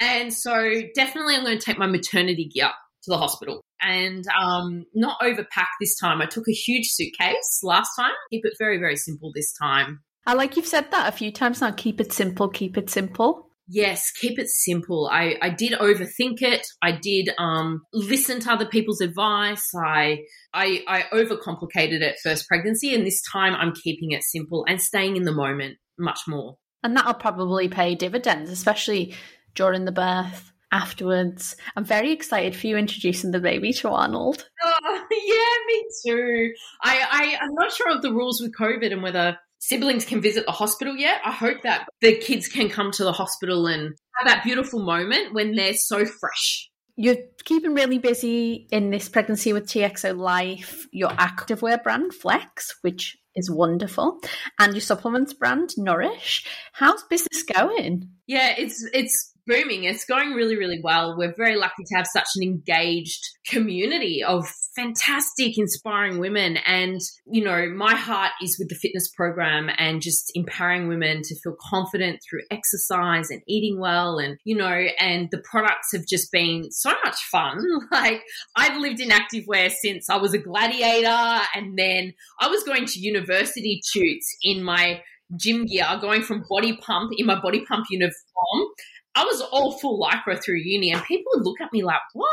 And 0.00 0.32
so 0.32 0.82
definitely 0.94 1.34
I'm 1.34 1.42
going 1.42 1.58
to 1.58 1.64
take 1.64 1.76
my 1.76 1.88
maternity 1.88 2.48
gear 2.54 2.68
to 2.68 3.10
the 3.10 3.18
hospital 3.18 3.64
and 3.80 4.24
um, 4.28 4.84
not 4.94 5.20
overpack 5.20 5.68
this 5.80 5.96
time. 5.98 6.20
I 6.20 6.26
took 6.26 6.48
a 6.48 6.52
huge 6.52 6.88
suitcase 6.90 7.60
last 7.62 7.90
time. 7.98 8.12
Keep 8.30 8.44
it 8.44 8.54
very, 8.58 8.78
very 8.78 8.96
simple 8.96 9.32
this 9.34 9.52
time. 9.52 10.00
I 10.26 10.34
like 10.34 10.56
you've 10.56 10.66
said 10.66 10.90
that 10.90 11.08
a 11.08 11.16
few 11.16 11.32
times 11.32 11.60
now. 11.60 11.70
Keep 11.70 12.00
it 12.00 12.12
simple, 12.12 12.48
keep 12.48 12.76
it 12.76 12.90
simple. 12.90 13.46
Yes, 13.70 14.10
keep 14.12 14.38
it 14.38 14.48
simple. 14.48 15.08
I, 15.12 15.36
I 15.42 15.50
did 15.50 15.72
overthink 15.72 16.40
it. 16.40 16.66
I 16.80 16.92
did 16.92 17.30
um, 17.38 17.82
listen 17.92 18.40
to 18.40 18.52
other 18.52 18.64
people's 18.64 19.02
advice. 19.02 19.68
I, 19.74 20.20
I 20.54 20.82
I 20.88 21.04
overcomplicated 21.12 22.00
it 22.00 22.16
first 22.22 22.48
pregnancy, 22.48 22.94
and 22.94 23.06
this 23.06 23.22
time 23.22 23.54
I'm 23.54 23.74
keeping 23.74 24.12
it 24.12 24.22
simple 24.22 24.64
and 24.66 24.80
staying 24.80 25.16
in 25.16 25.24
the 25.24 25.32
moment 25.32 25.76
much 25.98 26.20
more. 26.26 26.56
And 26.82 26.96
that'll 26.96 27.14
probably 27.14 27.68
pay 27.68 27.94
dividends, 27.94 28.50
especially 28.50 29.14
during 29.54 29.84
the 29.84 29.92
birth 29.92 30.52
afterwards. 30.72 31.56
I'm 31.76 31.84
very 31.84 32.12
excited 32.12 32.54
for 32.54 32.66
you 32.66 32.76
introducing 32.76 33.30
the 33.30 33.40
baby 33.40 33.72
to 33.74 33.88
Arnold. 33.88 34.48
Oh, 34.64 35.06
yeah, 35.10 35.66
me 35.66 35.84
too. 36.06 36.52
I, 36.82 37.06
I, 37.10 37.44
I'm 37.44 37.54
not 37.54 37.72
sure 37.72 37.94
of 37.94 38.02
the 38.02 38.12
rules 38.12 38.40
with 38.40 38.56
COVID 38.56 38.92
and 38.92 39.02
whether 39.02 39.38
siblings 39.58 40.04
can 40.04 40.20
visit 40.20 40.46
the 40.46 40.52
hospital 40.52 40.96
yet. 40.96 41.20
I 41.24 41.32
hope 41.32 41.62
that 41.62 41.88
the 42.00 42.16
kids 42.16 42.48
can 42.48 42.68
come 42.68 42.90
to 42.92 43.04
the 43.04 43.12
hospital 43.12 43.66
and 43.66 43.94
have 44.16 44.28
that 44.28 44.44
beautiful 44.44 44.84
moment 44.84 45.34
when 45.34 45.54
they're 45.54 45.74
so 45.74 46.04
fresh. 46.04 46.70
You're 46.96 47.16
keeping 47.44 47.74
really 47.74 47.98
busy 47.98 48.66
in 48.72 48.90
this 48.90 49.08
pregnancy 49.08 49.52
with 49.52 49.66
TIFXO 49.66 50.18
Life, 50.18 50.86
your 50.90 51.10
activewear 51.10 51.80
brand 51.80 52.12
Flex, 52.12 52.74
which 52.80 53.16
is 53.36 53.48
wonderful, 53.48 54.18
and 54.58 54.74
your 54.74 54.80
supplements 54.80 55.32
brand 55.32 55.70
Nourish. 55.78 56.44
How's 56.72 57.04
business 57.04 57.44
going? 57.44 58.10
Yeah, 58.26 58.54
it's 58.58 58.84
it's 58.92 59.32
booming. 59.48 59.84
It's 59.84 60.04
going 60.04 60.32
really, 60.32 60.56
really 60.56 60.80
well. 60.82 61.16
We're 61.16 61.34
very 61.34 61.56
lucky 61.56 61.84
to 61.86 61.96
have 61.96 62.06
such 62.06 62.28
an 62.36 62.42
engaged 62.42 63.24
community 63.46 64.22
of 64.22 64.46
fantastic, 64.76 65.58
inspiring 65.58 66.18
women. 66.18 66.58
And, 66.58 67.00
you 67.26 67.42
know, 67.42 67.68
my 67.74 67.96
heart 67.96 68.30
is 68.40 68.56
with 68.58 68.68
the 68.68 68.76
fitness 68.76 69.08
program 69.08 69.70
and 69.76 70.00
just 70.00 70.30
empowering 70.34 70.86
women 70.86 71.22
to 71.24 71.34
feel 71.40 71.56
confident 71.60 72.20
through 72.28 72.42
exercise 72.50 73.30
and 73.30 73.42
eating 73.48 73.80
well. 73.80 74.18
And, 74.18 74.38
you 74.44 74.56
know, 74.56 74.86
and 75.00 75.28
the 75.32 75.42
products 75.50 75.88
have 75.92 76.06
just 76.06 76.30
been 76.30 76.70
so 76.70 76.92
much 77.04 77.16
fun. 77.32 77.64
Like, 77.90 78.22
I've 78.54 78.76
lived 78.76 79.00
in 79.00 79.08
activewear 79.08 79.70
since 79.70 80.10
I 80.10 80.18
was 80.18 80.34
a 80.34 80.38
gladiator. 80.38 81.42
And 81.54 81.76
then 81.76 82.12
I 82.38 82.48
was 82.48 82.62
going 82.62 82.84
to 82.84 83.00
university 83.00 83.80
shoots 83.84 84.36
in 84.42 84.62
my 84.62 85.00
gym 85.36 85.64
gear, 85.66 85.86
going 86.00 86.22
from 86.22 86.44
body 86.48 86.76
pump 86.76 87.12
in 87.16 87.26
my 87.26 87.40
body 87.40 87.64
pump 87.64 87.86
uniform 87.90 88.68
I 89.14 89.24
was 89.24 89.40
all 89.40 89.78
full 89.78 90.00
lycra 90.00 90.42
through 90.42 90.60
uni, 90.62 90.92
and 90.92 91.02
people 91.02 91.32
would 91.34 91.44
look 91.44 91.60
at 91.60 91.72
me 91.72 91.82
like, 91.82 92.00
"What?" 92.12 92.28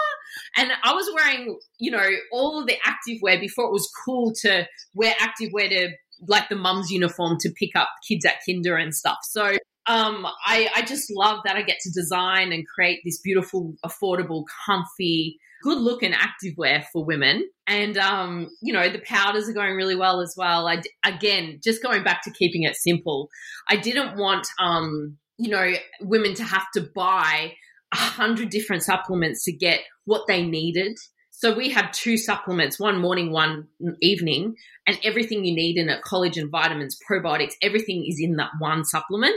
And 0.57 0.71
I 0.83 0.93
was 0.93 1.09
wearing, 1.15 1.57
you 1.79 1.91
know, 1.91 2.07
all 2.31 2.65
the 2.65 2.77
active 2.85 3.17
wear 3.21 3.39
before 3.39 3.65
it 3.65 3.71
was 3.71 3.89
cool 4.05 4.33
to 4.41 4.67
wear 4.93 5.15
active 5.19 5.49
wear 5.51 5.69
to 5.69 5.89
like 6.27 6.49
the 6.49 6.55
mum's 6.55 6.91
uniform 6.91 7.37
to 7.41 7.49
pick 7.59 7.75
up 7.75 7.89
kids 8.07 8.25
at 8.25 8.35
kinder 8.47 8.77
and 8.77 8.93
stuff. 8.93 9.17
So 9.23 9.57
um, 9.87 10.25
I, 10.45 10.69
I 10.75 10.81
just 10.81 11.11
love 11.13 11.39
that 11.45 11.55
I 11.55 11.61
get 11.61 11.79
to 11.81 11.91
design 11.91 12.51
and 12.51 12.67
create 12.67 13.01
this 13.05 13.19
beautiful, 13.19 13.75
affordable, 13.85 14.45
comfy, 14.65 15.37
good 15.61 15.77
looking 15.77 16.13
activewear 16.13 16.83
for 16.91 17.05
women. 17.05 17.47
And, 17.67 17.97
um, 17.97 18.49
you 18.61 18.73
know, 18.73 18.89
the 18.89 19.01
powders 19.05 19.49
are 19.49 19.53
going 19.53 19.75
really 19.75 19.95
well 19.95 20.21
as 20.21 20.33
well. 20.37 20.67
I, 20.67 20.81
again, 21.03 21.59
just 21.63 21.83
going 21.83 22.03
back 22.03 22.23
to 22.23 22.31
keeping 22.31 22.63
it 22.63 22.75
simple, 22.75 23.29
I 23.69 23.75
didn't 23.75 24.17
want, 24.17 24.47
um, 24.59 25.17
you 25.37 25.49
know, 25.49 25.73
women 26.01 26.33
to 26.35 26.43
have 26.43 26.65
to 26.73 26.87
buy 26.95 27.53
a 27.93 27.97
hundred 27.97 28.49
different 28.49 28.83
supplements 28.83 29.43
to 29.45 29.51
get 29.51 29.81
what 30.05 30.27
they 30.27 30.45
needed. 30.45 30.97
So 31.31 31.53
we 31.53 31.69
have 31.71 31.91
two 31.91 32.17
supplements, 32.17 32.79
one 32.79 33.01
morning, 33.01 33.31
one 33.31 33.67
evening, 34.01 34.55
and 34.87 34.97
everything 35.03 35.43
you 35.43 35.53
need 35.53 35.77
in 35.77 35.89
it, 35.89 36.01
collagen, 36.01 36.49
vitamins, 36.49 36.97
probiotics, 37.09 37.53
everything 37.61 38.05
is 38.07 38.19
in 38.21 38.37
that 38.37 38.51
one 38.59 38.85
supplement. 38.85 39.35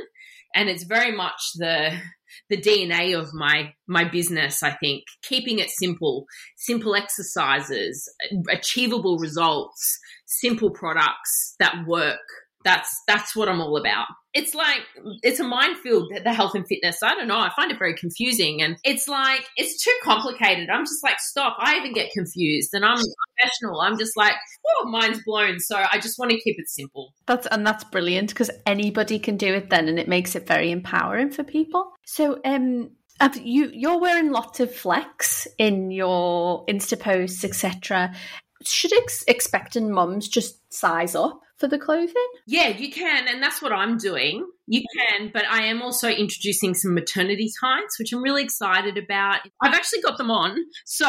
And 0.55 0.69
it's 0.69 0.85
very 0.85 1.15
much 1.15 1.41
the 1.57 1.99
the 2.49 2.57
DNA 2.57 3.19
of 3.19 3.35
my 3.35 3.75
my 3.87 4.05
business, 4.05 4.63
I 4.63 4.71
think. 4.71 5.05
Keeping 5.23 5.59
it 5.59 5.71
simple, 5.71 6.27
simple 6.57 6.95
exercises, 6.95 8.09
achievable 8.49 9.19
results, 9.19 9.99
simple 10.27 10.71
products 10.71 11.57
that 11.59 11.87
work 11.87 12.21
that's 12.69 13.03
that's 13.07 13.35
what 13.35 13.49
I'm 13.49 13.63
all 13.63 13.79
about. 13.79 14.07
It's 14.35 14.55
like 14.55 14.83
it's 15.23 15.41
a 15.41 15.45
minefield 15.45 16.13
the 16.23 16.35
health 16.35 16.55
and 16.55 16.67
fitness. 16.69 17.03
I 17.03 17.15
don't 17.15 17.27
know. 17.27 17.39
I 17.39 17.51
find 17.57 17.73
it 17.73 17.79
very 17.79 17.95
confusing, 17.95 18.61
and 18.61 18.77
it's 18.85 19.09
like 19.09 19.47
it's 19.57 19.83
too 19.83 19.95
complicated. 20.03 20.69
I'm 20.69 20.85
just 20.85 21.03
like, 21.03 21.19
stop. 21.19 21.57
I 21.59 21.79
even 21.79 21.95
get 21.95 22.13
confused, 22.13 22.75
and 22.75 22.85
I'm 22.85 23.03
professional. 23.39 23.81
I'm 23.81 23.99
just 23.99 24.19
like, 24.19 24.35
oh, 24.67 24.89
mind's 24.91 25.23
blown. 25.25 25.59
So 25.61 25.77
I 25.77 25.99
just 25.99 26.19
want 26.19 26.31
to 26.31 26.39
keep 26.41 26.59
it 26.59 26.69
simple. 26.69 27.15
That's 27.27 27.47
and 27.47 27.67
that's 27.67 27.85
brilliant 27.85 28.29
because 28.29 28.51
anybody 28.67 29.19
can 29.19 29.39
do 29.39 29.55
it 29.55 29.71
then, 29.71 29.89
and 29.89 29.99
it 29.99 30.09
makes 30.09 30.37
it 30.37 30.47
very 30.47 30.71
empowering 30.71 31.31
for 31.31 31.43
people. 31.45 31.91
So, 32.05 32.39
um, 32.45 32.91
you 33.35 33.71
you're 33.73 33.99
wearing 33.99 34.31
lots 34.31 34.61
of 34.61 34.75
flex 34.75 35.49
in 35.57 35.91
your 35.91 36.67
Insta 36.67 37.01
posts, 37.01 37.45
etc. 37.45 38.15
Should 38.63 38.93
ex- 38.93 39.25
expectant 39.27 39.89
mums 39.89 40.29
just 40.29 40.61
size 40.71 41.15
up 41.15 41.41
for 41.59 41.69
the 41.69 41.79
clothing? 41.79 42.29
Yeah, 42.47 42.69
you 42.69 42.91
can, 42.91 43.29
and 43.29 43.43
that's 43.43 43.61
what 43.61 43.73
I'm 43.73 43.99
doing. 43.99 44.47
You 44.67 44.83
can, 44.97 45.31
but 45.33 45.45
I 45.49 45.65
am 45.65 45.81
also 45.81 46.09
introducing 46.09 46.75
some 46.75 46.95
maternity 46.95 47.51
tights, 47.61 47.99
which 47.99 48.13
I'm 48.13 48.23
really 48.23 48.43
excited 48.43 48.99
about. 48.99 49.41
I've 49.63 49.75
actually 49.75 50.03
got 50.03 50.19
them 50.19 50.31
on, 50.31 50.57
so 50.85 51.09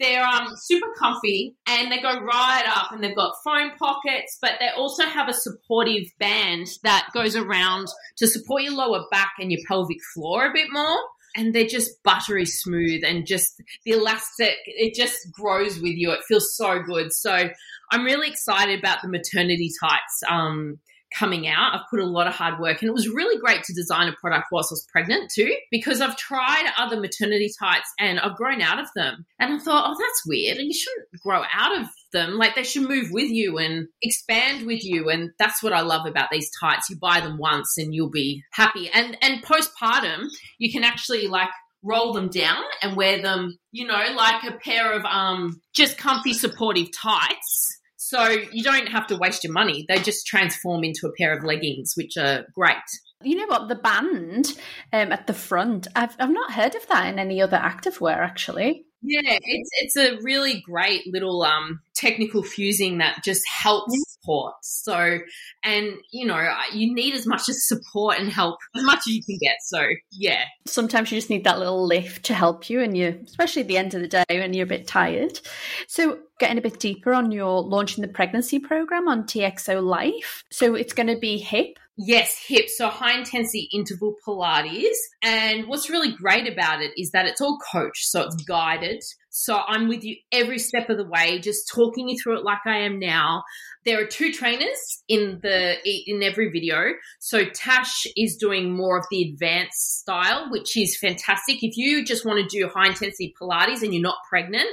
they're 0.00 0.24
um, 0.24 0.48
super 0.56 0.88
comfy 0.98 1.54
and 1.68 1.92
they 1.92 2.00
go 2.00 2.20
right 2.20 2.64
up, 2.66 2.92
and 2.92 3.02
they've 3.02 3.16
got 3.16 3.34
foam 3.44 3.70
pockets, 3.78 4.38
but 4.42 4.52
they 4.60 4.68
also 4.76 5.04
have 5.04 5.28
a 5.28 5.34
supportive 5.34 6.04
band 6.18 6.66
that 6.82 7.08
goes 7.14 7.36
around 7.36 7.88
to 8.18 8.26
support 8.26 8.62
your 8.62 8.74
lower 8.74 9.04
back 9.10 9.32
and 9.38 9.52
your 9.52 9.60
pelvic 9.68 9.98
floor 10.14 10.46
a 10.46 10.52
bit 10.52 10.68
more 10.70 10.98
and 11.36 11.54
they're 11.54 11.66
just 11.66 12.02
buttery 12.02 12.46
smooth 12.46 13.02
and 13.04 13.26
just 13.26 13.62
the 13.84 13.92
elastic 13.92 14.56
it 14.66 14.94
just 14.94 15.30
grows 15.32 15.80
with 15.80 15.94
you. 15.96 16.10
It 16.10 16.20
feels 16.28 16.54
so 16.56 16.80
good. 16.82 17.12
So 17.12 17.50
i'm 17.90 18.04
really 18.04 18.28
excited 18.28 18.78
about 18.78 18.98
the 19.02 19.08
maternity 19.08 19.70
tights 19.80 20.22
um, 20.28 20.78
coming 21.16 21.46
out. 21.46 21.74
I've 21.74 21.88
put 21.90 22.00
a 22.00 22.06
lot 22.06 22.26
of 22.26 22.34
hard 22.34 22.60
work 22.60 22.80
and 22.80 22.88
it 22.88 22.94
was 22.94 23.08
really 23.08 23.40
great 23.40 23.62
to 23.64 23.74
design 23.74 24.08
a 24.08 24.16
product 24.20 24.46
whilst 24.52 24.72
I 24.72 24.74
was 24.74 24.86
pregnant 24.90 25.30
too, 25.34 25.54
because 25.70 26.00
I've 26.00 26.16
tried 26.16 26.70
other 26.76 27.00
maternity 27.00 27.50
tights 27.58 27.92
and 27.98 28.20
I've 28.20 28.36
grown 28.36 28.60
out 28.60 28.78
of 28.78 28.88
them. 28.94 29.24
And 29.38 29.54
I 29.54 29.58
thought, 29.58 29.90
oh, 29.90 29.96
that's 29.98 30.26
weird. 30.26 30.58
And 30.58 30.66
you 30.66 30.74
shouldn't 30.74 31.22
grow 31.22 31.42
out 31.52 31.80
of 31.80 31.88
them. 32.12 32.34
Like 32.34 32.54
they 32.54 32.62
should 32.62 32.88
move 32.88 33.08
with 33.10 33.30
you 33.30 33.58
and 33.58 33.88
expand 34.02 34.66
with 34.66 34.84
you. 34.84 35.08
And 35.08 35.30
that's 35.38 35.62
what 35.62 35.72
I 35.72 35.80
love 35.80 36.06
about 36.06 36.30
these 36.30 36.50
tights. 36.60 36.90
You 36.90 36.96
buy 36.96 37.20
them 37.20 37.38
once 37.38 37.76
and 37.78 37.94
you'll 37.94 38.10
be 38.10 38.42
happy. 38.52 38.90
And 38.92 39.16
and 39.22 39.42
postpartum, 39.42 40.26
you 40.58 40.72
can 40.72 40.84
actually 40.84 41.28
like 41.28 41.50
roll 41.82 42.12
them 42.12 42.28
down 42.28 42.62
and 42.82 42.96
wear 42.96 43.22
them, 43.22 43.56
you 43.70 43.86
know, 43.86 44.04
like 44.14 44.42
a 44.44 44.58
pair 44.58 44.92
of 44.92 45.04
um 45.04 45.60
just 45.74 45.96
comfy 45.96 46.32
supportive 46.32 46.88
tights 46.92 47.77
so 48.08 48.26
you 48.52 48.62
don't 48.62 48.88
have 48.88 49.06
to 49.08 49.16
waste 49.16 49.44
your 49.44 49.52
money. 49.52 49.84
They 49.86 49.98
just 49.98 50.26
transform 50.26 50.82
into 50.82 51.06
a 51.06 51.12
pair 51.12 51.36
of 51.36 51.44
leggings, 51.44 51.92
which 51.94 52.16
are 52.16 52.46
great. 52.54 52.76
You 53.22 53.36
know 53.36 53.46
what? 53.48 53.68
The 53.68 53.74
band 53.74 54.46
um, 54.94 55.12
at 55.12 55.26
the 55.26 55.34
front, 55.34 55.88
I've, 55.94 56.16
I've 56.18 56.32
not 56.32 56.54
heard 56.54 56.74
of 56.74 56.88
that 56.88 57.08
in 57.08 57.18
any 57.18 57.42
other 57.42 57.58
activewear, 57.58 58.16
actually. 58.16 58.86
Yeah, 59.00 59.20
it's 59.24 59.70
it's 59.80 59.96
a 59.96 60.18
really 60.22 60.60
great 60.60 61.06
little 61.06 61.42
um, 61.42 61.80
technical 61.94 62.42
fusing 62.42 62.98
that 62.98 63.22
just 63.24 63.46
helps 63.48 63.94
support. 64.12 64.54
So, 64.62 65.18
and 65.62 65.92
you 66.10 66.26
know, 66.26 66.52
you 66.72 66.92
need 66.92 67.14
as 67.14 67.26
much 67.26 67.48
as 67.48 67.66
support 67.66 68.18
and 68.18 68.28
help 68.28 68.58
as 68.76 68.82
much 68.82 68.98
as 68.98 69.08
you 69.08 69.22
can 69.22 69.38
get. 69.40 69.56
So, 69.62 69.86
yeah. 70.10 70.44
Sometimes 70.66 71.12
you 71.12 71.18
just 71.18 71.30
need 71.30 71.44
that 71.44 71.58
little 71.58 71.86
lift 71.86 72.24
to 72.26 72.34
help 72.34 72.68
you, 72.68 72.80
and 72.80 72.96
you, 72.96 73.20
especially 73.24 73.62
at 73.62 73.68
the 73.68 73.76
end 73.76 73.94
of 73.94 74.00
the 74.00 74.08
day 74.08 74.24
when 74.28 74.52
you're 74.52 74.64
a 74.64 74.68
bit 74.68 74.88
tired. 74.88 75.40
So, 75.86 76.18
getting 76.40 76.58
a 76.58 76.62
bit 76.62 76.80
deeper 76.80 77.14
on 77.14 77.30
your 77.30 77.62
launching 77.62 78.02
the 78.02 78.08
pregnancy 78.08 78.58
program 78.58 79.08
on 79.08 79.24
TIFXO 79.24 79.82
Life. 79.82 80.42
So, 80.50 80.74
it's 80.74 80.92
going 80.92 81.08
to 81.08 81.18
be 81.18 81.38
HIP. 81.38 81.78
Yes, 82.00 82.40
HIP, 82.46 82.68
so 82.68 82.86
high 82.88 83.18
intensity 83.18 83.68
interval 83.72 84.14
Pilates. 84.24 84.94
And 85.20 85.66
what's 85.66 85.90
really 85.90 86.12
great 86.12 86.46
about 86.46 86.80
it 86.80 86.92
is 86.96 87.10
that 87.10 87.26
it's 87.26 87.40
all 87.40 87.58
coached, 87.72 88.06
so 88.06 88.22
it's 88.22 88.36
guided. 88.36 89.02
So 89.30 89.60
I'm 89.66 89.88
with 89.88 90.04
you 90.04 90.14
every 90.30 90.60
step 90.60 90.88
of 90.90 90.96
the 90.96 91.08
way, 91.08 91.40
just 91.40 91.68
talking 91.68 92.08
you 92.08 92.16
through 92.16 92.38
it 92.38 92.44
like 92.44 92.60
I 92.64 92.78
am 92.78 93.00
now. 93.00 93.42
There 93.84 94.00
are 94.00 94.06
two 94.06 94.32
trainers 94.32 95.02
in 95.08 95.40
the 95.42 95.76
in 95.84 96.22
every 96.22 96.50
video. 96.50 96.92
So 97.18 97.44
Tash 97.46 98.06
is 98.16 98.36
doing 98.36 98.76
more 98.76 98.96
of 98.96 99.06
the 99.10 99.32
advanced 99.32 99.98
style, 99.98 100.52
which 100.52 100.76
is 100.76 100.96
fantastic. 100.96 101.64
If 101.64 101.76
you 101.76 102.04
just 102.04 102.24
want 102.24 102.38
to 102.38 102.58
do 102.58 102.68
high 102.68 102.90
intensity 102.90 103.34
Pilates 103.40 103.82
and 103.82 103.92
you're 103.92 104.02
not 104.02 104.18
pregnant, 104.30 104.68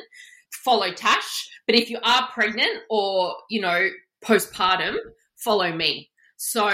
follow 0.64 0.92
Tash. 0.92 1.50
But 1.66 1.76
if 1.76 1.90
you 1.90 1.98
are 2.04 2.30
pregnant 2.32 2.84
or, 2.88 3.36
you 3.50 3.62
know, 3.62 3.90
postpartum, 4.24 4.98
follow 5.38 5.72
me. 5.76 6.12
So 6.38 6.70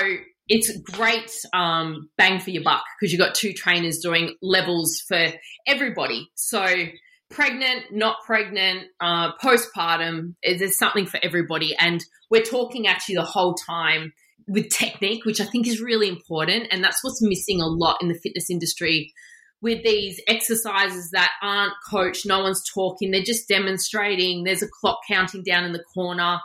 it's 0.52 0.78
great 0.82 1.32
um, 1.54 2.10
bang 2.18 2.42
for 2.42 2.50
your 2.50 2.62
buck 2.62 2.84
because 3.00 3.14
you've 3.14 3.22
got 3.22 3.34
two 3.34 3.54
trainers 3.54 4.00
doing 4.00 4.36
levels 4.42 5.02
for 5.08 5.28
everybody. 5.66 6.30
So 6.36 6.66
pregnant, 7.30 7.86
not 7.94 8.18
pregnant, 8.26 8.88
uh, 9.00 9.32
postpartum, 9.38 10.36
there's 10.44 10.78
something 10.78 11.06
for 11.06 11.22
everybody. 11.24 11.74
And 11.80 12.04
we're 12.30 12.44
talking 12.44 12.86
actually 12.86 13.16
the 13.16 13.24
whole 13.24 13.54
time 13.54 14.12
with 14.46 14.68
technique, 14.70 15.24
which 15.24 15.40
I 15.40 15.46
think 15.46 15.68
is 15.68 15.80
really 15.80 16.10
important. 16.10 16.68
And 16.70 16.84
that's 16.84 17.02
what's 17.02 17.22
missing 17.22 17.62
a 17.62 17.68
lot 17.68 18.02
in 18.02 18.10
the 18.10 18.20
fitness 18.22 18.50
industry 18.50 19.14
with 19.62 19.84
these 19.86 20.20
exercises 20.28 21.12
that 21.12 21.32
aren't 21.42 21.74
coached, 21.90 22.26
no 22.26 22.42
one's 22.42 22.64
talking, 22.74 23.12
they're 23.12 23.22
just 23.22 23.48
demonstrating, 23.48 24.44
there's 24.44 24.64
a 24.64 24.68
clock 24.68 25.00
counting 25.08 25.44
down 25.44 25.64
in 25.64 25.72
the 25.72 25.84
corner 25.94 26.40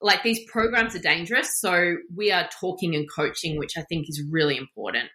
like 0.00 0.22
these 0.22 0.40
programs 0.50 0.94
are 0.94 1.00
dangerous. 1.00 1.60
So 1.60 1.96
we 2.14 2.30
are 2.32 2.48
talking 2.60 2.94
and 2.94 3.06
coaching, 3.10 3.58
which 3.58 3.72
I 3.76 3.82
think 3.82 4.08
is 4.08 4.22
really 4.30 4.56
important. 4.56 5.08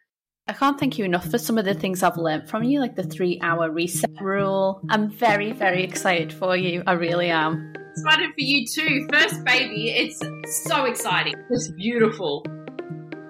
I 0.46 0.52
can't 0.52 0.78
thank 0.78 0.98
you 0.98 1.06
enough 1.06 1.30
for 1.32 1.38
some 1.38 1.58
of 1.58 1.64
the 1.64 1.74
things 1.74 2.04
I've 2.04 2.18
learned 2.18 2.50
from 2.50 2.64
you, 2.64 2.82
like 2.82 2.98
the 2.98 3.04
three 3.04 3.40
hour 3.42 3.72
reset 3.72 4.10
rule. 4.20 4.82
I'm 4.90 5.10
very, 5.10 5.54
very 5.54 5.84
excited 5.84 6.34
for 6.34 6.58
you. 6.58 6.84
I 6.86 6.94
really 6.94 7.30
am. 7.30 7.74
Excited 7.96 8.30
for 8.32 8.42
you 8.42 8.68
too. 8.68 9.08
First 9.10 9.46
baby, 9.46 9.92
it's 9.92 10.20
so 10.68 10.84
exciting. 10.84 11.36
It's 11.50 11.72
beautiful. 11.72 12.46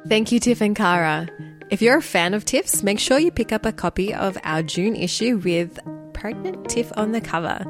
Thank 0.07 0.31
you, 0.31 0.39
Tiff 0.39 0.61
and 0.61 0.75
Kara. 0.75 1.27
If 1.69 1.83
you're 1.83 1.97
a 1.97 2.01
fan 2.01 2.33
of 2.33 2.45
Tiff's, 2.45 2.81
make 2.81 2.99
sure 2.99 3.19
you 3.19 3.31
pick 3.31 3.51
up 3.51 3.65
a 3.65 3.71
copy 3.71 4.13
of 4.13 4.37
our 4.43 4.63
June 4.63 4.95
issue 4.95 5.37
with 5.37 5.79
pregnant 6.13 6.69
Tiff 6.69 6.91
on 6.97 7.11
the 7.11 7.21
cover. 7.21 7.63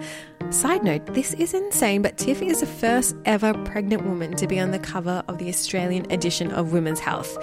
Side 0.49 0.83
note, 0.83 1.05
this 1.13 1.33
is 1.33 1.53
insane, 1.53 2.01
but 2.01 2.17
Tiff 2.17 2.41
is 2.41 2.59
the 2.59 2.67
first 2.67 3.15
ever 3.25 3.53
pregnant 3.65 4.05
woman 4.05 4.35
to 4.35 4.47
be 4.47 4.59
on 4.59 4.71
the 4.71 4.79
cover 4.79 5.23
of 5.27 5.37
the 5.37 5.49
Australian 5.49 6.11
edition 6.11 6.51
of 6.51 6.73
Women's 6.73 6.99
Health. 6.99 7.37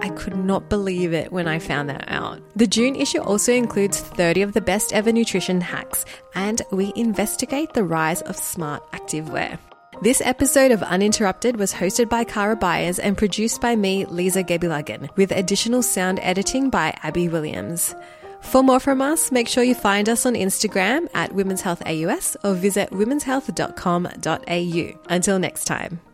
I 0.00 0.10
could 0.10 0.36
not 0.36 0.68
believe 0.68 1.12
it 1.12 1.32
when 1.32 1.48
I 1.48 1.58
found 1.58 1.88
that 1.88 2.04
out. 2.08 2.40
The 2.56 2.66
June 2.66 2.96
issue 2.96 3.20
also 3.20 3.52
includes 3.52 4.00
30 4.00 4.42
of 4.42 4.52
the 4.52 4.60
best 4.60 4.92
ever 4.92 5.10
nutrition 5.10 5.60
hacks, 5.60 6.04
and 6.34 6.60
we 6.70 6.92
investigate 6.96 7.72
the 7.72 7.84
rise 7.84 8.22
of 8.22 8.36
smart 8.36 8.82
activewear. 8.92 9.58
This 10.02 10.22
episode 10.24 10.70
of 10.70 10.82
Uninterrupted 10.82 11.56
was 11.56 11.74
hosted 11.74 12.08
by 12.08 12.24
Kara 12.24 12.56
Byers 12.56 12.98
and 12.98 13.18
produced 13.18 13.60
by 13.60 13.76
me, 13.76 14.06
Lisa 14.06 14.42
Gebilagan, 14.42 15.14
with 15.16 15.30
additional 15.30 15.82
sound 15.82 16.18
editing 16.22 16.70
by 16.70 16.94
Abby 17.02 17.28
Williams. 17.28 17.94
For 18.42 18.62
more 18.62 18.80
from 18.80 19.00
us, 19.00 19.30
make 19.30 19.48
sure 19.48 19.62
you 19.62 19.74
find 19.74 20.08
us 20.08 20.26
on 20.26 20.34
Instagram 20.34 21.08
at 21.14 21.32
Women's 21.32 21.62
Health 21.62 21.82
AUS 21.86 22.36
or 22.42 22.54
visit 22.54 22.90
womenshealth.com.au. 22.90 25.14
Until 25.14 25.38
next 25.38 25.64
time. 25.66 26.09